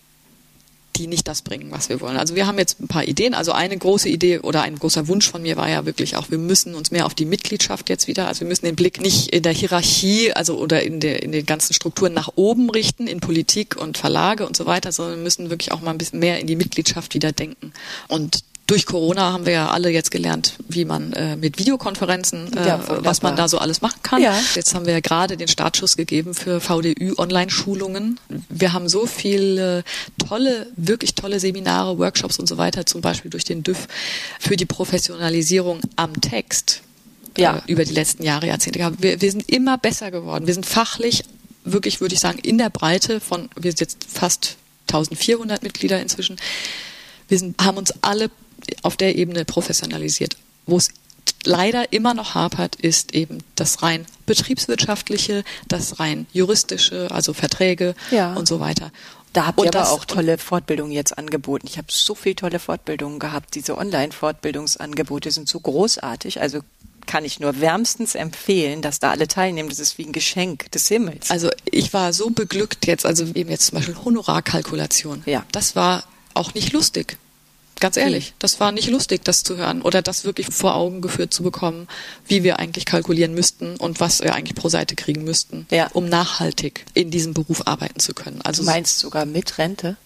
die 0.99 1.07
nicht 1.07 1.27
das 1.27 1.41
bringen, 1.41 1.71
was 1.71 1.89
wir 1.89 2.01
wollen. 2.01 2.17
Also 2.17 2.35
wir 2.35 2.45
haben 2.45 2.57
jetzt 2.57 2.79
ein 2.79 2.87
paar 2.87 3.05
Ideen. 3.05 3.33
Also 3.33 3.53
eine 3.53 3.77
große 3.77 4.09
Idee 4.09 4.39
oder 4.39 4.61
ein 4.61 4.77
großer 4.77 5.07
Wunsch 5.07 5.29
von 5.29 5.41
mir 5.41 5.57
war 5.57 5.69
ja 5.69 5.85
wirklich 5.85 6.17
auch, 6.17 6.29
wir 6.29 6.37
müssen 6.37 6.75
uns 6.75 6.91
mehr 6.91 7.05
auf 7.05 7.15
die 7.15 7.25
Mitgliedschaft 7.25 7.89
jetzt 7.89 8.07
wieder, 8.07 8.27
also 8.27 8.41
wir 8.41 8.47
müssen 8.47 8.65
den 8.65 8.75
Blick 8.75 9.01
nicht 9.01 9.29
in 9.29 9.41
der 9.41 9.53
Hierarchie, 9.53 10.33
also 10.33 10.57
oder 10.57 10.83
in, 10.83 10.99
der, 10.99 11.23
in 11.23 11.31
den 11.31 11.45
ganzen 11.45 11.73
Strukturen 11.73 12.13
nach 12.13 12.33
oben 12.35 12.69
richten, 12.69 13.07
in 13.07 13.21
Politik 13.21 13.77
und 13.77 13.97
Verlage 13.97 14.45
und 14.45 14.55
so 14.55 14.65
weiter, 14.65 14.91
sondern 14.91 15.23
müssen 15.23 15.49
wirklich 15.49 15.71
auch 15.71 15.81
mal 15.81 15.91
ein 15.91 15.97
bisschen 15.97 16.19
mehr 16.19 16.39
in 16.39 16.47
die 16.47 16.55
Mitgliedschaft 16.55 17.13
wieder 17.13 17.31
denken. 17.31 17.71
Und 18.07 18.43
durch 18.69 18.85
Corona 18.85 19.33
haben 19.33 19.47
wir 19.47 19.53
ja 19.53 19.69
alle 19.69 19.89
jetzt 19.89 20.11
gelernt, 20.11 20.53
wie 20.67 20.85
man 20.85 21.11
äh, 21.13 21.35
mit 21.35 21.57
Videokonferenzen, 21.57 22.55
äh, 22.55 22.67
ja, 22.67 22.83
was 22.87 23.23
man 23.23 23.35
da 23.35 23.47
so 23.47 23.57
alles 23.57 23.81
machen 23.81 23.99
kann. 24.03 24.21
Ja. 24.21 24.39
Jetzt 24.53 24.75
haben 24.75 24.85
wir 24.85 24.93
ja 24.93 24.99
gerade 24.99 25.37
den 25.37 25.47
Startschuss 25.47 25.97
gegeben 25.97 26.35
für 26.35 26.61
VDÜ 26.61 27.15
Online-Schulungen. 27.17 28.19
Wir 28.47 28.71
haben 28.71 28.87
so 28.87 29.07
viele 29.07 29.83
tolle, 30.19 30.67
wirklich 30.75 31.15
tolle 31.15 31.39
Seminare, 31.39 31.97
Workshops 31.97 32.37
und 32.37 32.47
so 32.47 32.57
weiter, 32.57 32.85
zum 32.85 33.01
Beispiel 33.01 33.31
durch 33.31 33.43
den 33.43 33.63
DÜV 33.63 33.87
für 34.39 34.55
die 34.55 34.67
Professionalisierung 34.67 35.79
am 35.95 36.21
Text 36.21 36.81
ja. 37.37 37.57
Äh, 37.57 37.71
über 37.71 37.85
die 37.85 37.93
letzten 37.93 38.21
Jahre, 38.21 38.47
Jahrzehnte 38.47 38.77
gehabt. 38.77 39.01
Wir, 39.01 39.19
wir 39.19 39.31
sind 39.31 39.49
immer 39.49 39.79
besser 39.79 40.11
geworden. 40.11 40.45
Wir 40.45 40.53
sind 40.53 40.67
fachlich 40.67 41.23
wirklich, 41.63 42.01
würde 42.01 42.13
ich 42.13 42.19
sagen, 42.19 42.37
in 42.37 42.59
der 42.59 42.69
Breite 42.69 43.19
von, 43.19 43.49
wir 43.55 43.71
sind 43.71 43.79
jetzt 43.79 44.05
fast 44.07 44.57
1400 44.89 45.63
Mitglieder 45.63 45.99
inzwischen. 45.99 46.37
Wir 47.27 47.39
sind, 47.39 47.63
haben 47.63 47.77
uns 47.77 47.93
alle 48.01 48.29
auf 48.81 48.97
der 48.97 49.15
Ebene 49.15 49.45
professionalisiert. 49.45 50.37
Wo 50.65 50.77
es 50.77 50.89
leider 51.43 51.93
immer 51.93 52.13
noch 52.13 52.35
hapert, 52.35 52.75
ist 52.75 53.13
eben 53.13 53.39
das 53.55 53.81
rein 53.81 54.05
betriebswirtschaftliche, 54.25 55.43
das 55.67 55.99
rein 55.99 56.27
juristische, 56.33 57.09
also 57.11 57.33
Verträge 57.33 57.95
ja. 58.11 58.33
und 58.33 58.47
so 58.47 58.59
weiter. 58.59 58.91
Da 59.33 59.45
habt 59.45 59.59
ihr 59.59 59.67
aber 59.67 59.79
das, 59.79 59.89
auch 59.91 60.05
tolle 60.05 60.37
Fortbildungen 60.37 60.91
jetzt 60.91 61.17
angeboten. 61.17 61.67
Ich 61.67 61.77
habe 61.77 61.87
so 61.89 62.15
viele 62.15 62.35
tolle 62.35 62.59
Fortbildungen 62.59 63.19
gehabt. 63.19 63.53
Diese 63.53 63.77
Online-Fortbildungsangebote 63.77 65.29
sind 65.29 65.47
so 65.47 65.59
großartig. 65.59 66.41
Also 66.41 66.61
kann 67.05 67.25
ich 67.25 67.39
nur 67.39 67.59
wärmstens 67.61 68.15
empfehlen, 68.15 68.81
dass 68.81 68.99
da 68.99 69.11
alle 69.11 69.27
teilnehmen. 69.27 69.69
Das 69.69 69.79
ist 69.79 69.97
wie 69.97 70.05
ein 70.05 70.13
Geschenk 70.13 70.71
des 70.71 70.87
Himmels. 70.87 71.29
Also 71.29 71.49
ich 71.65 71.93
war 71.93 72.11
so 72.13 72.31
beglückt 72.31 72.87
jetzt, 72.87 73.05
also 73.05 73.25
eben 73.35 73.49
jetzt 73.49 73.67
zum 73.67 73.77
Beispiel 73.77 73.95
Honorarkalkulation. 74.03 75.23
Ja. 75.25 75.45
Das 75.51 75.75
war 75.75 76.03
auch 76.33 76.53
nicht 76.55 76.73
lustig. 76.73 77.17
Ganz 77.79 77.97
ehrlich, 77.97 78.33
das 78.39 78.59
war 78.59 78.71
nicht 78.71 78.89
lustig, 78.89 79.23
das 79.23 79.43
zu 79.43 79.57
hören 79.57 79.81
oder 79.81 80.01
das 80.01 80.25
wirklich 80.25 80.47
vor 80.47 80.75
Augen 80.75 81.01
geführt 81.01 81.33
zu 81.33 81.43
bekommen, 81.43 81.87
wie 82.27 82.43
wir 82.43 82.59
eigentlich 82.59 82.85
kalkulieren 82.85 83.33
müssten 83.33 83.75
und 83.77 83.99
was 83.99 84.21
wir 84.21 84.35
eigentlich 84.35 84.55
pro 84.55 84.69
Seite 84.69 84.95
kriegen 84.95 85.23
müssten, 85.23 85.65
ja. 85.71 85.87
um 85.93 86.09
nachhaltig 86.09 86.85
in 86.93 87.11
diesem 87.11 87.33
Beruf 87.33 87.67
arbeiten 87.67 87.99
zu 87.99 88.13
können. 88.13 88.41
Also 88.43 88.63
du 88.63 88.67
meinst 88.67 88.99
sogar 88.99 89.25
mit 89.25 89.57
Rente? 89.57 89.97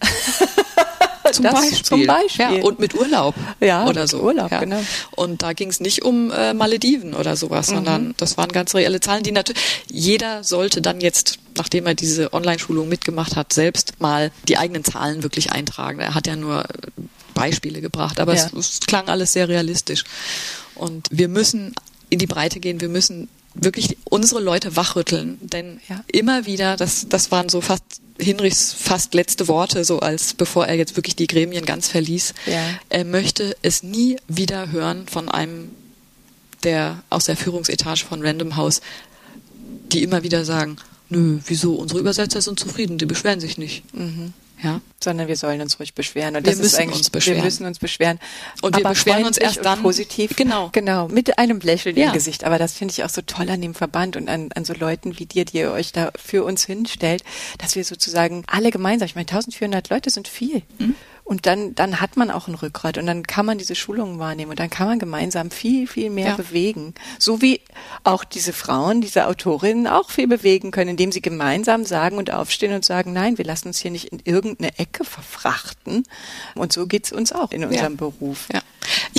zum, 1.32 1.44
Beispiel. 1.44 1.82
zum 1.82 2.06
Beispiel. 2.06 2.58
Ja, 2.58 2.62
und 2.62 2.78
mit 2.78 2.94
Urlaub 2.94 3.34
ja, 3.60 3.86
oder 3.86 4.06
so. 4.06 4.20
Urlaub, 4.20 4.50
ja. 4.50 4.60
genau. 4.60 4.80
Und 5.12 5.42
da 5.42 5.52
ging 5.52 5.68
es 5.68 5.80
nicht 5.80 6.02
um 6.02 6.30
äh, 6.30 6.54
Malediven 6.54 7.14
oder 7.14 7.36
sowas, 7.36 7.70
mhm. 7.70 7.74
sondern 7.74 8.14
das 8.16 8.36
waren 8.36 8.50
ganz 8.50 8.74
reelle 8.74 9.00
Zahlen, 9.00 9.22
die 9.22 9.32
natürlich 9.32 9.62
jeder 9.90 10.44
sollte 10.44 10.82
dann 10.82 11.00
jetzt, 11.00 11.38
nachdem 11.56 11.86
er 11.86 11.94
diese 11.94 12.32
Online-Schulung 12.32 12.88
mitgemacht 12.88 13.36
hat, 13.36 13.52
selbst 13.52 14.00
mal 14.00 14.30
die 14.48 14.58
eigenen 14.58 14.84
Zahlen 14.84 15.22
wirklich 15.22 15.52
eintragen. 15.52 16.00
Er 16.00 16.14
hat 16.14 16.26
ja 16.26 16.36
nur 16.36 16.64
Beispiele 17.34 17.80
gebracht, 17.80 18.20
aber 18.20 18.34
ja. 18.34 18.44
es, 18.44 18.52
es 18.52 18.80
klang 18.80 19.08
alles 19.08 19.32
sehr 19.32 19.48
realistisch. 19.48 20.04
Und 20.74 21.08
wir 21.10 21.28
müssen 21.28 21.74
in 22.10 22.18
die 22.18 22.26
Breite 22.26 22.60
gehen, 22.60 22.80
wir 22.80 22.88
müssen 22.88 23.28
wirklich 23.54 23.96
unsere 24.04 24.40
Leute 24.40 24.76
wachrütteln, 24.76 25.38
denn 25.42 25.80
ja. 25.88 26.02
immer 26.06 26.46
wieder, 26.46 26.76
das, 26.76 27.06
das 27.08 27.30
waren 27.30 27.48
so 27.48 27.60
fast 27.60 27.84
Hinrichs 28.18 28.72
fast 28.72 29.14
letzte 29.14 29.48
Worte, 29.48 29.84
so 29.84 30.00
als 30.00 30.34
bevor 30.34 30.66
er 30.66 30.76
jetzt 30.76 30.96
wirklich 30.96 31.16
die 31.16 31.26
Gremien 31.26 31.64
ganz 31.64 31.88
verließ. 31.88 32.34
Ja. 32.46 32.78
Er 32.88 33.04
möchte 33.04 33.56
es 33.62 33.82
nie 33.82 34.16
wieder 34.28 34.70
hören 34.70 35.06
von 35.08 35.28
einem 35.28 35.70
der 36.62 37.02
aus 37.10 37.24
der 37.24 37.36
Führungsetage 37.36 38.04
von 38.04 38.24
Random 38.24 38.56
House, 38.56 38.80
die 39.90 40.02
immer 40.02 40.22
wieder 40.22 40.44
sagen, 40.44 40.76
nö, 41.08 41.38
wieso, 41.46 41.74
unsere 41.74 41.98
Übersetzer 41.98 42.40
sind 42.40 42.60
zufrieden, 42.60 42.98
die 42.98 43.06
beschweren 43.06 43.40
sich 43.40 43.58
nicht. 43.58 43.82
Mhm 43.94 44.32
ja. 44.62 44.80
sondern 45.02 45.28
wir 45.28 45.36
sollen 45.36 45.60
uns 45.60 45.78
ruhig 45.78 45.94
beschweren. 45.94 46.36
Und 46.36 46.46
wir 46.46 46.56
müssen 46.56 46.88
uns 46.90 47.10
beschweren. 47.10 47.38
Wir 47.38 47.44
müssen 47.44 47.66
uns 47.66 47.78
beschweren. 47.78 48.18
Und 48.62 48.76
wir 48.76 48.84
beschweren 48.84 49.24
uns 49.24 49.38
erst 49.38 49.64
dann 49.64 49.82
positiv. 49.82 50.36
Genau. 50.36 50.70
Genau. 50.72 51.08
Mit 51.08 51.38
einem 51.38 51.60
Lächeln 51.60 51.96
ja. 51.96 52.08
im 52.08 52.12
Gesicht. 52.12 52.44
Aber 52.44 52.58
das 52.58 52.74
finde 52.74 52.92
ich 52.92 53.04
auch 53.04 53.10
so 53.10 53.22
toll 53.22 53.50
an 53.50 53.60
dem 53.60 53.74
Verband 53.74 54.16
und 54.16 54.28
an, 54.28 54.50
an 54.54 54.64
so 54.64 54.74
Leuten 54.74 55.18
wie 55.18 55.26
dir, 55.26 55.44
die 55.44 55.58
ihr 55.58 55.72
euch 55.72 55.92
da 55.92 56.10
für 56.16 56.44
uns 56.44 56.64
hinstellt, 56.64 57.24
dass 57.58 57.76
wir 57.76 57.84
sozusagen 57.84 58.44
alle 58.46 58.70
gemeinsam, 58.70 59.06
ich 59.06 59.14
meine, 59.14 59.28
1400 59.28 59.88
Leute 59.90 60.10
sind 60.10 60.28
viel. 60.28 60.62
Mhm. 60.78 60.94
Und 61.32 61.46
dann, 61.46 61.74
dann 61.74 61.98
hat 62.02 62.18
man 62.18 62.30
auch 62.30 62.46
ein 62.46 62.54
Rückgrat 62.54 62.98
und 62.98 63.06
dann 63.06 63.22
kann 63.22 63.46
man 63.46 63.56
diese 63.56 63.74
Schulungen 63.74 64.18
wahrnehmen 64.18 64.50
und 64.50 64.60
dann 64.60 64.68
kann 64.68 64.86
man 64.86 64.98
gemeinsam 64.98 65.50
viel, 65.50 65.86
viel 65.86 66.10
mehr 66.10 66.26
ja. 66.26 66.36
bewegen. 66.36 66.92
So 67.18 67.40
wie 67.40 67.62
auch 68.04 68.22
diese 68.22 68.52
Frauen, 68.52 69.00
diese 69.00 69.26
Autorinnen 69.26 69.86
auch 69.86 70.10
viel 70.10 70.28
bewegen 70.28 70.72
können, 70.72 70.90
indem 70.90 71.10
sie 71.10 71.22
gemeinsam 71.22 71.86
sagen 71.86 72.18
und 72.18 72.30
aufstehen 72.30 72.74
und 72.74 72.84
sagen, 72.84 73.14
nein, 73.14 73.38
wir 73.38 73.46
lassen 73.46 73.68
uns 73.68 73.78
hier 73.78 73.90
nicht 73.90 74.08
in 74.12 74.20
irgendeine 74.22 74.78
Ecke 74.78 75.04
verfrachten. 75.04 76.02
Und 76.54 76.74
so 76.74 76.86
geht's 76.86 77.12
uns 77.12 77.32
auch 77.32 77.50
in 77.50 77.64
unserem 77.64 77.94
ja. 77.94 77.96
Beruf. 77.96 78.48
Ja. 78.52 78.60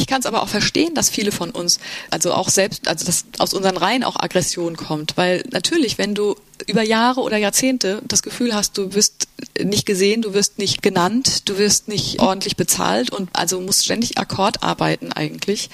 Ich 0.04 0.08
kann 0.08 0.20
es 0.20 0.26
aber 0.26 0.44
auch 0.44 0.50
verstehen, 0.50 0.94
dass 0.96 1.10
viele 1.10 1.32
von 1.32 1.50
uns, 1.52 1.80
also 2.10 2.34
auch 2.34 2.50
selbst, 2.50 2.90
also 2.90 3.06
dass 3.06 3.24
aus 3.38 3.54
unseren 3.54 3.78
Reihen 3.78 4.04
auch 4.04 4.18
Aggression 4.18 4.76
kommt, 4.76 5.16
weil 5.16 5.46
natürlich, 5.50 5.98
wenn 5.98 6.14
du 6.14 6.36
über 6.68 6.84
Jahre 6.84 7.22
oder 7.22 7.38
Jahrzehnte 7.38 8.02
das 8.06 8.22
Gefühl 8.22 8.54
hast, 8.54 8.78
du 8.78 8.96
wirst 8.96 9.30
nicht 9.58 9.86
gesehen, 9.86 10.22
du 10.22 10.34
wirst 10.34 10.60
nicht 10.60 10.82
genannt, 10.82 11.48
du 11.48 11.58
wirst 11.58 11.88
nicht 11.88 12.20
ordentlich 12.20 12.58
bezahlt 12.58 13.12
und 13.12 13.30
also 13.32 13.62
musst 13.62 13.86
ständig 13.86 14.18
Akkord 14.18 14.62
arbeiten 14.62 15.14
eigentlich, 15.14 15.70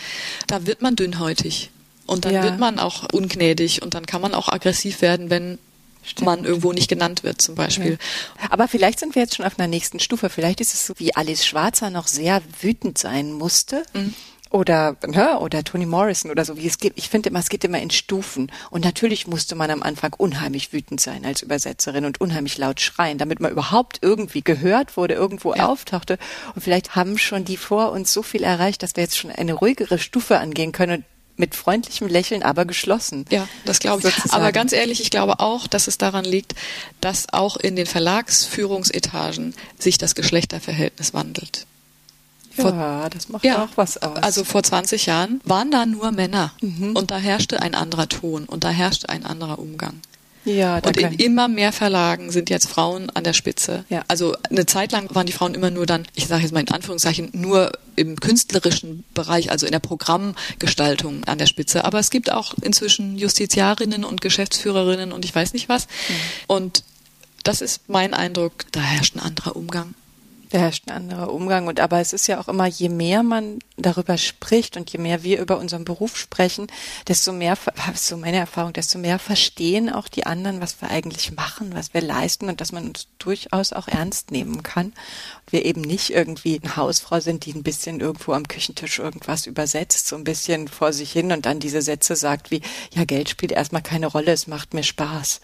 da 0.46 0.68
wird 0.68 0.84
man 0.84 0.96
dünnhäutig. 0.96 1.72
Und 2.06 2.26
dann 2.26 2.36
ja. 2.36 2.44
wird 2.44 2.60
man 2.60 2.78
auch 2.78 3.12
ungnädig 3.12 3.82
und 3.82 3.96
dann 3.96 4.06
kann 4.06 4.22
man 4.22 4.36
auch 4.36 4.48
aggressiv 4.48 5.02
werden, 5.02 5.32
wenn 5.32 5.58
Stimmt. 6.04 6.26
man 6.26 6.46
irgendwo 6.46 6.72
nicht 6.72 6.88
genannt 6.88 7.24
wird 7.24 7.42
zum 7.42 7.56
Beispiel. 7.56 8.00
Ja. 8.42 8.52
Aber 8.52 8.68
vielleicht 8.68 9.00
sind 9.00 9.16
wir 9.16 9.22
jetzt 9.22 9.36
schon 9.36 9.46
auf 9.46 9.60
einer 9.60 9.68
nächsten 9.68 10.00
Stufe. 10.00 10.30
Vielleicht 10.30 10.62
ist 10.62 10.74
es 10.74 10.86
so, 10.86 10.94
wie 10.98 11.16
Alice 11.16 11.46
Schwarzer 11.46 11.90
noch 11.90 12.08
sehr 12.08 12.42
wütend 12.62 12.98
sein 12.98 13.34
musste. 13.34 13.84
Mhm 13.94 14.14
oder 14.52 14.96
ne, 15.06 15.40
oder 15.40 15.64
Toni 15.64 15.86
Morrison 15.86 16.32
oder 16.32 16.44
so 16.44 16.58
wie 16.58 16.68
es 16.68 16.80
gibt. 16.80 16.98
Ich 16.98 17.10
finde 17.10 17.30
immer, 17.30 17.40
es 17.40 17.50
geht 17.50 17.64
immer 17.64 17.80
in 17.80 17.92
Stufen. 17.92 18.52
Und 18.70 18.84
natürlich 18.84 19.28
musste 19.28 19.56
man 19.56 19.70
am 19.70 19.84
Anfang 19.84 20.14
unheimlich 20.18 20.74
wütend 20.74 21.00
sein 21.00 21.26
als 21.26 21.42
Übersetzerin 21.42 22.06
und 22.06 22.20
unheimlich 22.20 22.58
laut 22.58 22.82
schreien, 22.82 23.18
damit 23.18 23.40
man 23.40 23.52
überhaupt 23.52 24.00
irgendwie 24.02 24.42
gehört 24.42 24.98
wurde, 24.98 25.14
irgendwo 25.14 25.54
ja. 25.54 25.68
auftauchte. 25.68 26.18
Und 26.56 26.62
vielleicht 26.62 26.96
haben 26.96 27.18
schon 27.18 27.46
die 27.46 27.58
vor 27.58 27.92
uns 27.92 28.12
so 28.12 28.24
viel 28.24 28.44
erreicht, 28.44 28.82
dass 28.82 28.96
wir 28.96 29.04
jetzt 29.04 29.18
schon 29.18 29.32
eine 29.32 29.54
ruhigere 29.54 30.00
Stufe 30.00 30.40
angehen 30.40 30.72
können. 30.72 31.00
Und 31.00 31.06
mit 31.40 31.56
freundlichem 31.56 32.08
Lächeln, 32.08 32.44
aber 32.44 32.66
geschlossen. 32.66 33.26
Ja, 33.30 33.48
das 33.66 33.80
glaube 33.80 34.08
ich. 34.08 34.14
Sozusagen. 34.14 34.42
Aber 34.42 34.52
ganz 34.52 34.74
ehrlich, 34.74 35.02
ich 35.02 35.10
glaube 35.10 35.40
auch, 35.40 35.68
dass 35.68 35.88
es 35.88 35.98
daran 35.98 36.26
liegt, 36.26 36.54
dass 37.02 37.32
auch 37.32 37.58
in 37.58 37.76
den 37.76 37.86
Verlagsführungsetagen 37.86 39.56
sich 39.80 39.98
das 39.98 40.16
Geschlechterverhältnis 40.16 41.14
wandelt. 41.14 41.66
Vor, 42.52 42.72
ja, 42.72 43.10
das 43.10 43.30
macht 43.30 43.46
ja, 43.46 43.64
auch 43.64 43.70
was 43.78 44.02
aus. 44.02 44.18
Also 44.18 44.44
vor 44.44 44.64
20 44.64 45.06
Jahren 45.06 45.40
waren 45.46 45.72
da 45.72 45.86
nur 45.86 46.12
Männer 46.12 46.52
mhm. 46.62 46.96
und 46.96 47.10
da 47.10 47.18
herrschte 47.18 47.62
ein 47.62 47.74
anderer 47.74 48.10
Ton 48.10 48.46
und 48.46 48.66
da 48.66 48.70
herrschte 48.70 49.08
ein 49.08 49.26
anderer 49.26 49.60
Umgang. 49.60 50.02
Ja, 50.50 50.80
und 50.80 50.98
in 50.98 51.14
immer 51.14 51.48
mehr 51.48 51.72
Verlagen 51.72 52.32
sind 52.32 52.50
jetzt 52.50 52.68
Frauen 52.68 53.10
an 53.12 53.24
der 53.24 53.34
Spitze. 53.34 53.86
Ja. 53.90 54.04
Also 54.08 54.36
eine 54.50 54.66
Zeit 54.66 54.92
lang 54.92 55.14
waren 55.14 55.26
die 55.26 55.32
Frauen 55.32 55.54
immer 55.54 55.70
nur 55.70 55.86
dann, 55.86 56.08
ich 56.16 56.28
sage 56.28 56.42
jetzt 56.42 56.52
mal 56.52 56.62
in 56.62 56.70
Anführungszeichen, 56.70 57.30
nur 57.34 57.72
im 57.96 58.20
künstlerischen 58.20 59.04
Bereich, 59.14 59.52
also 59.52 59.66
in 59.66 59.72
der 59.72 59.80
Programmgestaltung 59.80 61.24
an 61.26 61.38
der 61.38 61.46
Spitze. 61.46 61.86
Aber 61.86 62.00
es 62.00 62.10
gibt 62.10 62.32
auch 62.32 62.56
inzwischen 62.62 63.18
Justiziarinnen 63.18 64.04
und 64.04 64.22
Geschäftsführerinnen 64.22 65.12
und 65.12 65.24
ich 65.26 65.36
weiß 65.36 65.54
nicht 65.54 65.70
was. 65.70 65.86
Mhm. 65.86 66.14
Und 66.48 66.84
das 67.44 67.62
ist 67.62 67.88
mein 67.88 68.14
Eindruck, 68.14 68.66
da 68.72 68.80
herrscht 68.80 69.16
ein 69.16 69.22
anderer 69.22 69.56
Umgang. 69.56 69.94
Da 70.50 70.58
herrscht 70.58 70.88
ein 70.88 70.96
anderer 70.96 71.32
Umgang. 71.32 71.68
Und 71.68 71.80
aber 71.80 72.00
es 72.00 72.12
ist 72.12 72.28
ja 72.28 72.40
auch 72.40 72.48
immer, 72.48 72.66
je 72.66 72.90
mehr 72.90 73.22
man 73.22 73.60
darüber 73.78 74.18
spricht 74.18 74.78
und 74.78 74.92
je 74.92 75.00
mehr 75.00 75.22
wir 75.22 75.40
über 75.40 75.60
unseren 75.60 75.86
Beruf 75.86 76.18
sprechen, 76.18 76.68
desto 77.08 77.32
mehr, 77.32 77.56
so 77.94 78.18
meine 78.18 78.38
Erfahrung, 78.38 78.74
desto 78.74 78.98
mehr 78.98 79.20
verstehen 79.20 79.92
auch 79.92 80.08
die 80.08 80.26
anderen, 80.26 80.60
was 80.60 80.82
wir 80.82 80.90
eigentlich 80.90 81.34
machen, 81.34 81.76
was 81.76 81.94
wir 81.94 82.02
leisten 82.02 82.50
und 82.50 82.62
dass 82.62 82.72
man 82.72 82.88
uns 82.88 83.08
durchaus 83.20 83.74
auch 83.74 83.88
ernst 83.88 84.32
nehmen 84.32 84.64
kann. 84.64 84.88
Und 84.88 85.52
wir 85.52 85.66
eben 85.66 85.82
nicht 85.82 86.10
irgendwie 86.10 86.60
eine 86.62 86.76
Hausfrau 86.76 87.20
sind, 87.20 87.46
die 87.46 87.54
ein 87.54 87.64
bisschen 87.64 88.00
irgendwo 88.00 88.34
am 88.34 88.48
Küchentisch 88.48 88.98
irgendwas 88.98 89.46
übersetzt, 89.46 90.08
so 90.08 90.16
ein 90.16 90.24
bisschen 90.24 90.68
vor 90.68 90.94
sich 90.94 91.12
hin 91.12 91.32
und 91.32 91.46
dann 91.46 91.60
diese 91.60 91.84
Sätze 91.84 92.16
sagt 92.16 92.50
wie, 92.50 92.62
ja, 92.94 93.06
Geld 93.06 93.30
spielt 93.30 93.52
erstmal 93.52 93.84
keine 93.84 94.08
Rolle, 94.08 94.32
es 94.32 94.48
macht 94.48 94.74
mir 94.74 94.84
Spaß. 94.84 95.42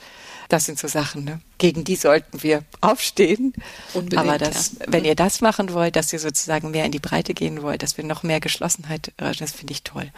Das 0.49 0.65
sind 0.65 0.77
so 0.77 0.87
Sachen, 0.87 1.23
ne? 1.23 1.39
gegen 1.57 1.83
die 1.83 1.95
sollten 1.95 2.43
wir 2.43 2.63
aufstehen. 2.81 3.53
Unbedingt, 3.93 4.21
Aber 4.21 4.37
das, 4.37 4.73
ja. 4.79 4.85
wenn 4.87 5.05
ihr 5.05 5.15
das 5.15 5.41
machen 5.41 5.73
wollt, 5.73 5.95
dass 5.95 6.11
ihr 6.11 6.19
sozusagen 6.19 6.71
mehr 6.71 6.85
in 6.85 6.91
die 6.91 6.99
Breite 6.99 7.33
gehen 7.33 7.61
wollt, 7.61 7.81
dass 7.81 7.97
wir 7.97 8.03
noch 8.03 8.23
mehr 8.23 8.39
Geschlossenheit, 8.39 9.11
das 9.17 9.51
finde 9.51 9.73
ich 9.73 9.83
toll. 9.83 10.11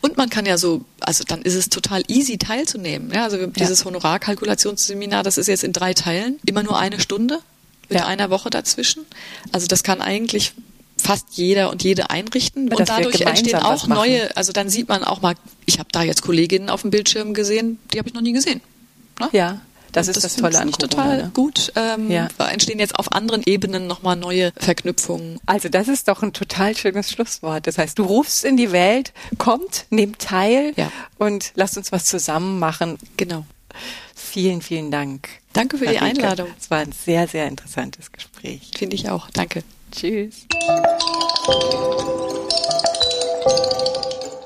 Und 0.00 0.16
man 0.16 0.30
kann 0.30 0.46
ja 0.46 0.56
so, 0.56 0.84
also 1.00 1.24
dann 1.24 1.42
ist 1.42 1.54
es 1.54 1.68
total 1.68 2.04
easy 2.08 2.38
teilzunehmen. 2.38 3.10
Ja, 3.12 3.24
also 3.24 3.46
dieses 3.46 3.80
ja. 3.80 3.86
Honorarkalkulationsseminar, 3.86 5.22
das 5.22 5.38
ist 5.38 5.48
jetzt 5.48 5.64
in 5.64 5.72
drei 5.72 5.94
Teilen, 5.94 6.38
immer 6.46 6.62
nur 6.62 6.78
eine 6.78 7.00
Stunde 7.00 7.40
mit 7.88 7.98
ja. 7.98 8.06
einer 8.06 8.30
Woche 8.30 8.50
dazwischen. 8.50 9.04
Also 9.52 9.66
das 9.66 9.82
kann 9.82 10.00
eigentlich 10.00 10.54
fast 10.96 11.26
jeder 11.32 11.70
und 11.70 11.82
jede 11.82 12.08
einrichten 12.08 12.72
und 12.72 12.88
dadurch 12.88 13.20
entstehen 13.20 13.56
auch 13.56 13.86
neue, 13.88 14.34
also 14.36 14.52
dann 14.52 14.70
sieht 14.70 14.88
man 14.88 15.04
auch 15.04 15.20
mal, 15.20 15.34
ich 15.66 15.78
habe 15.78 15.88
da 15.92 16.02
jetzt 16.02 16.22
Kolleginnen 16.22 16.70
auf 16.70 16.82
dem 16.82 16.90
Bildschirm 16.90 17.34
gesehen, 17.34 17.78
die 17.92 17.98
habe 17.98 18.08
ich 18.08 18.14
noch 18.14 18.22
nie 18.22 18.32
gesehen. 18.32 18.62
Ne? 19.20 19.28
Ja, 19.32 19.60
Das 19.94 20.08
ist 20.08 20.16
das, 20.16 20.34
das 20.34 20.36
Tolle 20.36 20.58
an 20.58 20.70
Corona. 20.72 20.88
total 20.88 21.16
ne? 21.18 21.30
gut. 21.32 21.72
Ähm, 21.76 22.10
ja. 22.10 22.28
Entstehen 22.38 22.78
jetzt 22.80 22.98
auf 22.98 23.12
anderen 23.12 23.42
Ebenen 23.46 23.86
nochmal 23.86 24.16
neue 24.16 24.52
Verknüpfungen. 24.56 25.38
Also 25.46 25.68
das 25.68 25.88
ist 25.88 26.08
doch 26.08 26.22
ein 26.22 26.32
total 26.32 26.76
schönes 26.76 27.10
Schlusswort. 27.10 27.66
Das 27.66 27.78
heißt, 27.78 27.98
du 27.98 28.04
rufst 28.04 28.44
in 28.44 28.56
die 28.56 28.72
Welt, 28.72 29.12
kommt, 29.38 29.86
nehmt 29.90 30.18
teil 30.18 30.72
ja. 30.76 30.90
und 31.18 31.52
lasst 31.54 31.76
uns 31.76 31.92
was 31.92 32.04
zusammen 32.04 32.58
machen. 32.58 32.98
Genau. 33.16 33.46
Vielen, 34.14 34.62
vielen 34.62 34.90
Dank. 34.90 35.28
Danke 35.52 35.78
für 35.78 35.84
Marike. 35.84 36.04
die 36.04 36.10
Einladung. 36.10 36.48
Es 36.58 36.70
war 36.70 36.78
ein 36.78 36.92
sehr, 36.92 37.28
sehr 37.28 37.46
interessantes 37.46 38.10
Gespräch. 38.10 38.72
Finde 38.76 38.96
ich 38.96 39.08
auch. 39.08 39.30
Danke. 39.30 39.62
Tschüss. 39.92 40.46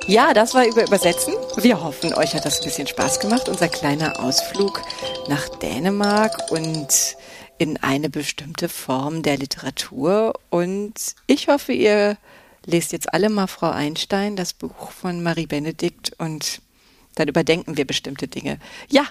Ja, 0.09 0.33
das 0.33 0.55
war 0.55 0.67
über 0.67 0.87
Übersetzen. 0.87 1.35
Wir 1.57 1.83
hoffen, 1.85 2.15
euch 2.15 2.35
hat 2.35 2.47
das 2.47 2.61
ein 2.61 2.65
bisschen 2.65 2.87
Spaß 2.87 3.21
gemacht, 3.21 3.47
unser 3.47 3.69
kleiner 3.69 4.19
Ausflug 4.19 4.81
nach 5.29 5.51
Dänemark 5.51 6.51
und 6.51 6.89
in 7.59 7.77
eine 7.83 8.09
bestimmte 8.09 8.71
Form 8.71 9.21
der 9.21 9.37
Literatur. 9.37 10.33
Und 10.49 10.95
ich 11.27 11.49
hoffe, 11.49 11.75
ihr 11.75 12.17
lest 12.65 12.93
jetzt 12.93 13.13
alle 13.13 13.29
mal 13.29 13.49
Frau 13.49 13.69
Einstein, 13.69 14.35
das 14.35 14.55
Buch 14.55 14.93
von 14.93 15.23
Marie 15.23 15.47
Benedikt 15.47 16.13
und 16.17 16.63
dann 17.17 17.29
überdenken 17.29 17.77
wir 17.77 17.87
bestimmte 17.87 18.29
Dinge. 18.29 18.61
Ja, 18.89 19.03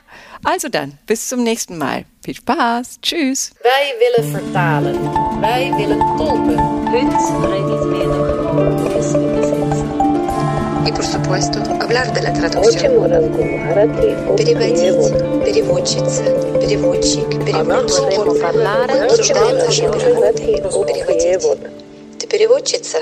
also 0.43 0.67
dann, 0.67 0.97
bis 1.05 1.27
zum 1.27 1.43
nächsten 1.43 1.77
Mal. 1.77 2.05
Viel 2.23 2.37
Spaß. 2.37 3.01
Tschüss. 3.03 3.53
Wij 3.61 3.93
willen 3.99 4.31
vertalen. 4.31 4.95
Wij 5.41 5.71
willen 5.77 5.99
tolken. 6.17 6.57
Heute 6.89 7.17
redet 7.53 7.91
wir 7.91 9.36
И, 10.87 10.91
por 10.93 11.05
supuesto, 11.05 11.59
hablar 11.81 12.13
de 12.13 12.21
la 12.21 12.31
traducción. 12.31 12.93
Переводить, 14.37 15.43
переводчица, 15.43 16.23
переводчик, 16.61 17.27
переводчик. 17.43 18.05
Обсуждать 19.03 19.65
наши 19.65 19.87
грамоты, 19.89 20.61
переводить. 20.85 21.59
Ты 22.19 22.27
переводчица? 22.27 22.99